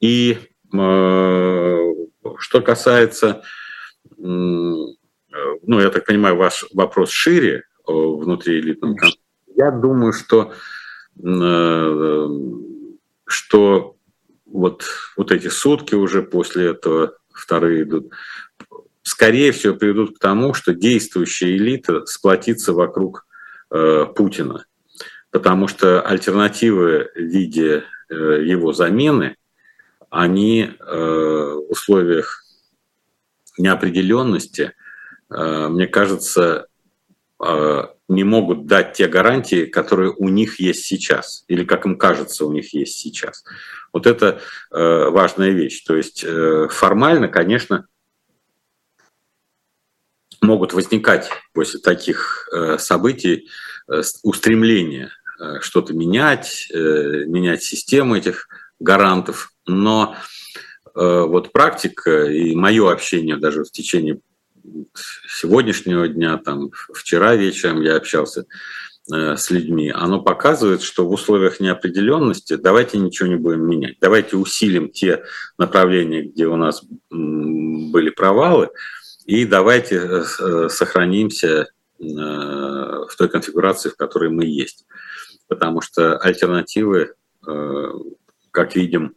и 0.00 0.38
э, 0.74 1.94
что 2.38 2.60
касается, 2.60 3.42
ну, 4.18 4.96
я 5.68 5.90
так 5.90 6.06
понимаю, 6.06 6.36
ваш 6.36 6.64
вопрос 6.72 7.10
шире 7.10 7.64
внутри 7.86 8.58
элитного 8.58 8.94
конфликта, 8.94 9.25
я 9.56 9.70
думаю, 9.70 10.12
что, 10.12 10.52
э, 11.22 12.28
что 13.26 13.96
вот, 14.44 14.84
вот 15.16 15.32
эти 15.32 15.48
сутки 15.48 15.94
уже 15.94 16.22
после 16.22 16.70
этого, 16.70 17.16
вторые 17.32 17.82
идут, 17.82 18.12
скорее 19.02 19.52
всего 19.52 19.74
приведут 19.74 20.16
к 20.16 20.20
тому, 20.20 20.54
что 20.54 20.74
действующая 20.74 21.56
элита 21.56 22.04
сплотится 22.06 22.72
вокруг 22.72 23.26
э, 23.70 24.06
Путина. 24.14 24.66
Потому 25.30 25.68
что 25.68 26.02
альтернативы 26.02 27.10
в 27.14 27.18
виде 27.18 27.84
э, 28.08 28.14
его 28.44 28.72
замены, 28.72 29.36
они 30.08 30.70
в 30.80 31.64
условиях 31.68 32.44
неопределенности, 33.58 34.72
мне 35.28 35.88
кажется, 35.88 36.68
не 38.08 38.24
могут 38.24 38.66
дать 38.66 38.94
те 38.94 39.08
гарантии, 39.08 39.66
которые 39.66 40.12
у 40.12 40.28
них 40.28 40.60
есть 40.60 40.84
сейчас, 40.84 41.44
или 41.48 41.64
как 41.64 41.86
им 41.86 41.98
кажется, 41.98 42.46
у 42.46 42.52
них 42.52 42.72
есть 42.72 42.98
сейчас. 42.98 43.44
Вот 43.92 44.06
это 44.06 44.40
э, 44.70 45.08
важная 45.08 45.50
вещь. 45.50 45.82
То 45.84 45.96
есть 45.96 46.22
э, 46.24 46.68
формально, 46.70 47.28
конечно, 47.28 47.86
могут 50.40 50.72
возникать 50.72 51.30
после 51.52 51.80
таких 51.80 52.48
э, 52.52 52.78
событий 52.78 53.48
устремления 54.24 55.12
что-то 55.60 55.94
менять, 55.94 56.68
менять 56.72 57.62
систему 57.62 58.16
этих 58.16 58.48
гарантов, 58.80 59.52
но 59.64 60.16
вот 60.92 61.52
практика 61.52 62.24
и 62.24 62.52
мое 62.56 62.90
общение 62.90 63.36
даже 63.36 63.62
в 63.62 63.70
течение 63.70 64.18
сегодняшнего 65.28 66.08
дня, 66.08 66.38
там, 66.38 66.70
вчера 66.92 67.36
вечером 67.36 67.82
я 67.82 67.96
общался 67.96 68.46
э, 69.12 69.36
с 69.36 69.50
людьми, 69.50 69.90
оно 69.90 70.22
показывает, 70.22 70.82
что 70.82 71.06
в 71.06 71.12
условиях 71.12 71.60
неопределенности 71.60 72.56
давайте 72.56 72.98
ничего 72.98 73.28
не 73.28 73.36
будем 73.36 73.68
менять, 73.68 73.96
давайте 74.00 74.36
усилим 74.36 74.90
те 74.90 75.24
направления, 75.58 76.22
где 76.22 76.46
у 76.46 76.56
нас 76.56 76.84
были 77.10 78.10
провалы, 78.10 78.70
и 79.24 79.44
давайте 79.44 79.96
э, 79.96 80.68
сохранимся 80.68 81.68
в 81.98 83.08
той 83.16 83.30
конфигурации, 83.30 83.88
в 83.88 83.96
которой 83.96 84.28
мы 84.28 84.44
есть. 84.44 84.84
Потому 85.48 85.80
что 85.80 86.18
альтернативы, 86.18 87.14
как 88.50 88.76
видим, 88.76 89.14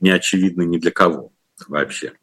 не 0.00 0.10
очевидны 0.10 0.64
ни 0.64 0.78
для 0.78 0.90
кого 0.90 1.32
вообще. 1.68 2.14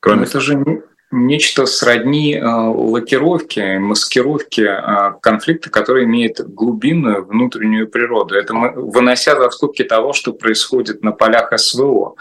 Кроме... 0.00 0.22
Но 0.22 0.26
это 0.26 0.40
же 0.40 0.82
нечто 1.14 1.66
сродни 1.66 2.34
э, 2.34 2.44
лакировке, 2.44 3.78
маскировке 3.78 4.64
э, 4.64 5.12
конфликта, 5.22 5.70
который 5.70 6.04
имеет 6.04 6.40
глубинную 6.40 7.24
внутреннюю 7.24 7.88
природу. 7.88 8.34
Это 8.34 8.52
мы, 8.52 8.72
вынося 8.72 9.36
за 9.36 9.50
скобки 9.50 9.84
того, 9.84 10.12
что 10.12 10.32
происходит 10.32 11.02
на 11.02 11.12
полях 11.12 11.52
СВО. 11.58 12.16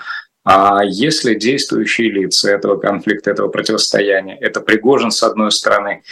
А 0.45 0.83
если 0.83 1.35
действующие 1.35 2.11
лица 2.11 2.51
этого 2.51 2.77
конфликта, 2.77 3.31
этого 3.31 3.47
противостояния, 3.47 4.37
это 4.39 4.59
Пригожин 4.59 5.11
с 5.11 5.23
одной 5.23 5.51
стороны, 5.51 6.03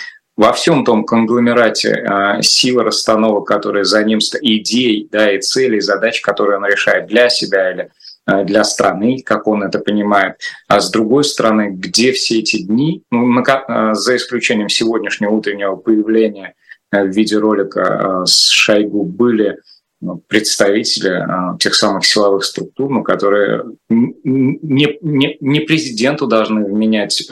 во 0.42 0.54
всем 0.54 0.84
том 0.84 1.06
конгломерате 1.06 1.90
э, 1.90 2.42
силы 2.42 2.84
расстановок, 2.84 3.48
которые 3.48 3.86
за 3.86 4.04
ним, 4.04 4.20
идей 4.42 5.08
да, 5.12 5.32
и 5.32 5.40
целей, 5.40 5.82
задач, 5.82 6.22
которые 6.22 6.58
он 6.58 6.66
решает 6.66 7.08
для 7.08 7.30
себя 7.30 7.72
или 7.72 7.92
Э, 8.28 8.44
для 8.44 8.64
страны, 8.64 9.22
как 9.26 9.48
он 9.48 9.64
это 9.64 9.80
понимает. 9.80 10.36
А 10.68 10.80
с 10.80 10.92
другой 10.92 11.24
стороны, 11.24 11.72
где 11.72 12.12
все 12.12 12.40
эти 12.40 12.62
дни, 12.62 13.04
ну, 13.10 13.42
э, 13.42 13.94
за 13.94 14.16
исключением 14.16 14.70
сегодняшнего 14.70 15.32
утреннего 15.32 15.76
появления 15.76 16.54
э, 16.92 17.04
в 17.04 17.08
видеоролика 17.08 18.24
с 18.26 18.50
Шойгу 18.50 19.06
были 19.06 19.58
ну, 20.02 20.22
представители 20.28 21.26
тех 21.60 21.76
самых 21.76 22.06
силовых 22.06 22.44
структур, 22.44 22.90
ну, 22.90 23.04
которые 23.04 23.64
не, 23.90 24.98
не, 25.02 25.38
не 25.40 25.60
президенту 25.62 26.28
должны 26.28 26.68
менять 26.68 27.28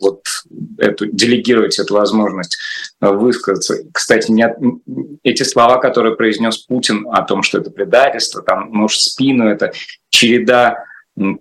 вот 0.00 0.22
эту, 0.78 1.06
делегировать 1.06 1.78
эту 1.78 1.94
возможность 1.94 2.58
высказаться. 3.00 3.76
Кстати, 3.92 4.30
не, 4.30 4.52
эти 5.22 5.42
слова, 5.42 5.78
которые 5.78 6.16
произнес 6.16 6.58
Путин 6.58 7.06
о 7.10 7.22
том, 7.22 7.42
что 7.42 7.58
это 7.58 7.70
предательство, 7.70 8.42
там 8.42 8.72
нож 8.72 8.94
в 8.94 9.00
спину, 9.00 9.48
это 9.48 9.72
череда 10.08 10.84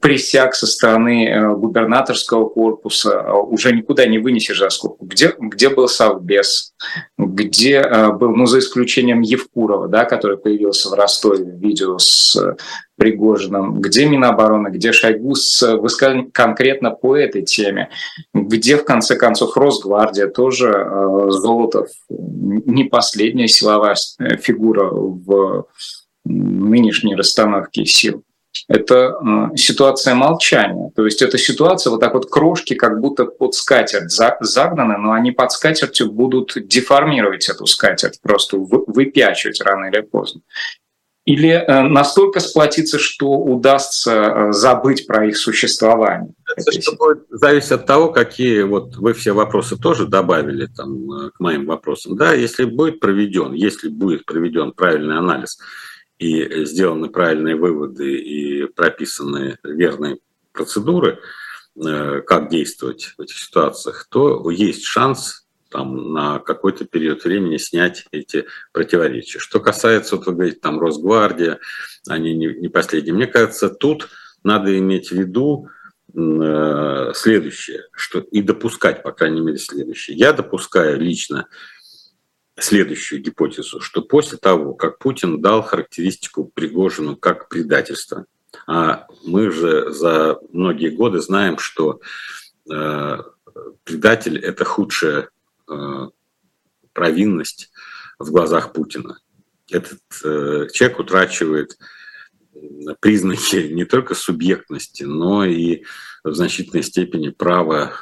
присяг 0.02 0.56
со 0.56 0.68
стороны 0.68 1.26
э, 1.26 1.56
губернаторского 1.56 2.50
корпуса, 2.50 3.24
э, 3.26 3.32
уже 3.32 3.74
никуда 3.74 4.06
не 4.06 4.20
вынесешь 4.20 4.58
за. 4.58 4.70
Где, 5.00 5.34
где 5.40 5.70
был 5.70 5.88
Совбез, 5.88 6.74
где 7.18 7.76
э, 7.78 8.12
был, 8.12 8.36
ну, 8.36 8.46
за 8.46 8.60
исключением 8.60 9.22
Евкурова, 9.22 9.88
да, 9.88 10.04
который 10.04 10.38
появился 10.38 10.90
в 10.90 10.94
Ростове 10.94 11.46
в 11.46 11.60
видео 11.60 11.98
с 11.98 12.38
Пригожиным, 12.98 13.80
где 13.80 14.06
Минобороны, 14.06 14.68
где 14.70 14.92
Шойгу 14.92 15.36
с 15.36 15.62
высказыванием 15.78 16.32
конкретно 16.32 16.92
по 16.92 17.16
этой 17.16 17.44
теме, 17.44 17.90
где, 18.34 18.76
в 18.76 18.84
конце 18.84 19.16
концов, 19.16 19.56
Росгвардия, 19.56 20.28
тоже 20.28 20.68
Золотов, 21.30 21.88
не 22.10 22.84
последняя 22.84 23.48
силовая 23.48 23.96
фигура 24.42 24.90
в 24.92 25.68
нынешней 26.26 27.16
расстановке 27.16 27.86
сил 27.86 28.24
это 28.68 29.16
э, 29.54 29.56
ситуация 29.56 30.16
молчания. 30.16 30.92
То 30.96 31.06
есть 31.06 31.22
это 31.22 31.38
ситуация, 31.38 31.92
вот 31.92 32.00
так 32.00 32.14
вот 32.14 32.30
крошки 32.30 32.76
как 32.76 33.00
будто 33.00 33.26
под 33.26 33.54
скатерть 33.56 34.12
загнаны, 34.12 34.98
но 34.98 35.12
они 35.12 35.32
под 35.32 35.52
скатертью 35.52 36.12
будут 36.12 36.54
деформировать 36.56 37.50
эту 37.50 37.66
скатерть, 37.66 38.20
просто 38.22 38.58
выпячивать 38.58 39.62
рано 39.62 39.86
или 39.86 40.02
поздно. 40.02 40.42
Или 41.26 41.50
э, 41.50 41.82
настолько 41.82 42.40
сплотиться, 42.40 42.98
что 42.98 43.28
удастся 43.38 44.12
э, 44.12 44.52
забыть 44.52 45.06
про 45.06 45.28
их 45.28 45.38
существование. 45.38 46.34
Это 46.56 46.96
будет 46.96 47.26
зависеть 47.30 47.72
от 47.72 47.86
того, 47.86 48.10
какие 48.10 48.64
вот 48.64 48.96
вы 48.98 49.14
все 49.14 49.34
вопросы 49.34 49.78
тоже 49.78 50.08
добавили 50.08 50.68
там, 50.76 51.32
к 51.32 51.40
моим 51.40 51.66
вопросам. 51.66 52.16
Да, 52.16 52.34
если 52.34 52.66
будет 52.66 53.00
проведен, 53.00 53.54
если 53.54 53.90
будет 53.90 54.26
проведен 54.26 54.72
правильный 54.72 55.18
анализ 55.18 55.60
и 56.20 56.66
сделаны 56.66 57.10
правильные 57.10 57.56
выводы 57.56 58.18
и 58.18 58.66
прописаны 58.66 59.58
верные 59.64 60.20
процедуры, 60.52 61.20
э, 61.76 62.22
как 62.22 62.50
действовать 62.50 63.14
в 63.18 63.22
этих 63.22 63.38
ситуациях, 63.38 64.08
то 64.10 64.50
есть 64.52 64.84
шанс 64.84 65.48
там, 65.70 66.14
на 66.14 66.40
какой-то 66.40 66.86
период 66.86 67.24
времени 67.24 67.58
снять 67.58 68.06
эти 68.12 68.46
противоречия. 68.74 69.40
Что 69.40 69.60
касается, 69.60 70.16
вот 70.16 70.26
вы 70.26 70.34
говорите, 70.34 70.60
там, 70.60 70.80
Росгвардия, 70.80 71.60
они 72.08 72.34
не, 72.34 72.48
не 72.48 72.68
последние. 72.70 73.14
Мне 73.14 73.28
кажется, 73.28 73.70
тут 73.70 74.10
надо 74.44 74.78
иметь 74.78 75.12
в 75.12 75.16
виду 75.16 75.70
э, 76.14 77.12
следующее, 77.14 77.84
что 77.92 78.20
и 78.20 78.42
допускать, 78.42 79.04
по 79.04 79.12
крайней 79.12 79.42
мере, 79.42 79.58
следующее. 79.58 80.18
Я 80.18 80.34
допускаю 80.34 81.00
лично, 81.00 81.48
следующую 82.64 83.22
гипотезу, 83.22 83.82
что 83.82 84.02
после 84.02 84.38
того, 84.38 84.74
как 84.74 85.00
Путин 85.00 85.42
дал 85.42 85.62
характеристику 85.62 86.46
Пригожину 86.46 87.16
как 87.16 87.50
предательство, 87.50 88.26
а 88.68 89.08
мы 89.24 89.52
же 89.52 89.92
за 89.92 90.40
многие 90.52 90.90
годы 90.90 91.20
знаем, 91.20 91.58
что 91.58 92.02
э, 92.72 93.18
предатель– 93.84 94.38
это 94.40 94.66
худшая 94.66 95.30
э, 95.68 96.08
провинность 96.94 97.72
в 98.18 98.32
глазах 98.32 98.74
Путина. 98.74 99.20
Этот 99.70 100.00
э, 100.24 100.68
человек 100.74 101.00
утрачивает 101.00 101.78
признаки 103.00 103.68
не 103.74 103.86
только 103.86 104.16
субъектности, 104.16 105.04
но 105.04 105.46
и 105.46 105.84
в 106.24 106.34
значительной 106.34 106.84
степени 106.84 107.30
права, 107.30 107.94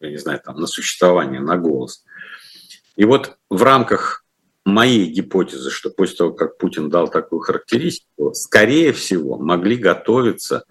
я 0.00 0.10
не 0.10 0.16
знаю, 0.16 0.40
там, 0.44 0.60
на 0.60 0.66
существование, 0.66 1.40
на 1.40 1.56
голос. 1.56 2.04
И 2.98 3.04
вот 3.04 3.36
в 3.48 3.62
рамках 3.62 4.24
моей 4.64 5.06
гипотезы, 5.06 5.70
что 5.70 5.88
после 5.88 6.16
того, 6.16 6.32
как 6.32 6.58
Путин 6.58 6.90
дал 6.90 7.08
такую 7.08 7.38
характеристику, 7.38 8.34
скорее 8.34 8.92
всего, 8.92 9.38
могли 9.38 9.76
готовиться 9.76 10.64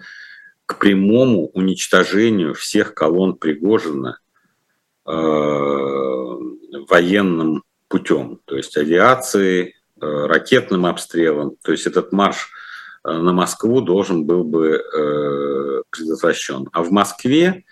к 0.65 0.77
прямому 0.77 1.47
уничтожению 1.53 2.53
всех 2.53 2.93
колонн 2.93 3.35
Пригожина 3.35 4.19
э, 5.05 5.11
военным 6.89 7.63
путем, 7.87 8.41
то 8.43 8.57
есть 8.57 8.75
авиации, 8.75 9.75
э, 10.01 10.25
ракетным 10.25 10.85
обстрелом. 10.85 11.55
То 11.63 11.71
есть 11.71 11.87
этот 11.87 12.11
марш 12.11 12.49
э, 13.05 13.11
на 13.13 13.31
Москву 13.31 13.79
должен 13.79 14.25
был 14.25 14.43
бы 14.43 14.83
предотвращен. 15.89 16.67
А 16.73 16.83
в 16.83 16.91
Москве 16.91 17.63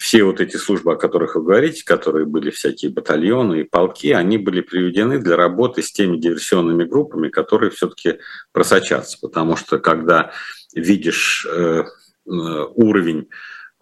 все 0.00 0.24
вот 0.24 0.40
эти 0.40 0.56
службы, 0.56 0.94
о 0.94 0.96
которых 0.96 1.34
вы 1.34 1.42
говорите, 1.42 1.84
которые 1.84 2.24
были 2.24 2.48
всякие 2.48 2.90
батальоны 2.90 3.60
и 3.60 3.64
полки, 3.64 4.12
они 4.12 4.38
были 4.38 4.62
приведены 4.62 5.18
для 5.18 5.36
работы 5.36 5.82
с 5.82 5.92
теми 5.92 6.16
диверсионными 6.16 6.84
группами, 6.84 7.28
которые 7.28 7.70
все-таки 7.70 8.18
просочатся. 8.50 9.18
Потому 9.20 9.56
что 9.56 9.78
когда 9.78 10.32
видишь 10.74 11.46
э, 11.46 11.84
э, 11.84 11.84
уровень 12.24 13.28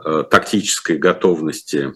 э, 0.05 0.25
тактической 0.29 0.99
готовности 0.99 1.95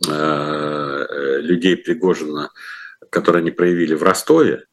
людей 0.00 1.76
Пригожина, 1.76 2.52
которые 3.10 3.40
они 3.40 3.50
проявили 3.50 3.94
в 3.94 4.04
Ростове, 4.04 4.66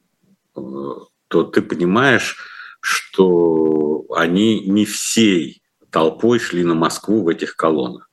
то 0.54 1.10
ты 1.30 1.64
понимаешь, 1.64 2.38
что 2.80 4.06
они 4.12 4.60
не 4.68 4.86
всей 4.86 5.64
толпой 5.96 6.40
шли 6.40 6.66
на 6.66 6.74
Москву 6.74 7.24
в 7.24 7.30
этих 7.30 7.56
колоннах. 7.56 8.10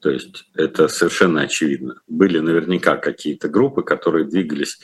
То 0.00 0.08
есть 0.08 0.44
это 0.54 0.86
совершенно 0.86 1.40
очевидно. 1.40 2.00
Были 2.06 2.38
наверняка 2.38 2.96
какие-то 2.96 3.48
группы, 3.48 3.82
которые 3.82 4.24
двигались 4.24 4.78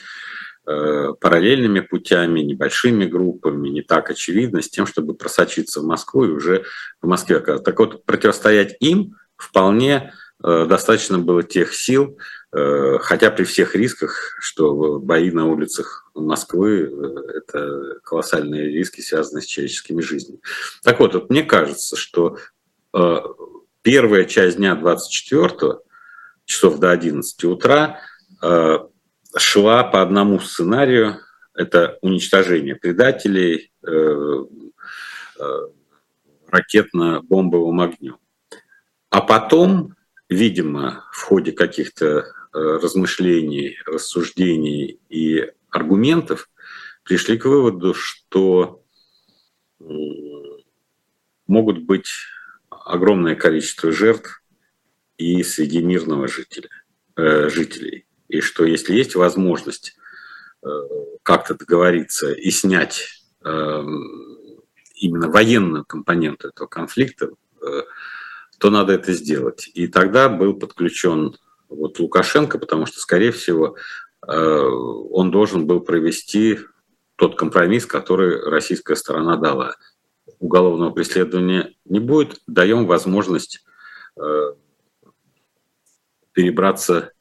э, 0.67 1.13
параллельными 1.21 1.79
путями, 1.79 2.41
небольшими 2.41 3.05
группами, 3.05 3.69
не 3.69 3.81
так 3.81 4.09
очевидно, 4.09 4.61
с 4.61 4.69
тем, 4.69 4.85
чтобы 4.85 5.13
просочиться 5.13 5.79
в 5.79 5.85
Москву 5.85 6.25
и 6.25 6.31
уже 6.31 6.65
в 7.01 7.07
Москве 7.07 7.37
оказаться. 7.37 7.63
Так 7.63 7.79
вот, 7.79 8.03
противостоять 8.03 8.75
им 8.81 9.15
вполне 9.37 10.11
э, 10.43 10.65
достаточно 10.65 11.19
было 11.19 11.43
тех 11.43 11.73
сил, 11.73 12.17
хотя 12.51 13.31
при 13.31 13.45
всех 13.45 13.75
рисках, 13.75 14.35
что 14.41 14.99
бои 14.99 15.31
на 15.31 15.45
улицах 15.47 16.01
Москвы 16.13 16.91
э,– 16.91 17.37
это 17.37 17.99
колоссальные 18.03 18.69
риски, 18.69 19.01
связанные 19.01 19.41
с 19.41 19.45
человеческими 19.45 20.01
жизнями. 20.01 20.41
Так 20.83 20.99
вот, 20.99 21.13
вот 21.13 21.29
мне 21.29 21.43
кажется, 21.43 21.95
что 21.95 22.37
э, 22.93 23.15
первая 23.81 24.25
часть 24.25 24.57
дня 24.57 24.75
24 24.75 25.79
часов 26.45 26.79
до 26.79 26.91
11 26.91 27.43
утра 27.45 28.01
э, 28.41 28.79
шла 29.37 29.83
по 29.83 30.01
одному 30.01 30.39
сценарию– 30.39 31.19
это 31.53 31.97
уничтожение 32.01 32.75
предателей 32.75 33.73
ракетно-бомбовым 36.47 37.81
огнем. 37.81 38.17
А 39.09 39.21
потом, 39.21 39.95
видимо, 40.29 41.03
в 41.11 41.23
ходе 41.23 41.51
каких-то 41.51 42.25
размышлений, 42.53 43.77
рассуждений 43.85 44.99
и 45.09 45.51
аргументов 45.69 46.49
пришли 47.03 47.37
к 47.37 47.45
выводу, 47.45 47.93
что 47.93 48.83
могут 51.47 51.79
быть 51.83 52.09
огромное 52.69 53.35
количество 53.35 53.91
жертв 53.91 54.41
и 55.17 55.43
среди 55.43 55.81
мирного 55.81 56.27
жителя, 56.27 56.69
э, 57.15 57.49
жителей. 57.49 58.05
И 58.27 58.41
что 58.41 58.65
если 58.65 58.93
есть 58.93 59.15
возможность 59.15 59.97
э, 60.63 60.67
как-то 61.23 61.55
договориться 61.55 62.31
и 62.31 62.49
снять 62.51 63.21
э, 63.43 63.83
именно 64.95 65.29
военную 65.29 65.85
компоненту 65.85 66.47
этого 66.47 66.67
конфликта, 66.67 67.31
э, 67.61 67.81
то 68.57 68.69
надо 68.69 68.93
это 68.93 69.11
сделать. 69.13 69.69
И 69.73 69.87
тогда 69.87 70.29
был 70.29 70.53
подключен 70.53 71.35
вот 71.71 71.99
Лукашенко, 71.99 72.59
потому 72.59 72.85
что, 72.85 72.99
скорее 72.99 73.31
всего, 73.31 73.75
э, 74.27 74.31
он 74.31 75.31
должен 75.31 75.65
был 75.65 75.79
провести 75.79 76.59
тот 77.15 77.35
компромисс, 77.35 77.85
который 77.85 78.43
российская 78.43 78.95
сторона 78.95 79.37
дала. 79.37 79.75
Уголовного 80.39 80.91
преследования 80.91 81.73
не 81.85 81.99
будет, 81.99 82.39
даем 82.47 82.85
возможность 82.85 83.63
э, 84.19 84.53
перебраться 86.33 87.11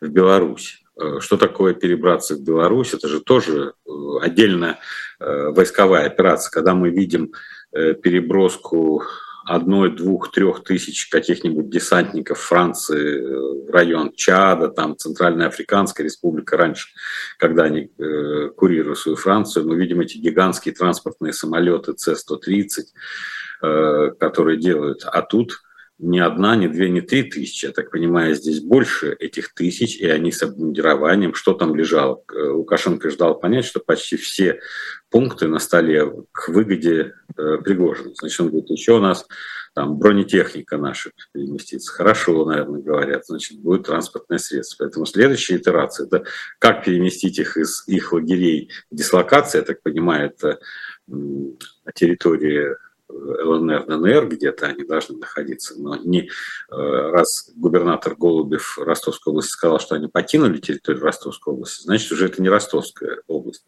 в 0.00 0.08
Беларусь. 0.08 0.82
Что 1.20 1.38
такое 1.38 1.72
перебраться 1.72 2.34
в 2.34 2.42
Беларусь? 2.42 2.92
Это 2.92 3.08
же 3.08 3.20
тоже 3.20 3.72
отдельная 4.20 4.78
войсковая 5.18 6.04
операция, 6.06 6.50
когда 6.50 6.74
мы 6.74 6.90
видим 6.90 7.32
переброску 7.72 9.02
одной, 9.50 9.90
двух, 9.90 10.30
трех 10.30 10.62
тысяч 10.62 11.08
каких-нибудь 11.08 11.68
десантников 11.68 12.38
Франции 12.38 13.18
э, 13.18 13.72
район 13.72 14.12
Чада, 14.14 14.68
там 14.68 14.96
Центральная 14.96 15.48
Африканская 15.48 16.04
Республика 16.04 16.56
раньше, 16.56 16.90
когда 17.36 17.64
они 17.64 17.90
э, 17.98 18.50
курируют 18.56 18.98
свою 18.98 19.16
Францию, 19.16 19.66
мы 19.66 19.74
видим 19.74 20.00
эти 20.00 20.18
гигантские 20.18 20.72
транспортные 20.72 21.32
самолеты 21.32 21.94
С-130, 21.96 22.84
э, 23.62 24.10
которые 24.20 24.56
делают. 24.56 25.04
А 25.04 25.20
тут 25.22 25.60
ни 26.02 26.18
одна, 26.18 26.56
ни 26.56 26.66
две, 26.66 26.88
ни 26.88 27.00
три 27.00 27.24
тысячи. 27.24 27.66
Я 27.66 27.72
так 27.72 27.90
понимаю, 27.90 28.34
здесь 28.34 28.60
больше 28.60 29.12
этих 29.12 29.52
тысяч, 29.52 29.96
и 29.98 30.06
они 30.06 30.32
с 30.32 30.42
обмундированием. 30.42 31.34
Что 31.34 31.52
там 31.52 31.74
лежало? 31.74 32.22
Э, 32.32 32.48
Лукашенко 32.48 33.10
ждал 33.10 33.38
понять, 33.38 33.66
что 33.66 33.80
почти 33.80 34.16
все 34.16 34.60
пункты 35.10 35.46
на 35.46 35.58
столе 35.58 36.10
к 36.32 36.48
выгоде 36.48 37.14
э, 37.36 37.58
Пригожина. 37.58 38.14
Значит, 38.14 38.40
он 38.40 38.48
говорит, 38.48 38.70
еще 38.70 38.92
у 38.92 39.00
нас 39.00 39.26
там 39.74 39.98
бронетехника 39.98 40.78
наша 40.78 41.10
переместится. 41.32 41.92
Хорошо, 41.92 42.46
наверное, 42.46 42.80
говорят, 42.80 43.26
значит, 43.26 43.58
будет 43.60 43.84
транспортное 43.84 44.38
средство. 44.38 44.84
Поэтому 44.84 45.04
следующая 45.04 45.56
итерация– 45.56 46.06
это 46.06 46.24
как 46.58 46.82
переместить 46.84 47.38
их 47.38 47.58
из 47.58 47.86
их 47.86 48.12
лагерей 48.14 48.70
дислокации, 48.90 49.58
я 49.58 49.64
так 49.64 49.82
понимаю, 49.82 50.30
это 50.30 50.58
на 51.06 51.92
территории 51.94 52.74
ЛНР, 53.10 53.86
ДНР, 53.86 54.28
где-то 54.28 54.66
они 54.66 54.84
должны 54.84 55.18
находиться, 55.18 55.74
но 55.80 55.96
не 55.96 56.22
э, 56.22 56.30
раз 56.70 57.50
губернатор 57.56 58.14
Голубев 58.14 58.78
Ростовской 58.78 59.32
области 59.32 59.52
сказал, 59.52 59.80
что 59.80 59.94
они 59.94 60.08
покинули 60.08 60.58
территорию 60.58 61.02
Ростовской 61.02 61.54
области, 61.54 61.82
значит, 61.82 62.10
уже 62.12 62.26
это 62.26 62.42
не 62.42 62.48
Ростовская 62.48 63.22
область. 63.26 63.64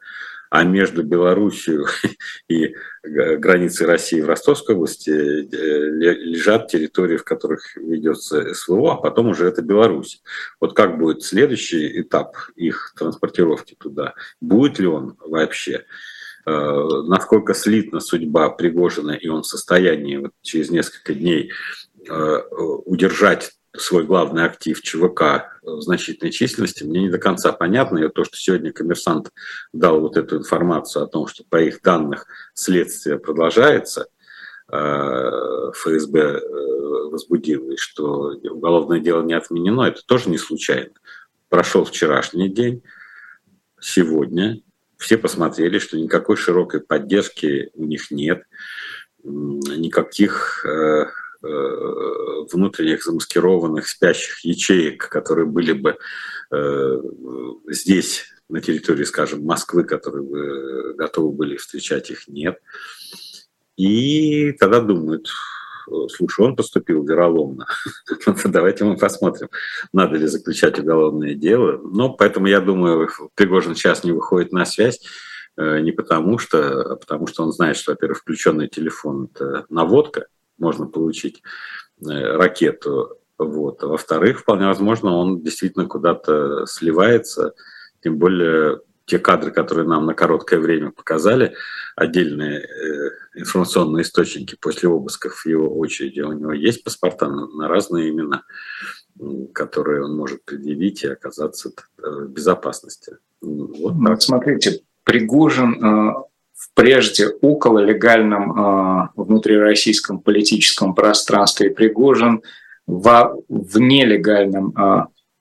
А 0.51 0.65
между 0.65 1.03
Белоруссией 1.03 1.87
и 2.49 2.75
границей 3.03 3.87
России 3.87 4.21
в 4.21 4.27
Ростовской 4.27 4.75
области 4.75 5.11
э, 5.11 5.45
лежат 5.45 6.69
территории, 6.69 7.17
в 7.17 7.25
которых 7.25 7.77
ведется 7.77 8.53
СВО, 8.55 8.93
а 8.93 8.97
потом 8.97 9.29
уже 9.29 9.47
это 9.47 9.63
Беларусь. 9.63 10.23
Вот 10.61 10.75
как 10.75 10.99
будет 10.99 11.23
следующий 11.23 12.03
этап 12.03 12.37
их 12.55 12.95
транспортировки 12.99 13.77
туда? 13.79 14.15
Будет 14.41 14.79
ли 14.79 14.87
он 14.87 15.17
вообще? 15.21 15.87
Э, 16.45 17.03
насколько 17.05 17.55
слитна 17.55 18.01
судьба 18.01 18.51
Пригожина, 18.51 19.13
и 19.13 19.29
он 19.29 19.43
в 19.43 19.47
состоянии 19.47 20.17
вот 20.17 20.33
через 20.43 20.71
несколько 20.71 21.15
дней 21.15 21.53
э, 22.09 22.43
удержать 22.85 23.53
свой 23.77 24.05
главный 24.05 24.45
актив 24.45 24.81
ЧВК 24.83 25.61
в 25.63 25.81
значительной 25.81 26.33
численности, 26.33 26.83
мне 26.83 27.03
не 27.03 27.11
до 27.11 27.19
конца 27.19 27.53
понятно. 27.53 27.99
И 27.99 28.09
то, 28.09 28.25
что 28.25 28.37
сегодня 28.37 28.73
коммерсант 28.73 29.31
дал 29.73 30.01
вот 30.01 30.17
эту 30.17 30.37
информацию 30.37 31.05
о 31.05 31.07
том, 31.07 31.29
что 31.29 31.45
по 31.49 31.63
их 31.63 31.81
данных 31.81 32.27
следствие 32.55 33.19
продолжается, 33.21 34.09
э, 34.71 35.71
ФСБ 35.75 36.41
возбудил, 37.09 37.71
и 37.71 37.77
что 37.77 38.35
уголовное 38.51 38.99
дело 38.99 39.23
не 39.23 39.35
отменено, 39.35 39.83
это 39.83 40.03
тоже 40.05 40.29
не 40.29 40.39
случайно. 40.39 40.91
Прошел 41.49 41.85
вчерашний 41.85 42.49
день, 42.49 42.83
сегодня 43.81 44.61
все 45.03 45.19
посмотрели, 45.19 45.79
что 45.79 45.99
никакой 45.99 46.37
широкой 46.37 46.81
поддержки 46.81 47.71
у 47.75 47.85
них 47.85 48.11
нет, 48.11 48.45
никаких 49.23 50.65
э, 50.65 51.07
э, 51.43 51.47
внутренних 52.53 53.05
замаскированных 53.05 53.87
спящих 53.89 54.45
ячеек, 54.45 55.09
которые 55.09 55.47
были 55.47 55.73
бы 55.73 55.99
э, 56.53 57.03
здесь, 57.69 58.27
на 58.49 58.61
территории, 58.61 59.05
скажем, 59.05 59.45
Москвы, 59.45 59.85
которые 59.85 60.23
бы 60.25 60.95
готовы 60.95 61.33
были 61.33 61.57
встречать 61.57 62.11
их, 62.11 62.29
нет. 62.29 62.59
И 63.77 64.53
тогда 64.53 64.81
думают, 64.81 65.29
слушай, 66.09 66.45
он 66.45 66.57
поступил 66.57 67.05
вероломно. 67.05 67.67
Давайте 68.45 68.85
мы 68.85 68.97
посмотрим, 68.97 69.49
надо 69.93 70.17
ли 70.17 70.27
заключать 70.27 70.79
уголовное 70.79 71.35
дело. 71.35 71.81
Но 71.83 72.13
поэтому 72.13 72.47
я 72.47 72.61
думаю, 72.61 73.09
Пригожин 73.35 73.75
сейчас 73.75 74.05
не 74.05 74.13
выходит 74.13 74.53
на 74.53 74.65
связь, 74.65 75.01
э, 75.57 75.81
не 75.81 75.93
потому 75.93 76.39
что, 76.39 76.93
а 76.93 76.97
потому 76.97 77.27
что 77.27 77.43
он 77.45 77.53
знает, 77.53 77.77
что, 77.77 77.93
во-первых, 77.93 78.19
включенный 78.19 78.69
телефон– 78.69 79.29
это 79.35 79.67
наводка, 79.69 80.27
можно 80.59 80.87
получить 80.87 81.43
э, 82.01 82.37
ракету. 82.37 83.19
Вот. 83.39 83.83
А 83.83 83.89
во-вторых, 83.89 84.41
вполне 84.41 84.67
возможно, 84.67 85.17
он 85.17 85.43
действительно 85.43 85.87
куда-то 85.87 86.67
сливается, 86.67 87.55
тем 88.03 88.19
более 88.19 88.81
те 89.13 89.19
кадры, 89.19 89.51
которые 89.51 89.87
нам 89.87 90.07
на 90.07 90.15
короткое 90.15 90.59
время 90.59 90.91
показали, 90.91 91.55
отдельные 91.97 92.61
э, 92.61 93.11
информационные 93.35 94.05
источники 94.05 94.57
после 94.59 94.89
обысков 94.89 95.35
в 95.35 95.47
его 95.47 95.69
очереди, 95.79 96.21
у 96.21 96.33
него 96.33 96.53
есть 96.55 96.83
паспорта 96.83 97.29
на, 97.29 97.69
разные 97.69 98.09
имена, 98.09 98.43
которые 99.53 100.03
он 100.03 100.17
может 100.17 100.47
предъявить 100.47 101.05
и 101.05 101.09
оказаться 101.09 101.69
э, 101.69 102.03
в 102.03 102.31
безопасности. 102.31 103.19
Вот, 103.43 103.95
ну, 103.97 104.09
вот 104.09 104.23
смотрите, 104.23 104.81
Пригожин 105.05 105.75
э, 105.75 106.15
в 106.55 106.73
прежде 106.75 107.29
около 107.43 107.81
легальном 107.81 109.11
внутрироссийском 109.17 110.21
политическом 110.21 110.95
пространстве 110.95 111.69
Пригожин 111.69 112.41
во, 112.87 113.35
в 113.49 113.79
нелегальном 113.79 114.73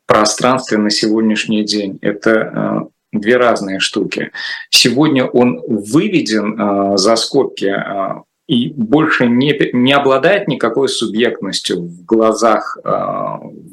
пространстве 0.07 0.79
на 0.79 0.89
сегодняшний 0.89 1.63
день. 1.63 1.99
Это 2.01 2.89
две 3.11 3.37
разные 3.37 3.79
штуки. 3.79 4.31
Сегодня 4.69 5.25
он 5.25 5.61
выведен 5.67 6.59
э, 6.59 6.97
за 6.97 7.15
скобки 7.15 7.65
э, 7.65 8.21
и 8.47 8.69
больше 8.69 9.27
не, 9.27 9.57
не 9.73 9.93
обладает 9.93 10.47
никакой 10.47 10.89
субъектностью 10.89 11.83
в 11.83 12.03
глазах 12.03 12.77
э, 12.83 12.89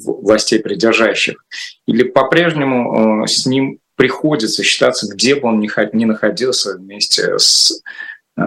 властей 0.05 0.61
придержащих. 0.61 1.45
Или 1.87 2.05
по-прежнему 2.05 3.25
э, 3.25 3.27
с 3.27 3.45
ним 3.47 3.81
приходится 3.97 4.63
считаться, 4.63 5.13
где 5.13 5.35
бы 5.35 5.49
он 5.49 5.59
ни, 5.59 5.97
ни 5.97 6.05
находился 6.05 6.77
вместе 6.77 7.39
с 7.39 7.83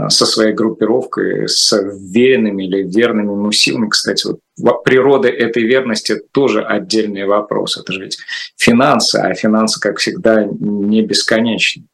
со 0.09 0.25
своей 0.25 0.53
группировкой, 0.53 1.47
с 1.47 1.71
веренными 1.73 2.65
или 2.65 2.83
верными 2.83 3.31
ему 3.31 3.51
силами. 3.51 3.89
Кстати, 3.89 4.27
вот 4.27 4.83
природа 4.83 5.27
этой 5.27 5.63
верности 5.63 6.19
тоже 6.31 6.63
отдельный 6.63 7.25
вопрос. 7.25 7.77
Это 7.77 7.93
же 7.93 8.03
ведь 8.03 8.17
финансы, 8.57 9.17
а 9.17 9.33
финансы, 9.33 9.79
как 9.79 9.97
всегда, 9.97 10.45
не 10.45 11.01
бесконечны. 11.01 11.85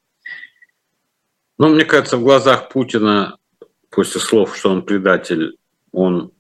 Ну, 1.58 1.70
мне 1.70 1.86
кажется, 1.86 2.18
в 2.18 2.24
глазах 2.24 2.70
Путина, 2.70 3.38
после 3.90 4.22
слов, 4.22 4.56
что 4.56 4.70
он 4.70 4.84
предатель, 4.84 5.58
он 5.92 6.32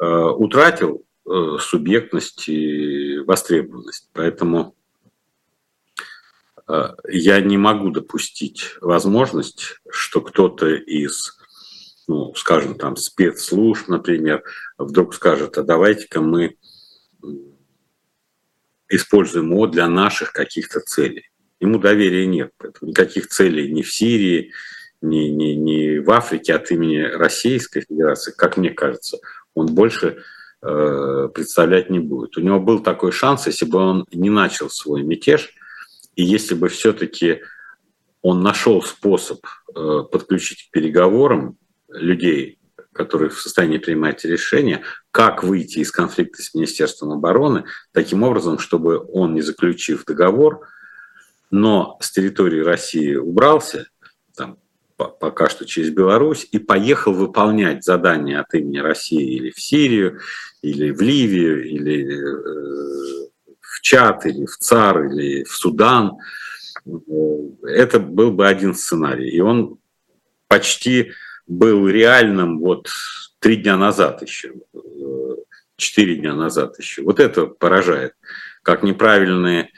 э, 0.00 0.06
утратил 0.06 1.04
э, 1.26 1.56
субъектность 1.58 2.48
и 2.48 3.18
востребованность. 3.20 4.08
Поэтому 4.12 4.75
Э, 4.75 4.75
я 6.68 7.40
не 7.40 7.56
могу 7.56 7.90
допустить 7.90 8.74
возможность, 8.80 9.76
что 9.88 10.20
кто-то 10.20 10.74
из, 10.74 11.38
ну, 12.08 12.34
скажем, 12.34 12.74
там, 12.76 12.96
спецслужб, 12.96 13.88
например, 13.88 14.42
вдруг 14.76 15.14
скажет, 15.14 15.58
а 15.58 15.62
давайте-ка 15.62 16.20
мы 16.20 16.56
используем 18.88 19.52
его 19.52 19.66
для 19.66 19.88
наших 19.88 20.32
каких-то 20.32 20.80
целей. 20.80 21.30
Ему 21.60 21.78
доверия 21.78 22.26
нет. 22.26 22.52
Никаких 22.80 23.28
целей 23.28 23.72
ни 23.72 23.82
в 23.82 23.92
Сирии, 23.92 24.52
ни, 25.00 25.28
ни, 25.28 25.52
ни 25.52 25.98
в 25.98 26.10
Африке 26.10 26.54
от 26.54 26.70
имени 26.70 26.98
Российской 26.98 27.82
Федерации, 27.82 28.32
как 28.36 28.56
мне 28.56 28.70
кажется, 28.70 29.18
он 29.54 29.74
больше 29.74 30.22
представлять 30.60 31.90
не 31.90 32.00
будет. 32.00 32.36
У 32.36 32.40
него 32.40 32.58
был 32.58 32.80
такой 32.80 33.12
шанс, 33.12 33.46
если 33.46 33.66
бы 33.66 33.78
он 33.78 34.04
не 34.10 34.30
начал 34.30 34.68
свой 34.68 35.02
мятеж, 35.02 35.54
и 36.16 36.24
если 36.24 36.54
бы 36.54 36.68
все-таки 36.68 37.42
он 38.22 38.42
нашел 38.42 38.82
способ 38.82 39.38
подключить 39.72 40.66
к 40.66 40.70
переговорам 40.72 41.56
людей, 41.88 42.58
которые 42.92 43.28
в 43.28 43.40
состоянии 43.40 43.78
принимать 43.78 44.24
решения, 44.24 44.82
как 45.10 45.44
выйти 45.44 45.78
из 45.78 45.92
конфликта 45.92 46.42
с 46.42 46.54
Министерством 46.54 47.12
обороны, 47.12 47.64
таким 47.92 48.22
образом, 48.22 48.58
чтобы 48.58 49.04
он, 49.12 49.34
не 49.34 49.42
заключив 49.42 50.04
договор, 50.04 50.66
но 51.50 51.98
с 52.00 52.10
территории 52.10 52.60
России 52.60 53.14
убрался, 53.14 53.88
там, 54.34 54.58
пока 54.96 55.48
что 55.48 55.66
через 55.66 55.90
Беларусь, 55.90 56.48
и 56.50 56.58
поехал 56.58 57.12
выполнять 57.12 57.84
задания 57.84 58.40
от 58.40 58.52
имени 58.54 58.78
России 58.78 59.36
или 59.36 59.50
в 59.50 59.60
Сирию, 59.60 60.20
или 60.62 60.90
в 60.90 61.00
Ливию, 61.00 61.68
или 61.68 63.25
э, 63.25 63.25
в 63.76 63.82
Чад, 63.82 64.24
или 64.24 64.46
в 64.46 64.56
ЦАР, 64.56 65.04
или 65.06 65.44
в 65.44 65.50
Судан. 65.50 66.16
Это 67.62 68.00
был 68.00 68.32
бы 68.32 68.48
один 68.48 68.74
сценарий. 68.74 69.28
И 69.28 69.40
он 69.40 69.78
почти 70.48 71.12
был 71.46 71.86
реальным 71.86 72.58
вот 72.60 72.88
три 73.38 73.56
дня 73.56 73.76
назад 73.76 74.22
еще, 74.22 74.54
четыре 75.76 76.16
дня 76.16 76.34
назад 76.34 76.78
еще. 76.78 77.02
Вот 77.02 77.20
это 77.20 77.46
поражает, 77.46 78.14
как 78.62 78.82
неправильные 78.82 79.70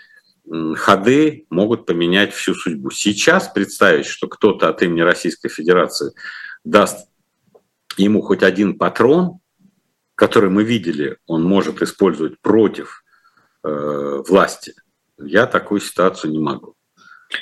ходы 0.77 1.47
могут 1.51 1.85
поменять 1.85 2.33
всю 2.33 2.55
судьбу. 2.55 2.91
Сейчас 2.91 3.49
представить, 3.49 4.07
что 4.07 4.29
кто-то 4.29 4.69
от 4.69 4.81
имени 4.83 5.01
Российской 5.01 5.49
Федерации 5.49 6.13
даст 6.63 7.09
ему 7.97 8.23
хоть 8.23 8.45
один 8.45 8.79
патрон, 8.79 9.41
который 10.15 10.51
мы 10.51 10.63
видели, 10.63 11.19
он 11.27 11.43
может 11.43 11.83
использовать 11.83 12.41
против 12.41 13.03
э, 13.65 14.23
власти, 14.29 14.75
я 15.19 15.47
такую 15.47 15.81
ситуацию 15.81 16.33
не 16.33 16.39
могу. 16.39 16.75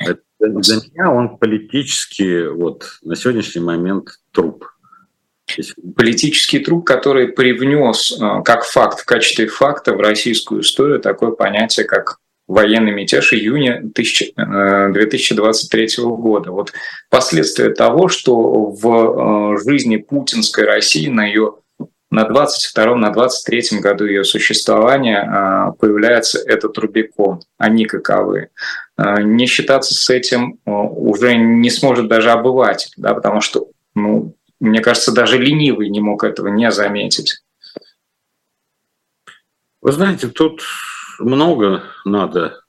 Это 0.00 0.20
для 0.38 0.76
меня 0.76 1.10
он 1.10 1.38
политически 1.38 2.46
вот 2.46 2.98
на 3.02 3.16
сегодняшний 3.16 3.62
момент 3.62 4.10
труп. 4.32 4.66
Политический 5.96 6.58
труп, 6.58 6.86
который 6.86 7.28
привнес 7.28 8.18
э, 8.20 8.42
как 8.44 8.64
факт, 8.64 9.00
в 9.00 9.04
качестве 9.04 9.46
факта 9.46 9.94
в 9.94 10.00
российскую 10.00 10.62
историю 10.62 11.00
такое 11.00 11.30
понятие, 11.30 11.86
как 11.86 12.18
военный 12.48 12.92
мятеж 12.92 13.32
июня 13.32 13.80
2023 13.82 15.84
э, 15.84 16.02
года. 16.02 16.50
Вот 16.50 16.72
последствия 17.10 17.70
того, 17.70 18.08
что 18.08 18.70
в 18.70 19.54
э, 19.54 19.58
жизни 19.64 19.96
путинской 19.96 20.64
России 20.64 21.08
на 21.08 21.26
ее 21.26 21.54
на 22.16 22.22
22-м, 22.22 22.98
на 22.98 23.12
23-м 23.12 23.82
году 23.82 24.06
ее 24.06 24.24
существования 24.24 25.74
появляется 25.78 26.38
этот 26.38 26.78
Рубикон. 26.78 27.42
Они 27.58 27.84
каковы? 27.84 28.48
А, 28.96 29.20
не 29.20 29.44
считаться 29.44 29.92
с 29.92 30.08
этим 30.08 30.58
а, 30.64 30.70
уже 30.70 31.36
не 31.36 31.68
сможет 31.68 32.08
даже 32.08 32.30
обыватель, 32.30 32.90
да, 32.96 33.12
потому 33.12 33.42
что, 33.42 33.68
ну, 33.94 34.34
мне 34.60 34.80
кажется, 34.80 35.12
даже 35.12 35.36
ленивый 35.36 35.90
не 35.90 36.00
мог 36.00 36.24
этого 36.24 36.48
не 36.48 36.72
заметить. 36.72 37.42
Вы 39.82 39.92
знаете, 39.92 40.28
тут 40.28 40.62
много 41.18 41.82
надо 42.06 42.62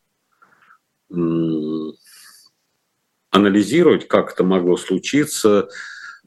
анализировать, 3.32 4.10
как 4.10 4.34
это 4.34 4.44
могло 4.44 4.76
случиться. 4.76 5.70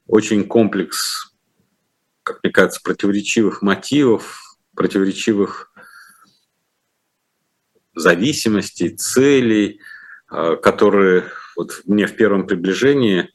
Очень 0.07 0.49
комплекс, 0.49 1.30
как 2.31 2.45
мне 2.45 2.53
кажется, 2.53 2.81
противоречивых 2.83 3.63
мотивов, 3.63 4.57
противоречивых 4.77 5.73
зависимостей, 7.95 8.91
целей, 8.91 9.81
а, 10.29 10.57
которые 10.57 11.25
вот 11.57 11.83
мне 11.87 12.07
в 12.07 12.17
первом 12.17 12.47
приближении 12.47 13.29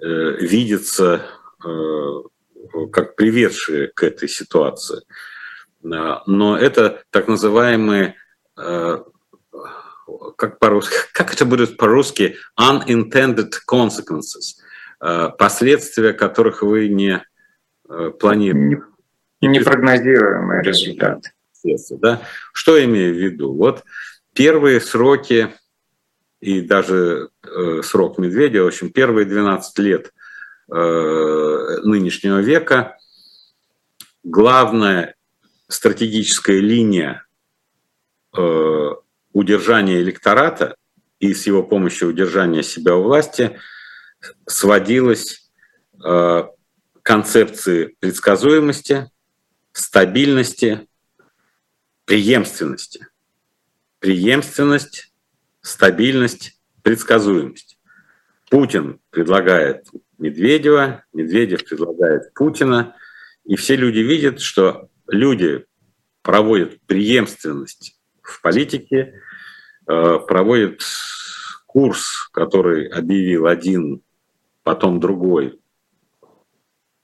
э, 0.00 0.36
видятся 0.40 1.26
э, 1.64 2.88
как 2.92 3.16
приведшие 3.16 3.88
к 3.88 4.02
этой 4.02 4.28
ситуации. 4.28 5.02
Но 5.82 6.56
это 6.56 7.02
так 7.10 7.28
называемые, 7.28 8.14
э, 8.56 8.98
как, 10.36 10.58
по-русски, 10.58 10.94
как 11.12 11.32
это 11.32 11.44
будет 11.46 11.76
по-русски, 11.76 12.36
unintended 12.60 13.52
consequences, 13.68 14.60
последствия 15.38 16.12
которых 16.12 16.62
вы 16.62 16.88
не 16.88 17.24
планируете. 18.18 18.82
Непрогнозируемые 19.40 20.62
результаты. 20.62 21.32
Да? 21.90 22.22
Что 22.52 22.76
я 22.76 22.84
имею 22.84 23.14
в 23.14 23.18
виду? 23.18 23.54
Вот 23.54 23.84
первые 24.34 24.80
сроки 24.80 25.50
и 26.40 26.60
даже 26.60 27.30
э, 27.42 27.80
срок 27.82 28.18
Медведева, 28.18 28.64
в 28.64 28.68
общем, 28.68 28.90
первые 28.90 29.24
12 29.24 29.78
лет 29.78 30.12
э, 30.70 31.78
нынешнего 31.84 32.40
века, 32.40 32.98
главная 34.22 35.14
стратегическая 35.68 36.60
линия 36.60 37.24
э, 38.36 38.90
удержания 39.32 40.00
электората 40.00 40.76
и 41.18 41.32
с 41.32 41.46
его 41.46 41.62
помощью 41.62 42.08
удержания 42.08 42.62
себя 42.62 42.94
у 42.94 43.04
власти 43.04 43.58
сводилась 44.46 45.50
э, 46.04 46.44
концепции 47.04 47.94
предсказуемости, 48.00 49.10
стабильности, 49.72 50.88
преемственности. 52.06 53.06
Преемственность 54.00 55.14
стабильность, 55.60 56.60
предсказуемость. 56.82 57.78
Путин 58.50 59.00
предлагает 59.10 59.86
Медведева, 60.18 61.04
Медведев 61.12 61.64
предлагает 61.64 62.32
Путина, 62.34 62.96
и 63.44 63.56
все 63.56 63.76
люди 63.76 63.98
видят, 63.98 64.40
что 64.40 64.88
люди 65.06 65.66
проводят 66.22 66.80
преемственность 66.86 67.98
в 68.22 68.40
политике, 68.40 69.20
э, 69.86 70.18
проводят 70.26 70.80
курс, 71.66 72.28
который 72.32 72.86
объявил 72.88 73.46
один, 73.46 74.02
потом 74.62 75.00
другой, 75.00 75.60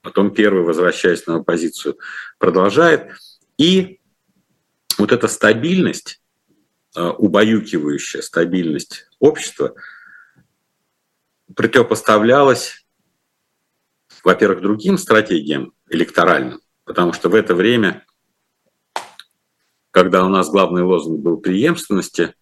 потом 0.01 0.33
первый, 0.33 0.63
возвращаясь 0.63 1.25
на 1.27 1.37
оппозицию, 1.37 1.97
продолжает. 2.37 3.11
И 3.57 3.99
вот 4.97 5.11
эта 5.11 5.27
стабильность, 5.27 6.21
Э, 6.93 7.07
убаюкивающая 7.07 8.21
стабильность 8.21 9.07
общества 9.19 9.75
противопоставлялась, 11.55 12.85
во-первых, 14.25 14.61
другим 14.61 14.97
стратегиям 14.97 15.73
электоральным, 15.89 16.59
потому 16.83 17.13
что 17.13 17.29
в 17.29 17.35
это 17.35 17.55
время, 17.55 18.05
когда 19.91 20.25
у 20.25 20.27
нас 20.27 20.49
главный 20.49 20.81
лозунг 20.81 21.21
был 21.21 21.37
преемственности, 21.37 22.35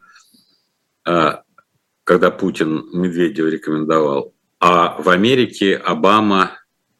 э, 1.06 1.34
когда 2.04 2.32
Путин 2.32 2.90
Медведева 2.92 3.50
рекомендовал, 3.50 4.34
а 4.60 5.00
в 5.00 5.10
Америке 5.10 5.76
Обама 5.76 6.59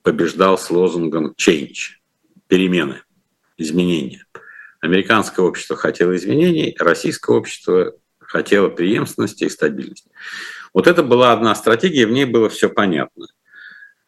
побеждал 0.10 0.58
с 0.58 0.72
лозунгом 0.72 1.36
change, 1.38 2.00
перемены, 2.48 3.04
изменения. 3.60 4.26
Американское 4.82 5.46
общество 5.46 5.76
хотело 5.76 6.16
изменений, 6.16 6.76
российское 6.80 7.36
общество 7.36 7.94
хотело 8.18 8.70
преемственности 8.70 9.44
и 9.44 9.50
стабильности. 9.50 10.10
Вот 10.74 10.88
это 10.88 11.04
была 11.04 11.32
одна 11.32 11.54
стратегия, 11.54 12.08
в 12.08 12.12
ней 12.12 12.26
было 12.26 12.50
все 12.50 12.70
понятно. 12.70 13.28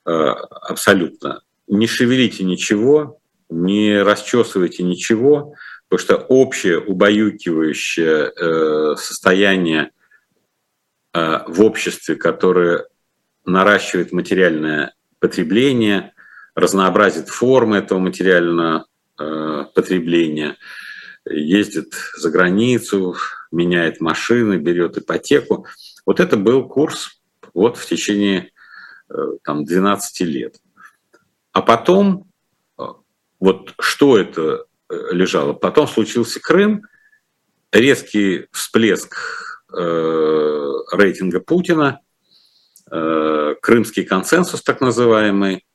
Э, 0.04 0.12
абсолютно. 0.12 1.44
Не 1.68 1.86
шевелите 1.86 2.46
ничего, 2.46 3.20
не 3.52 4.02
расчесывайте 4.02 4.82
ничего, 4.82 5.54
потому 5.88 6.04
что 6.04 6.16
общее 6.18 6.80
убаюкивающее 6.80 8.32
э, 8.36 8.96
состояние 8.98 9.92
э, 11.14 11.42
в 11.46 11.62
обществе, 11.62 12.16
которое 12.16 12.88
наращивает 13.46 14.12
материальное 14.12 14.96
потребление, 15.22 16.12
разнообразит 16.56 17.30
формы 17.30 17.78
этого 17.78 18.00
материального 18.00 18.86
Э, 19.22 19.66
потребления, 19.76 20.58
ездит 21.30 21.94
за 22.18 22.32
границу, 22.32 23.16
меняет 23.52 24.02
машины, 24.02 24.56
берет 24.56 24.98
ипотеку. 24.98 25.68
Вот 26.06 26.20
это 26.20 26.38
был 26.38 26.68
курс 26.68 27.22
вот 27.54 27.78
в 27.78 27.86
течение 27.86 28.52
э, 29.10 29.14
там, 29.44 29.64
12 29.64 30.22
лет. 30.22 30.56
А 31.52 31.62
потом, 31.62 32.32
э, 32.80 32.84
вот 33.40 33.76
что 33.80 34.18
это 34.18 34.66
лежало? 34.90 35.54
Потом 35.54 35.88
случился 35.88 36.40
Крым, 36.40 36.84
резкий 37.72 38.48
всплеск 38.52 39.16
рейтинга 39.72 41.40
Путина, 41.40 42.02
крымский 42.92 44.04
консенсус 44.04 44.62
так 44.64 44.82
называемый, 44.82 45.66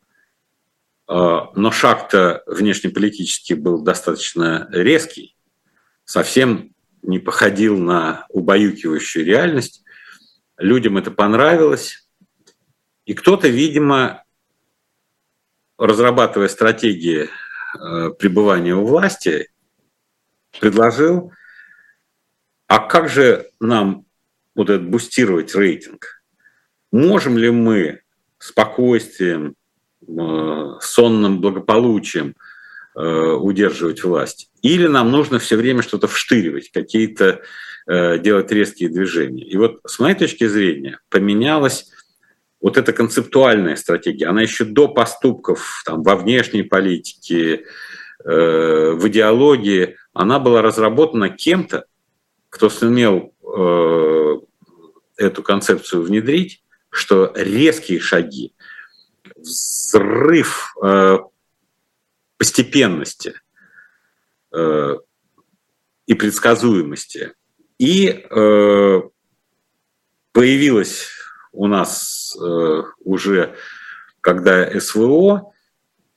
но 1.09 1.71
шаг-то 1.73 2.43
внешнеполитический 2.47 3.55
был 3.55 3.83
достаточно 3.83 4.69
резкий, 4.71 5.37
совсем 6.05 6.75
не 7.03 7.19
походил 7.19 7.79
на 7.79 8.27
убаюкивающую 8.29 9.25
реальность. 9.25 9.83
Людям 10.59 10.99
это 10.99 11.11
понравилось. 11.11 12.09
И 13.05 13.15
кто-то, 13.15 13.49
видимо, 13.49 14.25
разрабатывая 15.79 16.49
стратегии 16.49 17.29
э, 17.29 18.11
пребывания 18.19 18.75
у 18.75 18.85
власти, 18.85 19.51
предложил, 20.59 21.33
а 22.67 22.81
как 22.81 23.09
же 23.09 23.51
нам 23.61 24.07
вот 24.55 24.71
этот 24.71 24.89
бустировать 24.89 25.55
рейтинг? 25.55 26.16
Можем 26.93 27.37
ли 27.39 27.51
мы 27.51 28.01
спокойствием, 28.39 29.55
э, 30.07 30.73
сонным 30.81 31.41
благополучием 31.41 32.35
э, 32.95 33.01
удерживать 33.01 34.05
власть? 34.05 34.51
Или 34.63 34.87
нам 34.87 35.11
нужно 35.11 35.39
все 35.39 35.57
время 35.57 35.83
что-то 35.83 36.09
вштыривать, 36.09 36.71
какие-то 36.71 37.43
делать 37.89 38.51
резкие 38.51 38.89
движения? 38.89 39.45
И 39.45 39.57
вот 39.57 39.79
с 39.87 40.01
моей 40.01 40.17
точки 40.17 40.49
зрения 40.49 40.99
поменялось 41.09 41.93
вот 42.61 42.77
эта 42.77 42.93
концептуальная 42.93 43.77
стратегия, 43.77 44.27
она 44.27 44.43
еще 44.43 44.65
до 44.65 44.89
поступков 44.89 45.83
там, 45.85 46.03
во 46.03 46.17
внешней 46.17 46.65
политике, 46.65 47.65
э, 48.25 48.91
в 48.93 49.07
идеологии, 49.09 49.97
она 50.13 50.39
была 50.39 50.63
разработана 50.63 51.29
кем-то, 51.29 51.85
кто 52.49 52.69
сумел 52.69 53.35
э, 53.45 54.35
эту 55.17 55.43
концепцию 55.45 56.03
внедрить, 56.03 56.63
что 56.97 57.33
резкие 57.35 58.01
шаги, 58.01 58.55
взрыв 59.37 60.75
э, 60.83 61.19
постепенности 62.39 63.35
э, 64.53 64.97
и 66.07 66.15
предсказуемости. 66.15 67.33
И 67.79 68.09
э, 68.09 69.01
появилась 70.33 71.09
у 71.53 71.67
нас 71.67 72.37
э, 72.41 72.83
уже 73.01 73.55
когда 74.21 74.81
СВО, 74.81 75.53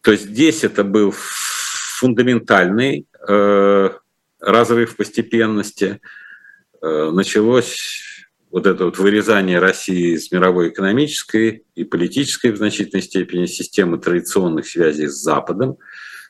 то 0.02 0.16
здесь 0.16 0.64
это 0.64 0.84
был 0.84 1.14
фундаментальный 1.14 3.06
э, 3.28 3.90
разрыв 4.40 4.96
постепенности. 4.96 6.00
Э, 6.82 7.12
началось 7.12 8.09
вот 8.52 8.66
это 8.66 8.86
вот 8.86 8.98
вырезание 8.98 9.60
России 9.60 10.16
из 10.16 10.32
мировой 10.32 10.70
экономической 10.70 11.66
и 11.76 11.84
политической 11.84 12.52
в 12.52 12.58
значительной 12.58 13.04
степени 13.04 13.46
системы 13.46 14.00
традиционных 14.00 14.68
связей 14.68 15.08
с 15.08 15.22
Западом. 15.22 15.78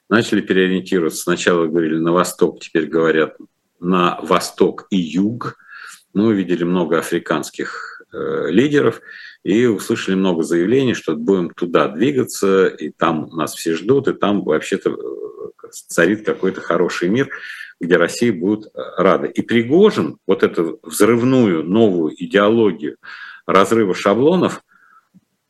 Начали 0.10 0.42
переориентироваться. 0.42 1.22
Сначала 1.22 1.68
говорили 1.68 1.98
на 1.98 2.12
восток, 2.12 2.62
теперь 2.62 2.88
говорят 2.88 3.38
на 3.80 4.20
восток 4.22 4.88
и 4.90 4.98
юг. 4.98 5.58
Мы 6.14 6.28
увидели 6.28 6.64
много 6.64 7.00
африканских 7.00 8.00
Э, 8.12 8.50
лидеров 8.50 9.02
и 9.44 9.68
услышали 9.68 10.16
много 10.16 10.42
заявлений, 10.42 10.96
что 10.96 11.16
будем 11.16 11.52
туда 11.52 11.88
двигаться, 11.90 12.66
и 12.66 12.90
там 12.90 13.30
нас 13.30 13.54
все 13.54 13.76
ждут, 13.76 14.08
и 14.08 14.14
там 14.14 14.44
вообще-то 14.44 14.90
э, 14.90 15.68
царит 15.72 16.26
какой-то 16.26 16.60
хороший 16.60 17.08
мир, 17.08 17.30
где 17.80 17.98
России 17.98 18.32
будет 18.32 18.68
э, 18.68 18.70
рада. 18.98 19.28
И 19.28 19.42
Пригожин 19.42 20.18
вот 20.28 20.44
эту 20.44 20.80
взрывную 20.84 21.64
новую 21.64 22.14
идеологию 22.24 22.98
разрыва 23.46 23.94
шаблонов, 23.94 24.64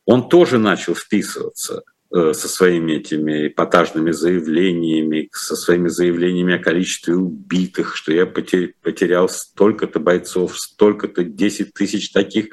он 0.06 0.30
тоже 0.30 0.58
начал 0.58 0.96
вписываться 0.96 1.84
Э, 2.12 2.34
со 2.34 2.48
своими 2.48 2.94
этими 2.94 3.50
эпатажными 3.50 4.10
заявлениями, 4.10 5.30
со 5.32 5.56
своими 5.56 5.90
заявлениями 5.90 6.56
о 6.56 6.60
количестве 6.64 7.14
убитых, 7.14 7.96
что 7.96 8.12
я 8.12 8.26
потерял 8.26 9.30
столько-то 9.30 10.00
бойцов, 10.00 10.58
столько-то 10.58 11.24
10 11.24 11.72
тысяч 11.72 12.12
таких, 12.12 12.48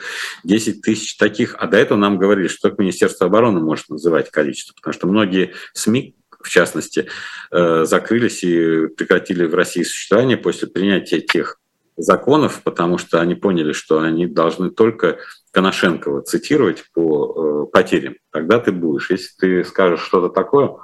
10 0.45 0.83
тысяч 0.83 1.17
таких. 1.17 1.57
А 1.59 1.69
до 1.69 1.79
этого 1.79 1.97
нам 1.97 2.19
говорили, 2.19 2.49
что 2.49 2.69
только 2.69 2.83
Министерство 2.83 3.29
обороны 3.29 3.61
может 3.61 3.89
называть 3.89 4.31
количество, 4.31 4.75
потому 4.75 4.93
что 4.93 5.07
многие 5.07 5.55
СМИ 5.73 6.15
в 6.47 6.51
частности, 6.51 7.09
э, 7.51 7.85
закрылись 7.85 8.45
и 8.45 8.87
прекратили 8.87 9.45
в 9.45 9.55
России 9.55 9.83
существование 9.83 10.37
после 10.37 10.69
принятия 10.69 11.21
тех 11.21 11.61
законов, 11.97 12.63
потому 12.63 12.99
что 12.99 13.21
они 13.21 13.35
поняли, 13.35 13.73
что 13.73 14.01
они 14.01 14.27
должны 14.27 14.71
только 14.71 15.19
Коношенкова 15.51 16.23
цитировать 16.23 16.85
по 16.95 17.67
э, 17.67 17.73
потерям. 17.73 18.15
Тогда 18.31 18.61
ты 18.61 18.71
будешь. 18.71 19.11
Если 19.11 19.31
ты 19.39 19.65
скажешь 19.65 20.05
что-то 20.05 20.29
такое, 20.29 20.77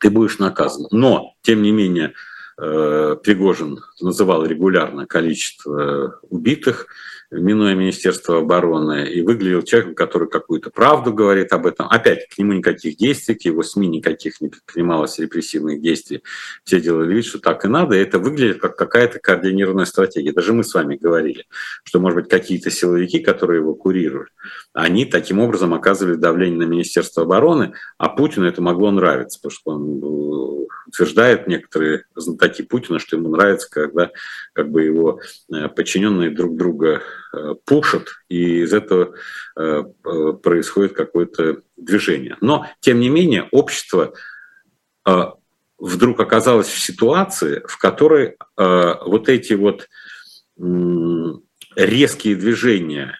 ты 0.00 0.10
будешь 0.10 0.38
наказан. 0.38 0.86
Но, 0.90 1.32
тем 1.40 1.62
не 1.62 1.72
менее, 1.72 2.12
э, 2.60 3.16
Пригожин 3.22 3.78
называл 4.00 4.44
регулярно 4.44 5.06
количество 5.06 6.20
убитых, 6.28 6.88
минуя 7.30 7.74
Министерство 7.74 8.38
обороны, 8.38 9.08
и 9.08 9.22
выглядел 9.22 9.62
человеком, 9.62 9.94
который 9.94 10.28
какую-то 10.28 10.70
правду 10.70 11.12
говорит 11.12 11.52
об 11.52 11.66
этом. 11.66 11.86
Опять, 11.88 12.28
к 12.28 12.38
нему 12.38 12.54
никаких 12.54 12.96
действий, 12.96 13.34
к 13.34 13.42
его 13.42 13.62
СМИ 13.62 13.88
никаких 13.88 14.40
не 14.40 14.48
предпринималось 14.48 15.18
репрессивных 15.18 15.82
действий. 15.82 16.22
Все 16.64 16.80
делали 16.80 17.14
вид, 17.14 17.26
что 17.26 17.38
так 17.38 17.64
и 17.64 17.68
надо, 17.68 17.96
и 17.96 18.00
это 18.00 18.18
выглядит 18.18 18.60
как 18.60 18.76
какая-то 18.76 19.18
координированная 19.18 19.84
стратегия. 19.84 20.32
Даже 20.32 20.52
мы 20.52 20.64
с 20.64 20.72
вами 20.72 20.96
говорили, 20.96 21.46
что, 21.84 22.00
может 22.00 22.16
быть, 22.18 22.28
какие-то 22.30 22.70
силовики, 22.70 23.18
которые 23.18 23.60
его 23.60 23.74
курируют, 23.74 24.30
они 24.72 25.04
таким 25.04 25.40
образом 25.40 25.74
оказывали 25.74 26.14
давление 26.14 26.58
на 26.58 26.70
Министерство 26.70 27.24
обороны, 27.24 27.74
а 27.98 28.08
Путину 28.08 28.46
это 28.46 28.62
могло 28.62 28.90
нравиться, 28.90 29.38
потому 29.42 29.52
что 29.52 29.70
он 29.72 30.64
э, 30.64 30.66
утверждает 30.88 31.46
некоторые 31.46 32.04
знатоки 32.14 32.62
Путина, 32.62 32.98
что 32.98 33.16
ему 33.16 33.28
нравится, 33.28 33.70
когда 33.70 34.10
как 34.52 34.70
бы 34.70 34.82
его 34.82 35.20
э, 35.52 35.68
подчиненные 35.68 36.30
друг 36.30 36.56
друга 36.56 37.02
Э, 37.30 37.54
пушат, 37.66 38.08
и 38.30 38.60
из 38.62 38.72
этого 38.72 39.12
э, 39.54 39.82
происходит 40.42 40.94
какое-то 40.94 41.60
движение. 41.76 42.38
Но, 42.40 42.66
тем 42.80 43.00
не 43.00 43.10
менее, 43.10 43.48
общество 43.50 44.14
вдруг 45.78 46.20
оказалось 46.20 46.66
в 46.66 46.78
ситуации, 46.78 47.62
в 47.66 47.78
которой 47.78 48.36
вот 48.56 49.30
эти 49.30 49.54
вот 49.54 49.88
резкие 51.76 52.36
движения, 52.36 53.18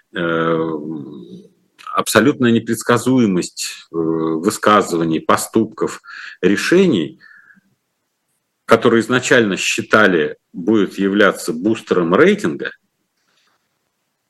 абсолютная 1.94 2.50
непредсказуемость 2.50 3.86
высказываний, 3.90 5.20
поступков, 5.20 6.02
решений, 6.42 7.20
которые 8.68 9.00
изначально 9.00 9.56
считали 9.56 10.36
будет 10.52 10.98
являться 10.98 11.52
бустером 11.52 12.14
рейтинга– 12.14 12.70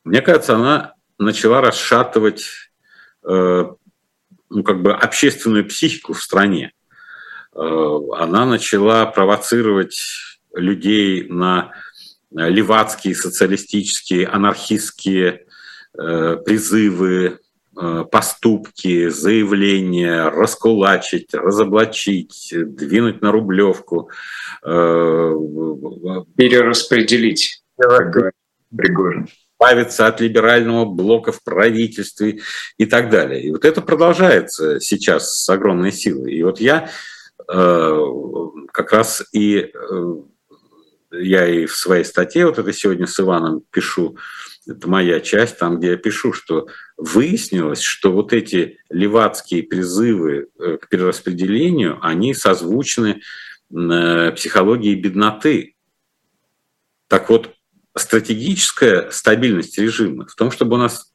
мне 0.09 0.23
кажется, 0.23 0.55
она 0.55 0.95
начала 1.19 1.61
расшатывать 1.61 2.47
э, 3.23 3.65
ну, 4.49 4.63
как 4.63 4.81
бы 4.81 4.95
общественную 4.95 5.67
психику 5.67 6.15
в 6.15 6.23
стране. 6.23 6.73
Э, 7.55 7.99
она 8.17 8.47
начала 8.47 9.05
провоцировать 9.05 10.01
людей 10.55 11.29
на 11.29 11.75
левацкие, 12.31 13.15
социалистические, 13.15 14.29
анархистские 14.29 15.45
э, 15.93 16.37
призывы, 16.43 17.27
э, 17.27 17.39
поступки, 18.11 19.09
заявления, 19.09 20.29
раскулачить, 20.29 21.33
разоблачить, 21.35 22.53
двинуть 22.53 23.23
на 23.23 23.33
рублевку. 23.33 24.11
Э, 24.65 25.35
Перераспределить, 26.37 27.63
как 27.77 28.33
говорит 28.71 29.31
избавиться 29.59 30.07
от 30.07 30.21
либерального 30.21 30.85
блока 30.85 31.33
в 31.33 31.43
правительстве 31.43 32.41
и 32.77 32.87
так 32.87 33.11
далее. 33.11 33.43
И 33.43 33.51
вот 33.51 33.65
это 33.65 33.83
продолжается 33.83 34.81
сейчас 34.81 35.37
с 35.37 35.49
огромной 35.49 35.93
силой. 35.93 36.33
И 36.35 36.43
вот 36.43 36.61
я 36.61 36.91
э, 37.51 38.03
как 38.73 38.93
раз 38.93 39.25
и 39.33 39.59
э, 39.59 40.15
я 41.11 41.47
и 41.47 41.67
в 41.67 41.75
своей 41.75 42.05
статье, 42.05 42.47
вот 42.47 42.59
это 42.59 42.73
сегодня 42.73 43.07
с 43.07 43.19
Иваном 43.19 43.63
пишу, 43.71 44.17
это 44.67 44.89
моя 44.89 45.21
часть, 45.21 45.59
там, 45.59 45.79
где 45.79 45.93
я 45.93 45.97
пишу, 45.97 46.33
что 46.33 46.67
выяснилось, 46.97 47.81
что 47.81 48.13
вот 48.13 48.33
эти 48.33 48.79
левацкие 48.91 49.63
призывы 49.63 50.49
э, 50.59 50.77
к 50.77 50.89
перераспределению, 50.89 51.99
они 52.03 52.35
созвучны 52.35 53.23
э, 53.71 54.33
психологии 54.33 54.95
бедноты. 54.95 55.75
Так 57.09 57.31
вот, 57.31 57.55
стратегическая 57.97 59.11
стабильность 59.11 59.79
режима 59.79 60.27
в 60.27 60.35
том, 60.35 60.51
чтобы 60.51 60.77
у 60.77 60.79
нас 60.79 61.15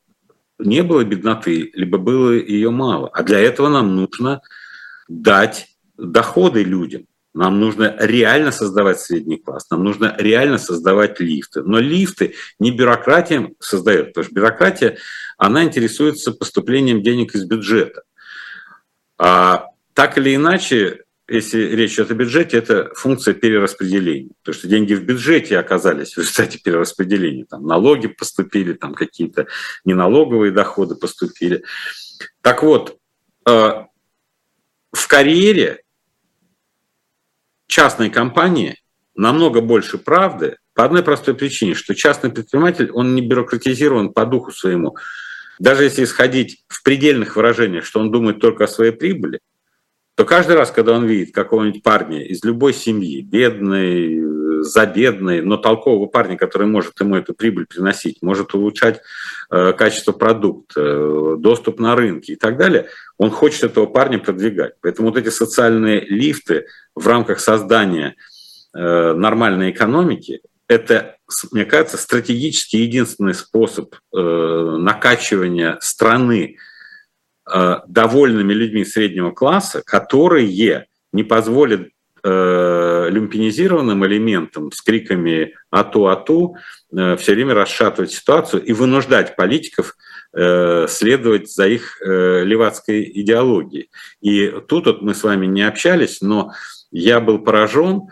не 0.58 0.82
было 0.82 1.04
бедноты, 1.04 1.70
либо 1.74 2.00
было 2.00 2.32
ее 2.32 2.72
мало. 2.72 3.10
А 3.10 3.22
для 3.22 3.40
этого 3.40 3.70
нам 3.70 3.96
нужно 3.96 4.42
дать 5.08 5.68
доходы 5.96 6.64
людям. 6.64 7.06
Нам 7.34 7.60
нужно 7.60 7.96
реально 8.00 8.52
создавать 8.52 9.00
средний 9.00 9.38
класс, 9.38 9.70
нам 9.72 9.84
нужно 9.84 10.16
реально 10.20 10.60
создавать 10.60 11.20
лифты. 11.20 11.64
Но 11.64 11.80
лифты 11.80 12.36
не 12.60 12.72
бюрократия 12.72 13.54
создает, 13.60 14.08
потому 14.08 14.26
что 14.26 14.36
бюрократия, 14.36 14.98
она 15.38 15.64
интересуется 15.64 16.32
поступлением 16.32 17.02
денег 17.02 17.34
из 17.34 17.46
бюджета. 17.46 18.04
А 19.18 19.68
так 19.94 20.18
или 20.18 20.36
иначе, 20.36 21.04
если 21.28 21.62
речь 21.76 21.94
идет 21.94 22.12
о 22.12 22.16
бюджете, 22.16 22.58
это 22.58 22.92
функция 22.94 23.34
перераспределения. 23.34 24.32
Потому 24.44 24.60
что 24.60 24.68
деньги 24.68 24.94
в 24.94 25.04
бюджете 25.04 25.58
оказались 25.58 26.14
в 26.14 26.20
результате 26.20 26.60
перераспределения. 26.60 27.46
Там 27.46 27.66
налоги 27.66 28.08
поступили, 28.08 28.74
там 28.74 28.94
какие-то 28.94 29.48
неналоговые 29.86 30.52
доходы 30.52 30.96
поступили. 30.96 31.64
Так 32.42 32.62
вот, 32.62 32.98
э, 33.48 33.86
в 34.92 35.08
карьере 35.08 35.83
частной 37.74 38.12
компании 38.12 38.78
намного 39.16 39.60
больше 39.60 39.98
правды 39.98 40.58
по 40.76 40.86
одной 40.86 41.02
простой 41.02 41.34
причине, 41.34 41.74
что 41.74 41.96
частный 41.96 42.30
предприниматель, 42.30 42.92
он 42.92 43.16
не 43.16 43.22
бюрократизирован 43.22 44.14
по 44.14 44.28
духу 44.28 44.52
своему. 44.52 44.96
Даже 45.58 45.84
если 45.84 46.04
исходить 46.04 46.64
в 46.68 46.84
предельных 46.84 47.36
выражениях, 47.36 47.84
что 47.84 48.00
он 48.00 48.12
думает 48.12 48.40
только 48.40 48.66
о 48.66 48.68
своей 48.68 48.92
прибыли, 48.92 49.40
то 50.16 50.24
каждый 50.24 50.56
раз, 50.56 50.70
когда 50.70 50.94
он 50.94 51.08
видит 51.08 51.34
какого-нибудь 51.34 51.82
парня 51.82 52.24
из 52.24 52.44
любой 52.44 52.76
семьи, 52.76 53.22
бедный, 53.22 54.22
забедный, 54.64 55.42
но 55.42 55.58
толкового 55.58 56.06
парня, 56.08 56.38
который 56.38 56.68
может 56.68 57.00
ему 57.00 57.16
эту 57.16 57.34
прибыль 57.34 57.66
приносить, 57.66 58.22
может 58.22 58.54
улучшать 58.54 59.02
э, 59.52 59.74
качество 59.74 60.12
продукта, 60.12 60.82
э, 60.82 61.36
доступ 61.38 61.80
на 61.80 61.96
рынки 61.96 62.32
и 62.32 62.36
так 62.36 62.58
далее, 62.58 62.88
он 63.18 63.30
хочет 63.30 63.64
этого 63.64 63.86
парня 63.86 64.20
продвигать. 64.20 64.74
Поэтому 64.82 65.10
вот 65.10 65.18
эти 65.18 65.30
социальные 65.30 66.02
лифты 66.02 66.68
в 66.96 67.08
рамках 67.08 67.40
создания 67.40 68.16
э, 68.74 69.14
нормальной 69.14 69.72
экономики, 69.72 70.42
это, 70.68 71.18
мне 71.52 71.66
кажется, 71.66 71.98
стратегически 71.98 72.78
единственный 72.78 73.34
способ 73.34 73.94
накачивания 74.12 75.78
страны 75.82 76.58
довольными 77.46 78.54
людьми 78.54 78.86
среднего 78.86 79.32
класса, 79.32 79.84
которые 79.86 80.88
не 81.12 81.24
позволят 81.24 81.90
э, 82.24 83.08
люмпинизированным 83.10 84.06
элементам 84.06 84.72
с 84.72 84.82
криками 84.82 85.56
«ату, 85.72 86.08
ату» 86.08 86.56
э, 86.96 87.16
все 87.18 87.34
время 87.34 87.54
расшатывать 87.54 88.12
ситуацию 88.12 88.64
и 88.64 88.74
вынуждать 88.74 89.36
политиков 89.36 89.96
э, 90.34 90.88
следовать 90.88 91.52
за 91.52 91.68
их 91.68 92.02
э, 92.02 92.44
левацкой 92.44 93.04
идеологией. 93.14 93.90
И 94.22 94.54
тут 94.68 94.86
вот 94.86 95.02
мы 95.02 95.14
с 95.14 95.24
вами 95.24 95.46
не 95.46 95.64
общались, 95.64 96.22
но 96.22 96.52
я 96.92 97.20
был 97.20 97.40
поражен, 97.40 98.04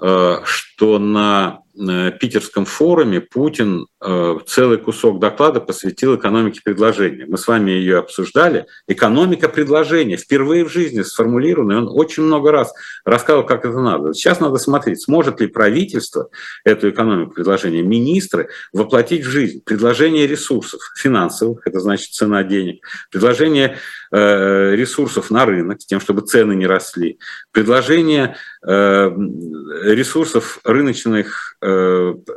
э, 0.00 0.36
что 0.44 0.98
на 0.98 1.60
питерском 1.80 2.64
форуме 2.66 3.20
Путин 3.20 3.86
э, 4.04 4.38
целый 4.46 4.78
кусок 4.78 5.18
доклада 5.18 5.60
посвятил 5.60 6.16
экономике 6.16 6.60
предложения. 6.62 7.26
Мы 7.26 7.38
с 7.38 7.46
вами 7.48 7.70
ее 7.70 7.98
обсуждали. 7.98 8.66
Экономика 8.86 9.48
предложения 9.48 10.16
впервые 10.16 10.64
в 10.64 10.72
жизни 10.72 11.02
сформулирована, 11.02 11.72
и 11.72 11.76
он 11.76 11.88
очень 11.88 12.24
много 12.24 12.52
раз 12.52 12.72
рассказывал, 13.04 13.46
как 13.46 13.64
это 13.64 13.78
надо. 13.80 14.12
Сейчас 14.12 14.40
надо 14.40 14.58
смотреть, 14.58 15.02
сможет 15.02 15.40
ли 15.40 15.46
правительство 15.46 16.28
эту 16.64 16.90
экономику 16.90 17.32
предложения, 17.34 17.82
министры 17.82 18.48
воплотить 18.72 19.24
в 19.24 19.30
жизнь. 19.30 19.62
Предложение 19.64 20.26
ресурсов 20.26 20.80
финансовых, 20.96 21.66
это 21.66 21.80
значит 21.80 22.12
цена 22.12 22.42
денег, 22.42 22.84
предложение 23.10 23.78
э, 24.12 24.74
ресурсов 24.74 25.30
на 25.30 25.46
рынок, 25.46 25.80
с 25.80 25.86
тем, 25.86 26.00
чтобы 26.00 26.22
цены 26.22 26.54
не 26.54 26.66
росли, 26.66 27.18
предложение 27.52 28.36
ресурсов 28.62 30.60
рыночных 30.64 31.50
Э, 31.62 31.68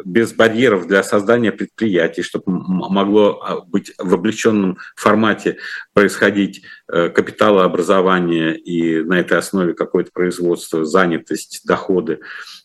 без 0.06 0.34
барьеров 0.34 0.88
для 0.88 1.04
создания 1.04 1.52
предприятий, 1.52 2.22
чтобы 2.22 2.44
могло 2.48 3.42
а, 3.42 3.62
быть 3.62 3.94
в 3.98 4.14
облегченном 4.14 4.78
формате 4.96 5.58
происходить 5.94 6.64
э, 6.92 7.10
капиталообразование 7.10 8.58
и 8.58 9.04
на 9.04 9.20
этой 9.20 9.38
основе 9.38 9.74
какое-то 9.74 10.12
производство, 10.14 10.86
занятость, 10.86 11.62
доходы. 11.66 12.20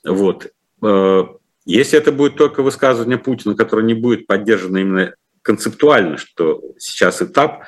Вот. 0.04 0.50
Э, 0.82 1.24
если 1.64 1.98
это 1.98 2.12
будет 2.12 2.36
только 2.36 2.62
высказывание 2.62 3.18
Путина, 3.18 3.54
которое 3.54 3.82
не 3.82 3.94
будет 3.94 4.26
поддержано 4.26 4.78
именно 4.78 5.14
концептуально, 5.42 6.16
что 6.16 6.62
сейчас 6.78 7.22
этап 7.22 7.64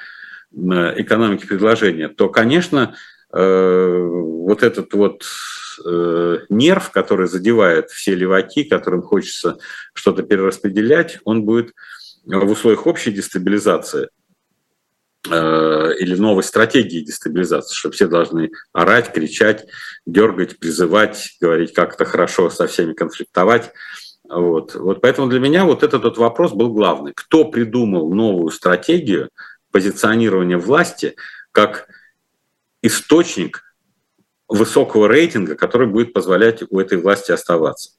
экономики 0.53 1.47
предложения, 1.47 2.09
то, 2.09 2.29
конечно, 2.29 2.97
вот 3.33 4.63
этот 4.63 4.93
вот 4.95 5.25
э, 5.85 6.39
нерв, 6.49 6.91
который 6.91 7.29
задевает 7.29 7.91
все 7.91 8.15
леваки, 8.15 8.65
которым 8.65 9.03
хочется 9.03 9.59
что-то 9.95 10.23
перераспределять, 10.23 11.19
он 11.25 11.45
будет 11.45 11.73
в 12.25 12.51
условиях 12.51 12.87
общей 12.87 13.13
дестабилизации 13.13 14.09
э, 15.31 15.93
или 15.99 16.17
новой 16.17 16.43
стратегии 16.43 17.01
дестабилизации, 17.01 17.75
что 17.75 17.91
все 17.91 18.09
должны 18.09 18.51
орать, 18.73 19.13
кричать, 19.13 19.67
дергать, 20.07 20.59
призывать, 20.59 21.37
говорить, 21.41 21.73
как 21.73 21.95
это 21.95 22.05
хорошо 22.05 22.51
со 22.51 22.67
всеми 22.67 22.93
конфликтовать. 22.93 23.73
Вот. 24.29 24.75
вот 24.77 25.01
поэтому 25.01 25.29
для 25.29 25.41
меня 25.41 25.65
вот 25.65 25.83
этот 25.83 26.05
вот 26.05 26.19
вопрос 26.19 26.53
был 26.53 26.73
главный. 26.73 27.13
Кто 27.15 27.45
придумал 27.47 28.13
новую 28.13 28.51
стратегию 28.51 29.31
позиционирования 29.73 30.59
власти 30.59 31.17
как 31.53 31.89
источник 32.83 33.63
высокого 34.49 35.09
рейтинга, 35.09 35.55
который 35.55 35.87
будет 35.87 36.13
позволять 36.13 36.63
у 36.69 36.81
этой 36.81 36.99
власти 36.99 37.33
оставаться. 37.33 37.93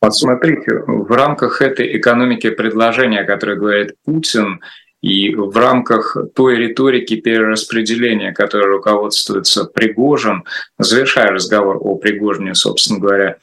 Посмотрите, 0.00 0.84
в 0.86 1.10
рамках 1.10 1.62
этой 1.62 1.96
экономики 1.96 2.50
предложения, 2.50 3.20
о 3.20 3.26
которой 3.26 3.56
говорит 3.56 3.94
Путин, 4.04 4.60
и 5.02 5.34
в 5.34 5.56
рамках 5.56 6.16
той 6.34 6.56
риторики 6.56 7.16
перераспределения, 7.16 8.32
которой 8.32 8.68
руководствуется 8.68 9.64
Пригожин, 9.64 10.44
завершая 10.78 11.30
разговор 11.30 11.78
о 11.80 11.96
Пригожине, 11.96 12.54
собственно 12.54 12.98
говоря, 12.98 13.36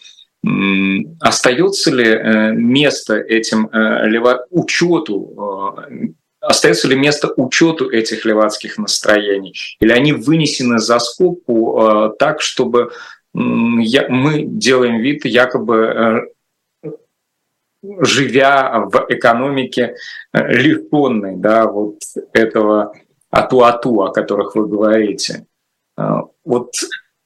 остается 1.21 1.91
ли 1.91 2.05
э, 2.05 2.51
место 2.51 3.15
этим 3.15 3.67
э, 3.67 4.45
учету 4.49 5.79
э, 5.87 6.07
остается 6.43 6.87
ли 6.87 6.95
место 6.95 7.31
учету 7.35 7.89
этих 7.89 8.25
левацких 8.25 8.77
настроений? 8.77 9.55
Или 9.79 9.91
они 9.91 10.13
вынесены 10.13 10.79
за 10.79 10.99
скобку 10.99 11.81
э, 11.81 12.11
так, 12.19 12.41
чтобы 12.41 12.91
мы 13.33 14.43
делаем 14.43 14.99
вид, 14.99 15.25
якобы 15.25 16.27
э, 16.83 16.91
живя 17.99 18.85
в 18.85 19.05
экономике 19.09 19.95
э, 20.33 20.77
да, 21.35 21.65
вот 21.65 21.99
этого 22.33 22.93
ату-ату, 23.31 24.03
о 24.03 24.11
которых 24.11 24.55
вы 24.55 24.67
говорите. 24.67 25.45
Э, 25.97 26.21
вот 26.43 26.73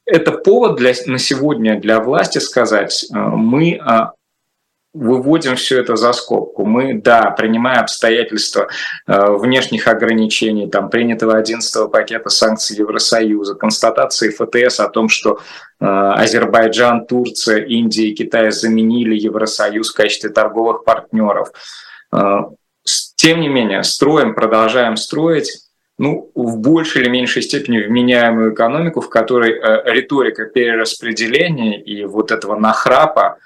это 0.05 0.31
повод 0.31 0.77
для, 0.77 0.93
на 1.05 1.17
сегодня 1.17 1.79
для 1.79 1.99
власти 1.99 2.37
сказать, 2.37 3.07
мы 3.11 3.73
э, 3.73 3.79
выводим 4.97 5.55
все 5.55 5.79
это 5.79 5.95
за 5.95 6.13
скобку. 6.13 6.65
Мы, 6.65 6.95
да, 6.95 7.31
принимая 7.31 7.79
обстоятельства 7.79 8.67
э, 9.05 9.31
внешних 9.31 9.87
ограничений, 9.87 10.67
там, 10.69 10.89
принятого 10.89 11.37
11 11.37 11.91
пакета 11.91 12.29
санкций 12.29 12.77
Евросоюза, 12.77 13.55
констатации 13.55 14.29
ФТС 14.29 14.79
о 14.79 14.89
том, 14.89 15.09
что 15.09 15.39
э, 15.79 15.85
Азербайджан, 15.85 17.05
Турция, 17.05 17.63
Индия 17.63 18.07
и 18.07 18.15
Китай 18.15 18.51
заменили 18.51 19.15
Евросоюз 19.15 19.91
в 19.91 19.95
качестве 19.95 20.29
торговых 20.29 20.83
партнеров. 20.83 21.49
Э, 22.11 22.39
тем 23.15 23.41
не 23.41 23.49
менее, 23.49 23.83
строим, 23.83 24.33
продолжаем 24.33 24.95
строить 24.95 25.67
ну, 25.97 26.31
в 26.35 26.59
большей 26.59 27.01
или 27.01 27.09
меньшей 27.09 27.41
степени 27.41 27.79
вменяемую 27.79 28.53
экономику, 28.53 29.01
в 29.01 29.09
которой 29.09 29.53
э, 29.53 29.81
риторика 29.85 30.45
перераспределения 30.45 31.81
и 31.81 32.05
вот 32.05 32.31
этого 32.31 32.55
нахрапа, 32.57 33.37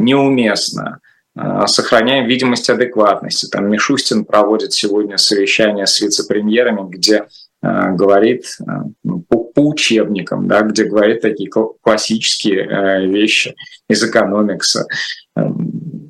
неуместно. 0.00 1.00
А, 1.36 1.66
сохраняем 1.66 2.26
видимость 2.26 2.68
адекватности. 2.70 3.46
Там 3.46 3.70
Мишустин 3.70 4.24
проводит 4.24 4.72
сегодня 4.72 5.16
совещание 5.16 5.86
с 5.86 6.00
вице-премьерами, 6.00 6.88
где 6.88 7.26
а, 7.62 7.90
говорит 7.90 8.44
а, 8.66 8.84
ну, 9.04 9.20
по, 9.20 9.48
учебникам, 9.60 10.48
да, 10.48 10.62
где 10.62 10.84
говорит 10.84 11.20
такие 11.20 11.50
классические 11.50 13.06
вещи 13.06 13.54
из 13.90 14.02
экономикса. 14.02 14.86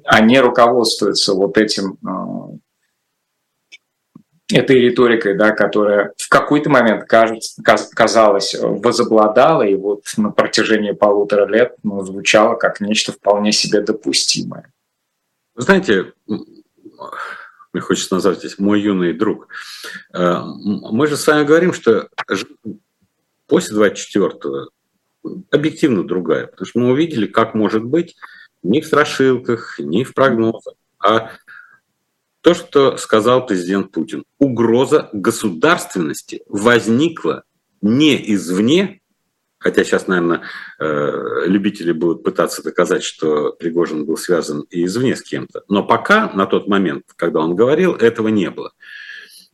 Они 0.04 0.38
руководствуются 0.38 1.34
вот 1.34 1.58
этим 1.58 1.98
этой 4.52 4.76
риторикой, 4.76 5.36
да, 5.36 5.52
которая 5.52 6.12
в 6.16 6.28
какой-то 6.28 6.70
момент 6.70 7.04
кажется, 7.04 7.62
казалось 7.94 8.54
возобладала 8.60 9.62
и 9.62 9.74
вот 9.74 10.04
на 10.16 10.30
протяжении 10.30 10.92
полутора 10.92 11.46
лет 11.46 11.74
ну, 11.82 12.04
звучала 12.04 12.54
как 12.54 12.80
нечто 12.80 13.12
вполне 13.12 13.52
себе 13.52 13.80
допустимое. 13.80 14.72
Знаете, 15.56 16.12
мне 17.72 17.80
хочется 17.80 18.14
назвать 18.14 18.38
здесь 18.38 18.58
мой 18.58 18.80
юный 18.80 19.12
друг. 19.12 19.48
Э, 20.12 20.42
мы 20.44 21.06
же 21.06 21.16
с 21.16 21.26
вами 21.26 21.44
говорим, 21.44 21.72
что 21.72 22.08
после 23.46 23.76
24-го 23.76 24.70
объективно 25.50 26.04
другая, 26.04 26.46
потому 26.46 26.66
что 26.66 26.78
мы 26.78 26.92
увидели, 26.92 27.26
как 27.26 27.54
может 27.54 27.84
быть 27.84 28.16
ни 28.62 28.80
в 28.80 28.86
страшилках, 28.86 29.78
ни 29.78 30.04
в 30.04 30.14
прогнозах, 30.14 30.74
а 30.98 31.30
то, 32.40 32.54
что 32.54 32.96
сказал 32.96 33.46
президент 33.46 33.90
Путин. 33.90 34.24
Угроза 34.38 35.10
государственности 35.12 36.42
возникла 36.46 37.44
не 37.82 38.34
извне, 38.34 39.00
хотя 39.58 39.84
сейчас, 39.84 40.06
наверное, 40.06 40.42
э, 40.78 41.44
любители 41.46 41.92
будут 41.92 42.22
пытаться 42.22 42.62
доказать, 42.62 43.02
что 43.02 43.52
Пригожин 43.52 44.06
был 44.06 44.16
связан 44.16 44.64
и 44.70 44.84
извне 44.84 45.16
с 45.16 45.22
кем-то. 45.22 45.64
Но 45.68 45.84
пока, 45.84 46.30
на 46.32 46.46
тот 46.46 46.66
момент, 46.66 47.04
когда 47.16 47.40
он 47.40 47.54
говорил, 47.54 47.94
этого 47.94 48.28
не 48.28 48.50
было. 48.50 48.72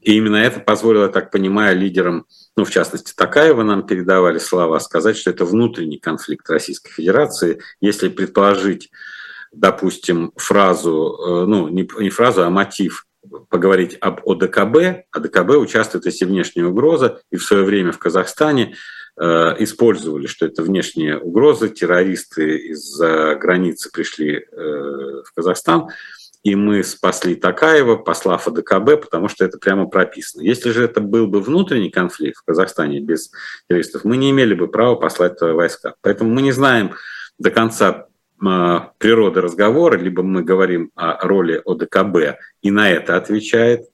И 0.00 0.16
именно 0.16 0.36
это 0.36 0.60
позволило, 0.60 1.08
так 1.08 1.32
понимаю, 1.32 1.76
лидерам, 1.76 2.26
ну, 2.56 2.64
в 2.64 2.70
частности, 2.70 3.12
Такаева 3.16 3.64
нам 3.64 3.84
передавали 3.84 4.38
слова, 4.38 4.78
сказать, 4.78 5.16
что 5.16 5.30
это 5.30 5.44
внутренний 5.44 5.98
конфликт 5.98 6.48
Российской 6.48 6.92
Федерации. 6.92 7.60
Если 7.80 8.08
предположить, 8.08 8.90
допустим, 9.56 10.32
фразу, 10.36 11.18
э, 11.18 11.46
ну, 11.46 11.68
не 11.68 12.10
фразу, 12.10 12.42
а 12.42 12.50
мотив 12.50 13.06
поговорить 13.48 13.96
об 14.00 14.20
ОДКБ. 14.28 15.06
ОДКБ 15.10 15.50
участвует, 15.56 16.06
если 16.06 16.24
внешняя 16.24 16.66
угроза, 16.66 17.20
и 17.30 17.36
в 17.36 17.44
свое 17.44 17.64
время 17.64 17.92
в 17.92 17.98
Казахстане 17.98 18.74
э, 19.18 19.24
использовали, 19.58 20.26
что 20.26 20.46
это 20.46 20.62
внешняя 20.62 21.18
угроза, 21.18 21.68
террористы 21.68 22.58
из-за 22.68 23.34
границы 23.36 23.90
пришли 23.90 24.36
э, 24.36 25.22
в 25.24 25.32
Казахстан, 25.34 25.88
и 26.42 26.54
мы 26.54 26.84
спасли 26.84 27.34
Такаева, 27.34 27.96
послав 27.96 28.46
АДКБ, 28.46 29.02
потому 29.02 29.28
что 29.28 29.44
это 29.44 29.58
прямо 29.58 29.86
прописано. 29.86 30.42
Если 30.42 30.70
же 30.70 30.84
это 30.84 31.00
был 31.00 31.26
бы 31.26 31.40
внутренний 31.40 31.90
конфликт 31.90 32.38
в 32.38 32.44
Казахстане 32.44 33.00
без 33.00 33.32
террористов, 33.68 34.04
мы 34.04 34.16
не 34.16 34.30
имели 34.30 34.54
бы 34.54 34.68
права 34.68 34.94
послать 34.94 35.40
войска. 35.40 35.94
Поэтому 36.02 36.30
мы 36.30 36.42
не 36.42 36.52
знаем 36.52 36.92
до 37.38 37.50
конца 37.50 38.06
природы 38.38 39.40
разговора, 39.40 39.96
либо 39.96 40.22
мы 40.22 40.42
говорим 40.42 40.90
о 40.94 41.26
роли 41.26 41.60
ОДКБ, 41.64 42.38
и 42.62 42.70
на 42.70 42.90
это 42.90 43.16
отвечает 43.16 43.86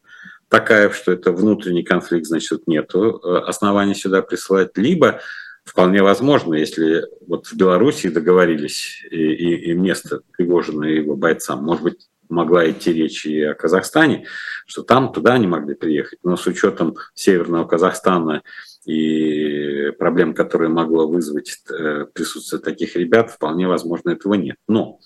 Такаев, 0.49 0.95
что 0.95 1.13
это 1.13 1.33
внутренний 1.33 1.83
конфликт, 1.83 2.27
значит, 2.27 2.67
нет 2.67 2.95
э, 2.95 2.99
оснований 3.47 3.95
сюда 3.95 4.21
присылать, 4.21 4.77
либо 4.77 5.21
вполне 5.65 6.03
возможно, 6.03 6.55
если 6.55 7.07
вот 7.27 7.47
в 7.47 7.55
Беларуси 7.55 8.11
договорились 8.11 9.03
и, 9.11 9.17
и, 9.17 9.71
и 9.71 9.73
место 9.73 10.21
Пригожина 10.33 10.85
и 10.85 10.97
его 10.97 11.17
бойцам, 11.17 11.65
может 11.65 11.83
быть, 11.85 12.09
могла 12.29 12.69
идти 12.71 12.93
речь 12.93 13.25
и 13.25 13.43
о 13.43 13.55
Казахстане, 13.55 14.27
что 14.67 14.83
там 14.83 15.13
туда 15.13 15.35
они 15.35 15.47
могли 15.47 15.75
приехать. 15.75 16.19
Но 16.23 16.37
с 16.37 16.47
учетом 16.47 16.97
Северного 17.15 17.67
Казахстана 17.67 18.43
и 18.85 19.91
проблем, 19.99 20.35
которые 20.35 20.69
могло 20.69 21.07
вызвать 21.07 21.59
э, 21.71 22.07
присутствие 22.13 22.61
таких 22.61 22.97
ребят, 22.97 23.31
вполне 23.31 23.69
возможно, 23.69 24.11
этого 24.11 24.35
нет. 24.35 24.57
Но 24.67 24.99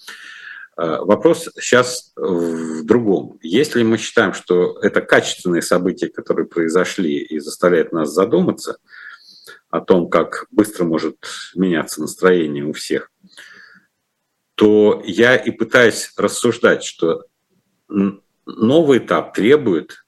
э, 0.76 0.98
вопрос 1.00 1.50
сейчас 1.58 2.12
в 2.16 2.84
другом. 2.84 3.38
Если 3.42 3.82
мы 3.82 3.98
считаем, 3.98 4.32
что 4.32 4.78
это 4.80 5.00
качественные 5.02 5.62
события, 5.62 6.08
которые 6.08 6.46
произошли 6.46 7.18
и 7.18 7.38
заставляют 7.38 7.92
нас 7.92 8.12
задуматься 8.12 8.78
о 9.70 9.80
том, 9.80 10.08
как 10.08 10.46
быстро 10.50 10.84
может 10.84 11.16
меняться 11.54 12.00
настроение 12.00 12.64
у 12.64 12.72
всех, 12.72 13.10
то 14.54 15.02
я 15.04 15.36
и 15.36 15.50
пытаюсь 15.50 16.12
рассуждать, 16.16 16.82
что 16.82 17.24
новый 18.46 18.98
этап 18.98 19.34
требует 19.34 20.06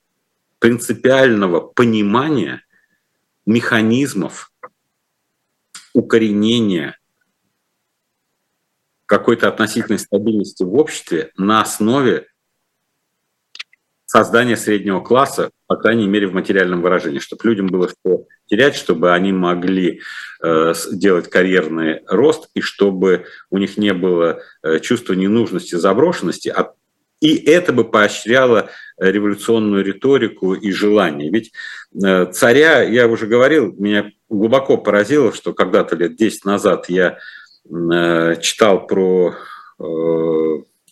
принципиального 0.58 1.60
понимания 1.60 2.62
механизмов 3.48 4.52
укоренения 5.94 6.98
какой-то 9.06 9.48
относительной 9.48 9.98
стабильности 9.98 10.64
в 10.64 10.74
обществе 10.74 11.32
на 11.38 11.62
основе 11.62 12.26
создания 14.04 14.56
среднего 14.58 15.00
класса, 15.00 15.50
по 15.66 15.76
крайней 15.76 16.06
мере, 16.06 16.26
в 16.26 16.34
материальном 16.34 16.82
выражении, 16.82 17.20
чтобы 17.20 17.40
людям 17.44 17.68
было 17.68 17.88
что 17.88 18.26
терять, 18.44 18.76
чтобы 18.76 19.14
они 19.14 19.32
могли 19.32 20.02
э, 20.42 20.74
делать 20.92 21.30
карьерный 21.30 22.02
рост 22.06 22.50
и 22.52 22.60
чтобы 22.60 23.24
у 23.48 23.56
них 23.56 23.78
не 23.78 23.94
было 23.94 24.42
э, 24.62 24.78
чувства 24.80 25.14
ненужности, 25.14 25.74
заброшенности, 25.74 26.50
а 26.50 26.74
и 27.20 27.36
это 27.36 27.72
бы 27.72 27.84
поощряло 27.84 28.70
революционную 28.98 29.84
риторику 29.84 30.54
и 30.54 30.70
желание. 30.72 31.30
Ведь 31.30 31.52
э, 32.02 32.26
царя, 32.32 32.82
я 32.82 33.06
уже 33.06 33.26
говорил, 33.26 33.72
меня 33.78 34.10
глубоко 34.28 34.76
поразило, 34.76 35.32
что 35.32 35.52
когда-то 35.52 35.96
лет 35.96 36.16
10 36.16 36.44
назад 36.44 36.88
я 36.88 37.18
э, 37.70 38.36
читал 38.40 38.86
про 38.86 39.34
э, 39.78 39.84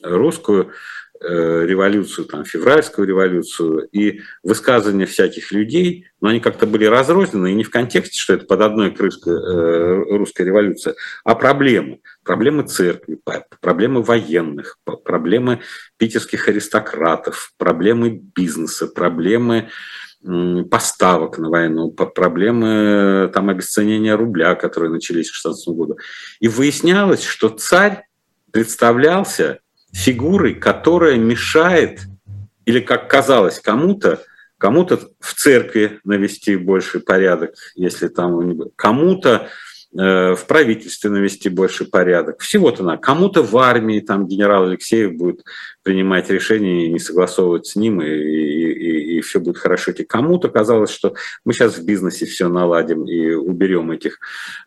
русскую 0.02 0.72
Э, 0.72 0.72
революцию, 1.20 2.26
там, 2.26 2.44
февральскую 2.44 3.06
революцию, 3.06 3.88
и 3.92 4.20
высказывания 4.42 5.06
всяких 5.06 5.52
людей, 5.52 6.06
но 6.20 6.28
они 6.28 6.40
как-то 6.40 6.66
были 6.66 6.84
разрознены, 6.84 7.52
и 7.52 7.54
не 7.54 7.64
в 7.64 7.70
контексте, 7.70 8.20
что 8.20 8.34
это 8.34 8.46
под 8.46 8.60
одной 8.60 8.90
крышкой 8.90 9.34
э, 9.34 10.16
русская 10.16 10.44
революция, 10.44 10.94
а 11.24 11.34
проблемы. 11.34 12.00
Проблемы 12.24 12.64
церкви, 12.64 13.18
проблемы 13.60 14.02
военных, 14.02 14.78
проблемы 15.04 15.60
питерских 15.96 16.48
аристократов, 16.48 17.52
проблемы 17.58 18.10
бизнеса, 18.10 18.86
проблемы 18.86 19.68
поставок 20.70 21.38
на 21.38 21.50
войну, 21.50 21.90
проблемы 21.90 23.30
там, 23.32 23.48
обесценения 23.48 24.16
рубля, 24.16 24.54
которые 24.56 24.90
начались 24.90 25.30
к 25.30 25.34
16 25.34 25.68
году. 25.68 25.98
И 26.40 26.48
выяснялось, 26.48 27.22
что 27.22 27.48
царь 27.48 28.06
представлялся 28.50 29.60
фигурой, 29.96 30.54
которая 30.54 31.16
мешает, 31.16 32.02
или 32.66 32.80
как 32.80 33.08
казалось 33.08 33.60
кому-то, 33.60 34.22
кому-то 34.58 35.00
в 35.20 35.34
церкви 35.34 36.00
навести 36.04 36.56
больший 36.56 37.00
порядок, 37.00 37.54
если 37.74 38.08
там 38.08 38.60
кому-то 38.76 39.48
Э, 39.98 40.34
в 40.34 40.46
правительстве 40.46 41.08
навести 41.10 41.48
больше 41.48 41.86
порядок. 41.86 42.40
Всего-то 42.40 42.82
надо. 42.82 42.98
Кому-то 42.98 43.42
в 43.42 43.56
армии, 43.56 44.00
там 44.00 44.26
генерал 44.26 44.64
Алексеев 44.64 45.16
будет 45.16 45.42
принимать 45.82 46.28
решения 46.28 46.86
и 46.86 46.92
не 46.92 46.98
согласовывать 46.98 47.66
с 47.66 47.76
ним, 47.76 48.02
и, 48.02 48.08
и 48.08 48.85
все 49.26 49.40
будет 49.40 49.58
хорошо. 49.58 49.92
И 49.92 50.04
кому-то 50.04 50.48
казалось, 50.48 50.90
что 50.90 51.14
мы 51.44 51.52
сейчас 51.52 51.76
в 51.76 51.84
бизнесе 51.84 52.26
все 52.26 52.48
наладим 52.48 53.04
и 53.04 53.32
уберем 53.32 53.90
этих 53.90 54.18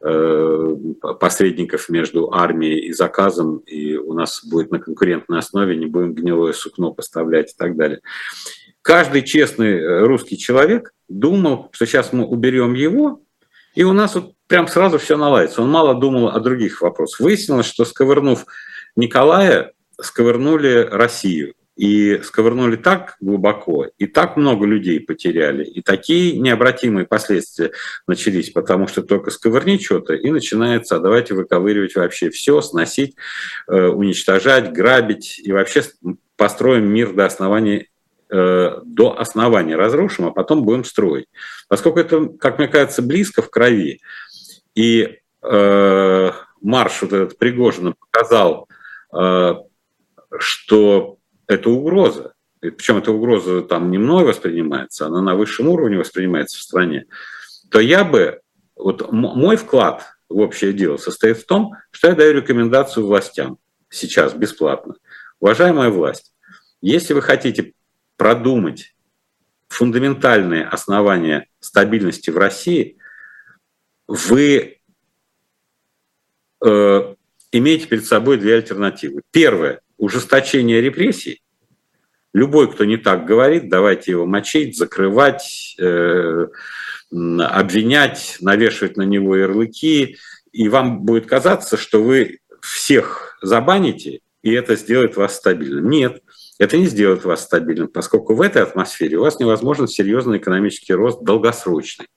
э, 0.02 0.76
посредников 1.20 1.90
между 1.90 2.34
армией 2.34 2.88
и 2.88 2.94
заказом, 2.94 3.58
и 3.60 3.96
у 3.96 4.14
нас 4.14 4.44
будет 4.46 4.72
на 4.72 4.80
конкурентной 4.80 5.40
основе, 5.40 5.76
не 5.76 5.86
будем 5.86 6.14
гнилое 6.14 6.54
сукно 6.54 6.92
поставлять 6.92 7.52
и 7.52 7.56
так 7.58 7.76
далее. 7.76 8.02
Каждый 8.82 9.24
честный 9.24 9.80
э, 9.80 10.06
русский 10.06 10.38
человек 10.38 10.94
думал, 11.08 11.70
что 11.72 11.86
сейчас 11.86 12.14
мы 12.14 12.26
уберем 12.26 12.74
его, 12.74 13.22
и 13.76 13.84
у 13.84 13.94
нас 13.94 14.16
вот 14.16 14.34
прям 14.48 14.68
сразу 14.68 14.98
все 14.98 15.16
наладится. 15.16 15.62
Он 15.62 15.70
мало 15.70 15.96
думал 15.96 16.30
о 16.30 16.40
других 16.40 16.82
вопросах. 16.82 17.20
Выяснилось, 17.20 17.68
что 17.68 17.86
сковырнув 17.86 18.46
Николая, 18.96 19.74
сковырнули 20.02 20.88
Россию. 20.92 21.54
И 21.80 22.20
сковырнули 22.24 22.76
так 22.76 23.16
глубоко, 23.22 23.88
и 23.98 24.06
так 24.06 24.36
много 24.36 24.66
людей 24.66 25.00
потеряли, 25.00 25.64
и 25.64 25.82
такие 25.82 26.38
необратимые 26.38 27.06
последствия 27.06 27.72
начались, 28.06 28.50
потому 28.50 28.88
что 28.88 29.02
только 29.02 29.32
сковырни 29.32 29.78
что-то, 29.78 30.14
и 30.14 30.30
начинается, 30.30 30.98
а 30.98 31.00
давайте 31.00 31.36
выковыривать 31.36 31.96
вообще 31.96 32.30
все, 32.32 32.60
сносить, 32.62 33.16
э, 33.68 33.88
уничтожать, 33.88 34.74
грабить, 34.74 35.40
и 35.42 35.54
вообще 35.54 35.84
построим 36.36 36.92
мир 36.92 37.14
до 37.14 37.26
основания 37.26 37.88
Э, 38.32 38.82
до 38.84 39.20
основания 39.20 39.76
разрушим, 39.76 40.28
а 40.28 40.32
потом 40.32 40.64
будем 40.64 40.84
строить. 40.84 41.26
Поскольку 41.68 42.00
это, 42.00 42.28
как 42.28 42.60
мне 42.60 42.68
кажется, 42.68 43.02
близко 43.02 43.42
в 43.42 43.50
крови, 43.50 44.02
и 44.76 45.18
э, 45.42 46.32
марш 46.62 47.02
вот 47.02 47.14
этот 47.14 47.40
Пригожина 47.40 47.96
показал, 48.00 48.70
э, 49.20 49.56
что 50.38 51.18
это 51.50 51.72
угроза, 51.72 52.34
причем 52.62 52.98
эта 52.98 53.12
угроза 53.12 53.64
там 53.64 53.90
не 53.90 53.98
мной 53.98 54.24
воспринимается, 54.24 55.08
она 55.08 55.22
на 55.22 55.36
высшем 55.36 55.68
уровне 55.68 55.98
воспринимается 55.98 56.58
в 56.58 56.62
стране, 56.62 57.08
то 57.72 57.80
я 57.80 58.06
бы, 58.06 58.40
вот 58.76 59.12
мой 59.12 59.58
вклад 59.58 60.06
в 60.30 60.38
общее 60.38 60.74
дело 60.74 60.98
состоит 60.98 61.40
в 61.40 61.46
том, 61.46 61.74
что 61.90 62.10
я 62.10 62.16
даю 62.16 62.34
рекомендацию 62.34 63.06
властям 63.06 63.58
сейчас 63.90 64.34
бесплатно. 64.34 64.96
Уважаемая 65.40 65.90
власть, 65.90 66.34
если 66.82 67.14
вы 67.14 67.24
хотите 67.24 67.74
продумать 68.16 68.96
фундаментальные 69.70 70.66
основания 70.66 71.48
стабильности 71.60 72.30
в 72.30 72.38
России, 72.38 72.98
вы 74.08 74.80
э, 76.64 77.16
имеете 77.52 77.88
перед 77.88 78.06
собой 78.06 78.38
две 78.38 78.56
альтернативы. 78.56 79.24
Первое– 79.32 79.82
ужесточение 80.00 80.82
репрессий. 80.82 81.44
Любой, 82.34 82.72
кто 82.72 82.86
не 82.86 82.98
так 82.98 83.26
говорит, 83.26 83.70
давайте 83.70 84.12
его 84.12 84.26
мочить, 84.26 84.78
закрывать, 84.78 85.76
э, 85.80 86.48
обвинять, 87.12 88.38
навешивать 88.40 88.98
на 88.98 89.04
него 89.04 89.36
ярлыки, 89.36 90.18
и 90.52 90.70
вам 90.70 91.02
будет 91.02 91.26
казаться, 91.26 91.78
что 91.78 92.02
вы 92.02 92.40
всех 92.62 93.38
забаните, 93.42 94.22
и 94.42 94.52
это 94.52 94.76
сделает 94.76 95.18
вас 95.18 95.36
стабильным. 95.36 95.90
Нет, 95.90 96.22
это 96.60 96.78
не 96.78 96.86
сделает 96.86 97.26
вас 97.26 97.44
стабильным, 97.44 97.88
поскольку 97.88 98.36
в 98.36 98.42
этой 98.42 98.62
атмосфере 98.62 99.18
у 99.18 99.22
вас 99.22 99.40
невозможен 99.40 99.88
серьезный 99.88 100.38
экономический 100.38 100.94
рост 100.94 101.22
долгосрочный. 101.24 102.08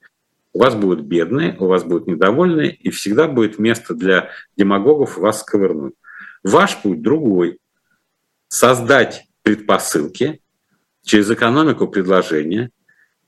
У 0.53 0.59
вас 0.59 0.75
будут 0.75 1.01
бедные, 1.01 1.57
у 1.59 1.67
вас 1.67 1.85
будут 1.85 2.07
недовольные, 2.07 2.75
и 2.75 2.91
всегда 2.91 3.27
будет 3.27 3.59
место 3.59 3.95
для 3.95 4.31
демагогов 4.57 5.17
вас 5.17 5.41
сковырнуть. 5.41 5.95
Ваш 6.43 6.77
путь 6.83 7.01
другой. 7.01 7.59
Создать 8.53 9.25
предпосылки 9.41 10.43
через 11.03 11.31
экономику 11.31 11.89
предложения, 11.89 12.69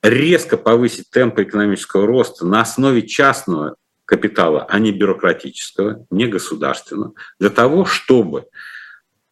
резко 0.02 0.58
повысить 0.58 1.08
темпы 1.08 1.44
экономического 1.44 2.06
роста 2.06 2.44
на 2.44 2.60
основе 2.60 3.00
частного 3.00 3.76
капитала, 4.04 4.66
а 4.68 4.78
не 4.78 4.92
бюрократического, 4.92 6.04
не 6.10 6.26
государственного, 6.26 7.14
для 7.38 7.48
того, 7.48 7.86
чтобы 7.86 8.48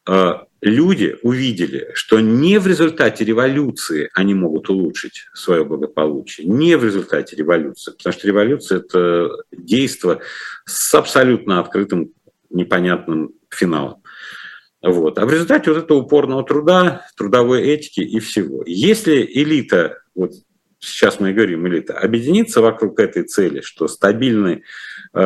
э, 0.09 0.33
люди 0.63 1.19
увидели, 1.23 1.91
что 1.93 2.21
не 2.21 2.57
в 2.57 2.67
результате 2.67 3.27
революции 3.27 4.09
они 4.15 4.33
могут 4.33 4.71
улучшить 4.71 5.27
свое 5.35 5.63
благополучие, 5.63 6.47
не 6.47 6.79
в 6.79 6.87
результате 6.87 7.37
революции, 7.37 7.91
потому 7.91 8.15
что 8.15 8.27
революция– 8.27 8.79
это 8.79 9.29
действие 9.53 10.21
с 10.65 10.95
абсолютно 10.95 11.61
открытым, 11.61 12.13
непонятным 12.49 13.33
финалом. 13.51 14.02
Вот. 14.83 15.19
А 15.19 15.27
в 15.27 15.33
результате 15.33 15.71
вот 15.73 15.85
этого 15.85 15.99
упорного 15.99 16.43
труда, 16.45 17.07
трудовой 17.17 17.63
этики 17.63 18.01
и 18.01 18.19
всего. 18.19 18.65
Если 18.67 19.25
элита, 19.33 19.99
вот 20.15 20.33
сейчас 20.81 21.21
мы 21.21 21.31
и 21.31 21.33
говорим 21.33 21.67
элита, 21.69 21.97
объединится 21.97 22.61
вокруг 22.61 22.99
этой 22.99 23.23
цели, 23.23 23.61
что 23.61 23.87
стабильный 23.87 24.65
э, 25.15 25.21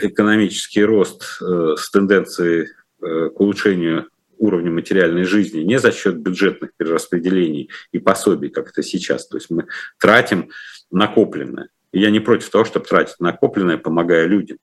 экономический 0.00 0.84
рост 0.84 1.38
э, 1.40 1.74
с 1.78 1.90
тенденцией 1.90 2.68
э, 3.00 3.30
к 3.30 3.40
улучшению 3.40 4.08
уровня 4.38 4.70
материальной 4.70 5.24
жизни 5.24 5.60
не 5.60 5.78
за 5.78 5.92
счет 5.92 6.18
бюджетных 6.18 6.72
перераспределений 6.76 7.70
и 7.92 7.98
пособий, 7.98 8.50
как 8.50 8.70
это 8.70 8.82
сейчас. 8.82 9.28
То 9.28 9.36
есть 9.36 9.50
мы 9.50 9.66
тратим 9.98 10.50
накопленное. 10.90 11.68
Я 11.92 12.10
не 12.10 12.20
против 12.20 12.50
того, 12.50 12.64
чтобы 12.64 12.86
тратить 12.86 13.20
накопленное, 13.20 13.78
помогая 13.78 14.26
людям. 14.26 14.58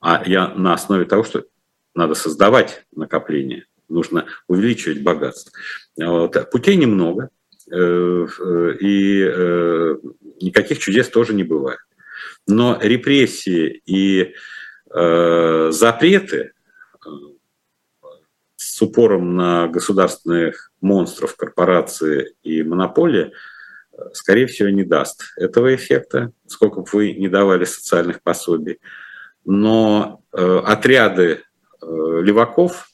А 0.00 0.22
я 0.26 0.48
на 0.48 0.72
основе 0.72 1.04
того, 1.04 1.22
что 1.22 1.44
надо 1.94 2.14
создавать 2.14 2.84
накопление, 2.90 3.66
нужно 3.92 4.26
увеличивать 4.48 5.02
богатство. 5.02 5.52
Вот. 5.96 6.50
Путей 6.50 6.76
немного, 6.76 7.28
э, 7.70 8.26
и 8.80 9.22
э, 9.24 9.96
никаких 10.40 10.78
чудес 10.78 11.08
тоже 11.08 11.34
не 11.34 11.44
бывает. 11.44 11.80
Но 12.46 12.78
репрессии 12.80 13.82
и 13.86 14.34
э, 14.92 15.68
запреты 15.70 16.52
с 18.56 18.80
упором 18.82 19.36
на 19.36 19.68
государственных 19.68 20.72
монстров, 20.80 21.36
корпорации 21.36 22.34
и 22.42 22.62
монополии, 22.62 23.32
скорее 24.12 24.46
всего, 24.46 24.68
не 24.68 24.84
даст 24.84 25.22
этого 25.36 25.74
эффекта, 25.74 26.32
сколько 26.46 26.80
бы 26.80 26.86
вы 26.92 27.12
не 27.12 27.28
давали 27.28 27.64
социальных 27.64 28.22
пособий. 28.22 28.78
Но 29.44 30.22
э, 30.32 30.62
отряды 30.64 31.42
э, 31.80 31.86
леваков 32.22 32.88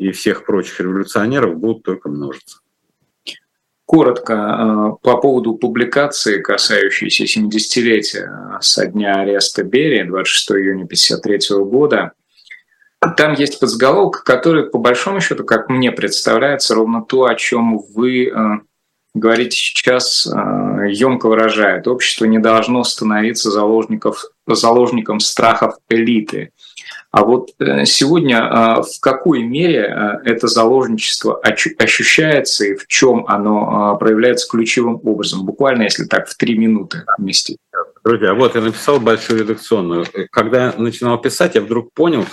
и 0.00 0.12
всех 0.12 0.46
прочих 0.46 0.80
революционеров 0.80 1.58
будут 1.58 1.82
только 1.82 2.08
множиться. 2.08 2.60
Коротко 3.84 4.32
э, 4.32 4.90
по 5.02 5.18
поводу 5.18 5.56
публикации, 5.56 6.40
касающейся 6.40 7.24
70-летия 7.24 8.58
со 8.60 8.86
дня 8.86 9.20
ареста 9.20 9.62
Берии, 9.62 10.04
26 10.04 10.52
июня 10.52 10.84
1953 10.84 11.64
года. 11.64 12.12
Там 13.16 13.34
есть 13.34 13.60
подзаголовок, 13.60 14.24
который, 14.24 14.70
по 14.70 14.78
большому 14.78 15.20
счету, 15.20 15.44
как 15.44 15.68
мне 15.68 15.92
представляется, 15.92 16.74
ровно 16.74 17.02
то, 17.02 17.24
о 17.24 17.34
чем 17.34 17.78
вы 17.78 18.28
э, 18.28 18.32
говорите 19.12 19.56
сейчас, 19.56 20.26
э, 20.26 20.30
емко 20.92 21.28
выражает. 21.28 21.88
Общество 21.88 22.24
не 22.24 22.38
должно 22.38 22.84
становиться 22.84 23.50
заложников, 23.50 24.24
заложником 24.46 25.20
страхов 25.20 25.74
элиты. 25.90 26.52
А 27.10 27.24
вот 27.24 27.50
э, 27.58 27.84
сегодня 27.86 28.38
э, 28.38 28.82
в 28.82 29.00
какой 29.00 29.42
мере 29.42 29.80
э, 29.80 30.30
это 30.30 30.46
заложничество 30.46 31.40
ощущается 31.40 32.66
и 32.66 32.76
в 32.76 32.86
чем 32.86 33.24
оно 33.26 33.96
проявляется 33.98 34.48
ключевым 34.48 35.00
образом? 35.02 35.44
Буквально, 35.44 35.82
если 35.82 36.04
так, 36.04 36.28
в 36.28 36.36
три 36.36 36.56
минуты 36.56 37.04
вместе. 37.18 37.56
Друзья, 38.04 38.32
вот 38.34 38.54
я 38.54 38.60
написал 38.60 39.00
большую 39.00 39.40
редакционную. 39.40 40.06
Когда 40.30 40.72
начинал 40.78 41.20
писать, 41.20 41.56
я 41.56 41.60
вдруг 41.60 41.92
понял, 41.92 42.24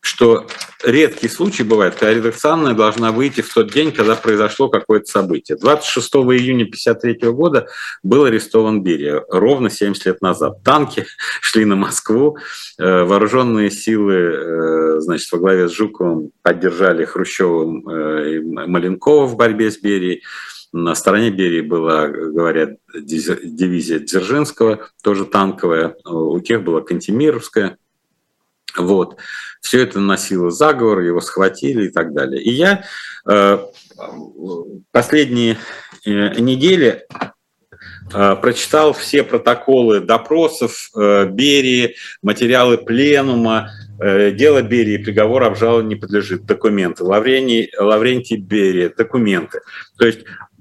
что 0.00 0.46
редкий 0.82 1.28
случай 1.28 1.62
бывает, 1.62 1.94
когда 1.94 2.14
редакционная 2.14 2.72
должна 2.72 3.12
выйти 3.12 3.42
в 3.42 3.52
тот 3.52 3.70
день, 3.70 3.92
когда 3.92 4.16
произошло 4.16 4.68
какое-то 4.68 5.06
событие. 5.06 5.58
26 5.58 6.14
июня 6.14 6.64
1953 6.64 7.30
года 7.30 7.68
был 8.02 8.24
арестован 8.24 8.82
Берия, 8.82 9.22
ровно 9.28 9.68
70 9.68 10.06
лет 10.06 10.22
назад. 10.22 10.62
Танки 10.64 11.06
шли 11.42 11.66
на 11.66 11.76
Москву, 11.76 12.38
э, 12.78 13.04
вооруженные 13.04 13.70
силы, 13.70 14.14
э, 14.14 15.00
значит, 15.00 15.30
во 15.32 15.38
главе 15.38 15.68
с 15.68 15.72
Жуковым 15.72 16.30
поддержали 16.42 17.04
Хрущевым 17.04 17.88
э, 17.88 18.36
и 18.36 18.40
Маленкова 18.40 19.26
в 19.26 19.36
борьбе 19.36 19.70
с 19.70 19.78
Берией. 19.78 20.22
На 20.72 20.94
стороне 20.94 21.30
Берии 21.30 21.62
была, 21.62 22.06
говорят, 22.06 22.76
дивизия 22.94 23.98
Дзержинского, 23.98 24.88
тоже 25.02 25.24
танковая, 25.24 25.96
у 26.04 26.38
тех 26.38 26.62
была 26.62 26.80
Кантемировская. 26.80 27.76
Вот. 28.76 29.16
Все 29.60 29.82
это 29.82 30.00
носило 30.00 30.50
заговор, 30.50 31.00
его 31.00 31.20
схватили 31.20 31.86
и 31.86 31.90
так 31.90 32.12
далее. 32.12 32.42
И 32.42 32.50
я 32.50 32.84
э, 33.28 33.58
последние 34.90 35.58
э, 36.06 36.40
недели 36.40 37.04
э, 38.12 38.36
прочитал 38.36 38.92
все 38.92 39.22
протоколы 39.22 40.00
допросов 40.00 40.90
Берии, 40.94 41.96
материалы 42.22 42.78
пленума, 42.78 43.70
дело 43.98 44.62
Берии, 44.62 44.96
приговор 44.96 45.42
обжалованию 45.42 45.90
не 45.90 45.96
подлежит, 45.96 46.46
документы, 46.46 47.04
Лаврений, 47.04 47.70
Лаврентий 47.78 48.38
Берия, 48.38 48.90
документы. 48.96 49.60
То 49.98 50.06
есть 50.06 50.20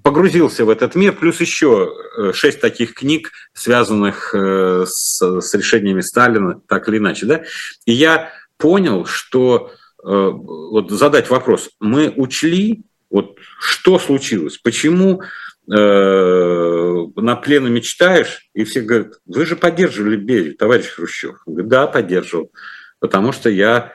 погрузился 0.09 0.65
в 0.65 0.71
этот 0.71 0.95
мир, 0.95 1.13
плюс 1.13 1.39
еще 1.39 1.93
э, 2.17 2.33
шесть 2.33 2.59
таких 2.59 2.95
книг, 2.95 3.31
связанных 3.53 4.33
э, 4.33 4.85
с, 4.87 5.21
с 5.21 5.53
решениями 5.53 6.01
Сталина, 6.01 6.59
так 6.67 6.89
или 6.89 6.97
иначе. 6.97 7.27
Да? 7.27 7.43
И 7.85 7.91
я 7.91 8.31
понял, 8.57 9.05
что 9.05 9.71
э, 10.03 10.07
вот 10.07 10.89
задать 10.89 11.29
вопрос, 11.29 11.69
мы 11.79 12.11
учли, 12.15 12.81
вот 13.11 13.37
что 13.59 13.99
случилось, 13.99 14.57
почему 14.57 15.21
на 15.67 17.35
пленуме 17.43 17.81
читаешь, 17.81 18.49
и 18.55 18.63
все 18.63 18.81
говорят, 18.81 19.19
вы 19.27 19.45
же 19.45 19.55
поддерживали 19.55 20.15
Берию, 20.15 20.55
товарищ 20.57 20.87
Хрущев. 20.87 21.43
Он 21.45 21.53
говорит, 21.53 21.69
да, 21.69 21.85
поддерживал, 21.85 22.51
потому 22.97 23.31
что 23.31 23.51
я 23.51 23.93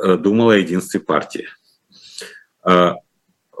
думал 0.00 0.50
о 0.50 0.56
единстве 0.56 1.00
партии. 1.00 1.48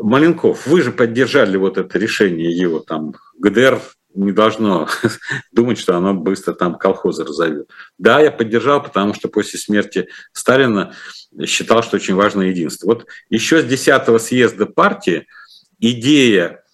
Маленков, 0.00 0.66
вы 0.66 0.82
же 0.82 0.92
поддержали 0.92 1.56
вот 1.56 1.78
это 1.78 1.98
решение 1.98 2.50
его 2.50 2.80
там 2.80 3.14
ГДР 3.38 3.80
не 4.14 4.32
должно 4.32 4.88
думать, 5.52 5.78
что 5.78 5.96
оно 5.96 6.14
быстро 6.14 6.52
там 6.54 6.76
колхозы 6.76 7.24
разовьет. 7.24 7.70
Да, 7.98 8.20
я 8.20 8.30
поддержал, 8.30 8.82
потому 8.82 9.14
что 9.14 9.28
после 9.28 9.58
смерти 9.58 10.08
Сталина 10.32 10.94
считал, 11.46 11.82
что 11.82 11.96
очень 11.96 12.14
важно 12.14 12.42
единство. 12.42 12.86
Вот 12.86 13.06
еще 13.30 13.62
с 13.62 13.64
10 13.64 14.20
съезда 14.20 14.66
партии 14.66 15.26
идея, 15.78 16.64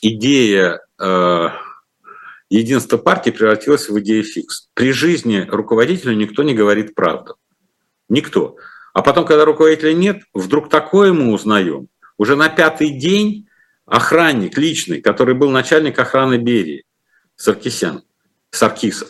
идея 0.00 0.80
э, 0.98 1.48
единства 2.48 2.98
партии 2.98 3.30
превратилась 3.30 3.88
в 3.88 3.98
идею 4.00 4.24
фикс. 4.24 4.68
При 4.74 4.92
жизни 4.92 5.46
руководителю 5.48 6.14
никто 6.14 6.42
не 6.42 6.54
говорит 6.54 6.94
правду. 6.94 7.36
Никто. 8.08 8.56
А 8.94 9.02
потом, 9.02 9.24
когда 9.24 9.44
руководителя 9.44 9.92
нет, 9.94 10.22
вдруг 10.34 10.68
такое 10.68 11.12
мы 11.12 11.32
узнаем. 11.32 11.88
Уже 12.22 12.36
на 12.36 12.48
пятый 12.48 12.90
день 12.90 13.48
охранник 13.84 14.56
личный, 14.56 15.00
который 15.00 15.34
был 15.34 15.50
начальник 15.50 15.98
охраны 15.98 16.36
Берии, 16.36 16.84
Саркисян, 17.34 18.04
Саркисов, 18.52 19.08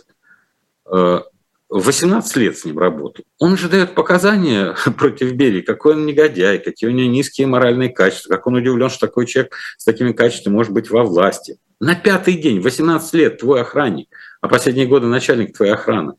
18 1.68 2.36
э, 2.36 2.40
лет 2.40 2.56
с 2.56 2.64
ним 2.64 2.78
работал. 2.78 3.22
Он 3.38 3.58
же 3.58 3.68
дает 3.68 3.94
показания 3.94 4.74
против 4.96 5.34
Берии, 5.34 5.60
какой 5.60 5.96
он 5.96 6.06
негодяй, 6.06 6.58
какие 6.58 6.88
у 6.88 6.92
него 6.94 7.10
низкие 7.10 7.46
моральные 7.48 7.90
качества, 7.90 8.30
как 8.30 8.46
он 8.46 8.54
удивлен, 8.54 8.88
что 8.88 9.06
такой 9.08 9.26
человек 9.26 9.56
с 9.76 9.84
такими 9.84 10.12
качествами 10.12 10.54
может 10.54 10.72
быть 10.72 10.88
во 10.88 11.04
власти. 11.04 11.58
На 11.80 11.94
пятый 11.94 12.38
день, 12.38 12.60
18 12.60 13.12
лет, 13.12 13.40
твой 13.40 13.60
охранник, 13.60 14.08
а 14.40 14.48
последние 14.48 14.86
годы 14.86 15.06
начальник 15.06 15.54
твоей 15.54 15.74
охраны 15.74 16.14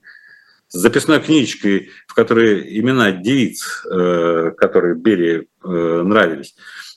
с 0.74 0.78
записной 0.78 1.22
книжечкой, 1.22 1.92
в 2.08 2.14
которой 2.14 2.78
имена 2.80 3.12
девиц, 3.12 3.86
э, 3.86 4.52
которые 4.58 4.96
Берии 4.96 5.48
э, 5.64 6.02
нравились, 6.04 6.56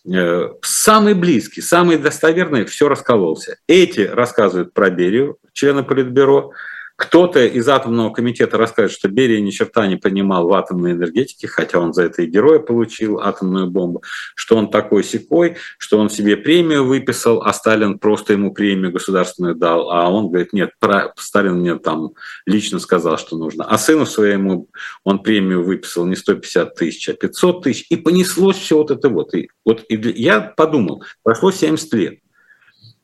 Э, 0.09 0.51
самый 0.63 1.15
близкий, 1.15 1.61
самый 1.61 1.99
достоверный, 1.99 2.65
все 2.65 2.89
раскололся. 2.89 3.59
Эти 3.67 4.01
рассказывают 4.01 4.73
про 4.73 4.89
Берию, 4.89 5.39
члены 5.53 5.83
Политбюро, 5.83 6.53
Кто-то 6.97 7.45
из 7.45 7.69
атомного 7.69 8.11
комитета 8.11 8.57
расскажет, 8.57 8.93
что 8.93 9.09
Берия 9.09 9.41
ни 9.41 9.51
черта 9.51 9.87
не 9.87 9.97
понимал 9.97 10.49
в 10.49 10.55
атомной 10.55 10.93
энергетике, 10.93 11.47
хотя 11.47 11.79
он 11.79 11.93
за 11.93 12.05
это 12.05 12.23
и 12.23 12.27
героя 12.27 12.59
получил, 12.59 13.21
атомную 13.21 13.71
бомбу, 13.71 14.03
что 14.35 14.57
он 14.57 14.71
такой 14.71 15.05
секой, 15.05 15.57
что 15.77 15.99
он 15.99 16.09
себе 16.09 16.39
премию 16.39 16.87
выписал, 16.87 17.43
а 17.43 17.53
Сталин 17.53 17.99
просто 17.99 18.33
ему 18.33 18.55
премию 18.55 18.93
государственную 18.93 19.55
дал, 19.55 19.91
а 19.91 20.09
он 20.09 20.29
говорит, 20.29 20.55
нет, 20.55 20.71
Сталин 21.17 21.57
мне 21.61 21.77
там 21.79 22.13
лично 22.47 22.79
сказал, 22.79 23.19
что 23.19 23.37
нужно. 23.37 23.65
А 23.65 23.77
сыну 23.77 24.07
своему 24.07 24.71
он 25.05 25.23
премию 25.23 25.65
выписал 25.65 26.07
не 26.07 26.17
150 26.17 26.75
тысяч, 26.75 27.09
а 27.11 27.13
500 27.13 27.63
тысяч, 27.63 27.87
и 27.91 27.97
понеслось 27.97 28.57
все 28.57 28.79
вот 28.79 28.91
это 28.91 29.11
вот. 29.11 29.35
И, 29.35 29.51
вот 29.67 29.85
и 29.91 29.97
я 30.23 30.41
подумал, 30.41 31.05
прошло 31.23 31.51
70 31.51 31.93
лет, 31.93 32.19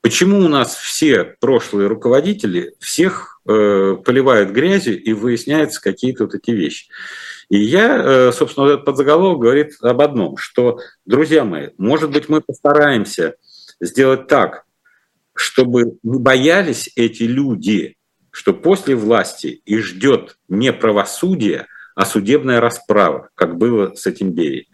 Почему 0.02 0.38
у 0.38 0.48
нас 0.48 0.74
все 0.74 1.22
прошлые 1.22 1.86
руководители 1.86 2.74
всех 2.80 3.40
э, 3.46 3.96
поливают 4.04 4.50
грязью 4.50 5.00
и 5.00 5.12
выясняются 5.12 5.80
какие-то 5.80 6.24
вот 6.24 6.34
эти 6.34 6.50
вещи? 6.50 6.88
И 7.48 7.58
я, 7.58 8.02
э, 8.02 8.32
собственно, 8.32 8.66
вот 8.66 8.72
этот 8.72 8.84
подзаголовок 8.84 9.40
говорит 9.40 9.74
об 9.80 10.00
одном, 10.00 10.36
что, 10.38 10.80
друзья 11.06 11.44
мои, 11.44 11.68
может 11.78 12.10
быть, 12.10 12.28
мы 12.28 12.40
постараемся 12.40 13.36
сделать 13.80 14.26
так, 14.26 14.64
чтобы 15.34 15.98
не 16.02 16.18
боялись 16.18 16.90
эти 16.96 17.22
люди, 17.22 17.96
что 18.32 18.54
после 18.54 18.96
власти 18.96 19.62
их 19.64 19.84
ждет 19.84 20.36
не 20.48 20.72
правосудие, 20.72 21.68
а 21.94 22.06
судебная 22.06 22.60
расправа, 22.60 23.28
как 23.36 23.56
было 23.56 23.94
с 23.94 24.04
этим 24.06 24.32
Берией. 24.32 24.68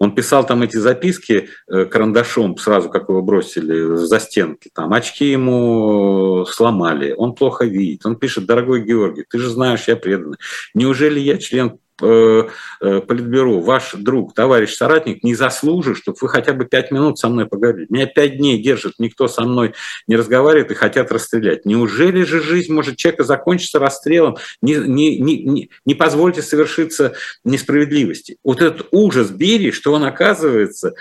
Он 0.00 0.14
писал 0.14 0.46
там 0.46 0.62
эти 0.62 0.78
записки 0.78 1.50
э, 1.68 1.84
карандашом 1.84 2.56
сразу, 2.56 2.88
как 2.88 3.08
его 3.08 3.22
бросили 3.22 3.96
за 3.96 4.18
стенки. 4.18 4.70
Там 4.74 4.92
очки 4.94 5.30
ему 5.30 6.46
сломали, 6.46 7.14
он 7.16 7.34
плохо 7.34 7.66
видит. 7.66 8.06
Он 8.06 8.16
пишет, 8.16 8.46
дорогой 8.46 8.82
Георгий, 8.82 9.24
ты 9.28 9.38
же 9.38 9.50
знаешь, 9.50 9.84
я 9.86 9.96
преданный. 9.96 10.38
Неужели 10.74 11.20
я 11.20 11.36
член 11.36 11.72
Э, 11.72 11.72
э, 11.72 11.89
политбюро, 12.00 13.60
ваш 13.60 13.94
друг, 13.94 14.34
товарищ, 14.34 14.74
соратник 14.74 15.22
не 15.22 15.34
заслужит, 15.34 15.98
чтобы 15.98 16.18
вы 16.20 16.28
хотя 16.28 16.52
бы 16.52 16.64
пять 16.64 16.90
минут 16.90 17.18
со 17.18 17.28
мной 17.28 17.46
поговорили. 17.46 17.86
Меня 17.90 18.06
пять 18.06 18.38
дней 18.38 18.60
держит, 18.62 18.94
никто 18.98 19.28
со 19.28 19.42
мной 19.42 19.74
не 20.06 20.16
разговаривает 20.16 20.70
и 20.70 20.74
хотят 20.74 21.12
расстрелять. 21.12 21.64
Неужели 21.64 22.22
же 22.22 22.42
жизнь 22.42 22.72
может 22.72 22.96
человека 22.96 23.24
закончиться 23.24 23.78
расстрелом? 23.78 24.36
Не, 24.62 24.76
не, 24.76 25.18
не, 25.18 25.42
не, 25.44 25.70
не 25.84 25.94
позвольте 25.94 26.42
совершиться 26.42 27.14
несправедливости. 27.44 28.36
Вот 28.42 28.62
этот 28.62 28.88
ужас 28.90 29.30
Берии, 29.30 29.70
что 29.70 29.92
он 29.92 30.04
оказывается 30.04 30.94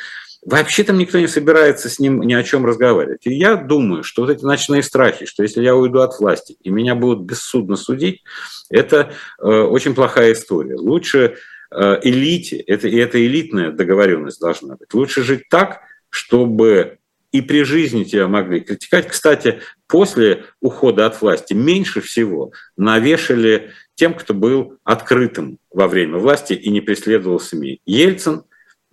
Вообще 0.46 0.84
там 0.84 0.98
никто 0.98 1.20
не 1.20 1.28
собирается 1.28 1.90
с 1.90 2.00
ним 2.00 2.22
ни 2.22 2.34
о 2.34 2.44
чем 2.44 2.66
разговаривать. 2.66 3.26
И 3.26 3.34
я 3.34 3.56
думаю, 3.56 4.04
что 4.04 4.22
вот 4.22 4.32
эти 4.32 4.44
ночные 4.44 4.84
страхи, 4.84 5.26
что 5.26 5.44
если 5.44 5.62
я 5.62 5.76
уйду 5.76 6.00
от 6.00 6.18
власти 6.20 6.56
и 6.62 6.70
меня 6.70 6.96
будут 6.96 7.26
бессудно 7.26 7.76
судить, 7.76 8.24
это 8.70 9.12
э, 9.38 9.44
очень 9.44 9.94
плохая 9.94 10.32
история. 10.32 10.76
Лучше 10.76 11.36
э, 11.72 12.00
элите, 12.04 12.58
это, 12.58 12.88
и 12.88 12.96
это 12.96 13.24
элитная 13.24 13.72
договоренность 13.72 14.40
должна 14.40 14.76
быть, 14.78 14.94
лучше 14.94 15.24
жить 15.24 15.50
так, 15.50 15.82
чтобы 16.10 17.00
и 17.32 17.42
при 17.42 17.64
жизни 17.64 18.06
тебя 18.06 18.28
могли 18.28 18.62
критиковать. 18.62 19.10
Кстати, 19.10 19.60
после 19.88 20.46
ухода 20.62 21.06
от 21.06 21.22
власти 21.22 21.54
меньше 21.54 22.02
всего 22.02 22.54
навешали 22.78 23.72
тем, 23.96 24.14
кто 24.14 24.34
был 24.34 24.78
открытым 24.86 25.60
во 25.70 25.88
время 25.88 26.18
власти 26.18 26.54
и 26.54 26.70
не 26.70 26.80
преследовал 26.80 27.42
СМИ. 27.42 27.82
Ельцин 27.86 28.44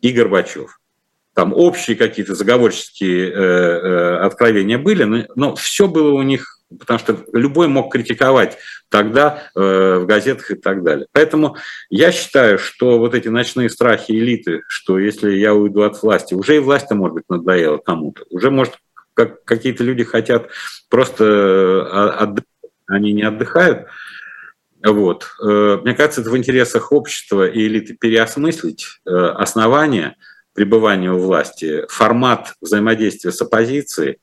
и 0.01 0.11
Горбачев 0.11 0.81
там 1.37 1.53
общие 1.53 1.97
какие-то 1.97 2.35
заговорческие 2.35 3.31
э, 3.31 3.35
э, 3.35 4.17
откровения 4.21 4.79
были, 4.79 5.05
но, 5.05 5.25
но 5.35 5.55
все 5.55 5.87
было 5.87 6.15
у 6.15 6.23
них, 6.23 6.59
потому 6.79 6.99
что 6.99 7.19
любой 7.35 7.69
мог 7.69 7.93
критиковать 7.93 8.57
тогда 8.89 9.43
э, 9.55 9.99
в 9.99 10.07
газетах 10.07 10.51
и 10.51 10.55
так 10.55 10.83
далее. 10.83 11.07
Поэтому 11.13 11.59
я 11.91 12.11
считаю, 12.11 12.59
что 12.59 12.99
вот 12.99 13.15
эти 13.15 13.29
ночные 13.29 13.69
страхи 13.69 14.13
элиты, 14.13 14.63
что 14.67 14.99
если 14.99 15.35
я 15.35 15.53
уйду 15.53 15.83
от 15.83 16.03
власти, 16.03 16.33
уже 16.33 16.57
и 16.57 16.59
власть-то, 16.59 16.95
может 16.95 17.17
быть, 17.17 17.25
надоела 17.29 17.77
кому-то, 17.77 18.25
уже, 18.31 18.51
может, 18.51 18.73
как, 19.13 19.45
какие-то 19.45 19.85
люди 19.85 20.05
хотят 20.05 20.49
просто 20.89 21.25
э, 21.25 22.13
отдыхать, 22.19 22.49
они 22.87 23.13
не 23.13 23.25
отдыхают. 23.25 23.89
Вот. 24.83 25.27
Э, 25.47 25.81
мне 25.83 25.93
кажется, 25.93 26.23
это 26.23 26.31
в 26.31 26.37
интересах 26.39 26.93
общества 26.93 27.47
и 27.47 27.67
элиты 27.67 27.95
переосмыслить 27.95 28.87
основания, 29.05 30.17
пребывания 30.57 31.13
у 31.13 31.19
власти, 31.19 31.85
формат 31.89 32.55
взаимодействия 32.61 33.31
с 33.31 33.41
оппозицией, 33.41 34.19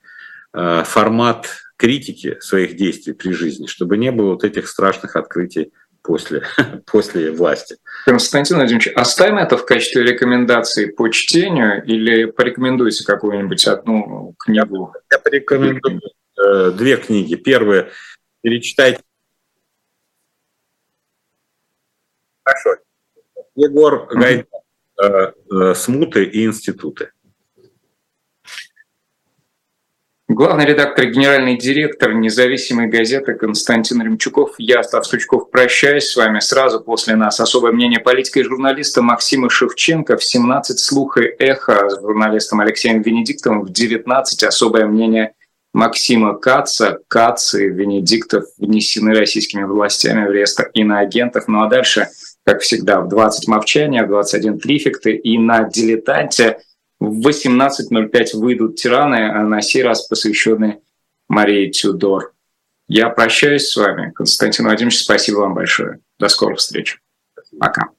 э, 0.53 0.84
формат 0.84 1.47
критики 1.77 2.38
своих 2.39 2.75
действий 2.75 3.13
при 3.13 3.31
жизни, 3.31 3.67
чтобы 3.67 3.97
не 3.97 4.11
было 4.11 4.31
вот 4.31 4.43
этих 4.43 4.67
страшных 4.67 5.15
открытий 5.15 5.71
после, 6.01 6.43
после 6.86 7.31
власти. 7.31 7.77
Константин 8.05 8.57
Владимирович, 8.57 8.91
оставим 8.95 9.38
это 9.38 9.57
в 9.57 9.65
качестве 9.65 10.03
рекомендации 10.03 10.88
по 10.88 11.07
чтению 11.09 11.84
или 11.86 12.25
порекомендуйте 12.25 13.05
какую-нибудь 13.05 13.65
одну 13.67 14.36
книгу? 14.39 14.93
Я 15.11 15.19
порекомендую 15.19 16.01
э, 16.38 16.71
две 16.71 16.97
книги. 16.97 17.36
Первая– 17.36 17.89
перечитайте. 18.41 19.01
Хорошо. 22.43 22.75
Егор 23.55 24.09
э, 24.11 24.43
смуты 25.75 26.23
и 26.23 26.45
институты. 26.45 27.09
Главный 30.29 30.65
редактор, 30.65 31.05
генеральный 31.05 31.57
директор 31.57 32.13
независимой 32.13 32.87
газеты 32.87 33.35
Константин 33.35 34.01
Ремчуков. 34.01 34.55
Я, 34.57 34.81
Став 34.81 35.05
Сучков, 35.05 35.51
прощаюсь 35.51 36.05
с 36.05 36.15
вами. 36.15 36.39
Сразу 36.39 36.79
после 36.79 37.15
нас 37.15 37.39
особое 37.39 37.71
мнение 37.71 37.99
политика 37.99 38.39
и 38.39 38.43
журналиста 38.43 39.03
Максима 39.03 39.49
Шевченко. 39.49 40.17
В 40.17 40.23
17 40.23 40.79
слух 40.79 41.17
и 41.17 41.25
эхо 41.25 41.87
с 41.87 41.99
журналистом 41.99 42.61
Алексеем 42.61 43.01
Венедиктовым. 43.03 43.61
В 43.61 43.71
19 43.71 44.43
особое 44.43 44.87
мнение 44.87 45.33
Максима 45.73 46.35
Каца. 46.39 46.99
Кац 47.09 47.53
и 47.53 47.67
Венедиктов 47.67 48.45
внесены 48.57 49.13
российскими 49.13 49.65
властями 49.65 50.25
в 50.25 50.31
реестр 50.31 50.71
иноагентов. 50.73 51.47
Ну 51.47 51.61
а 51.61 51.67
дальше 51.67 52.07
как 52.45 52.61
всегда, 52.61 53.01
в 53.01 53.07
20 53.07 53.47
молчания, 53.47 54.03
в 54.03 54.09
21 54.09 54.59
трифекты, 54.59 55.15
и 55.15 55.37
на 55.37 55.63
«Дилетанте» 55.63 56.59
в 56.99 57.27
18.05 57.27 58.35
выйдут 58.35 58.75
«Тираны», 58.75 59.29
а 59.31 59.43
на 59.43 59.61
сей 59.61 59.83
раз 59.83 60.07
посвященные 60.07 60.81
Марии 61.29 61.69
Тюдор. 61.69 62.33
Я 62.87 63.09
прощаюсь 63.09 63.69
с 63.69 63.75
вами. 63.75 64.11
Константин 64.11 64.65
Владимирович, 64.65 64.99
спасибо 64.99 65.39
вам 65.39 65.53
большое. 65.53 65.99
До 66.19 66.27
скорых 66.27 66.59
встреч. 66.59 66.99
Пока. 67.59 67.89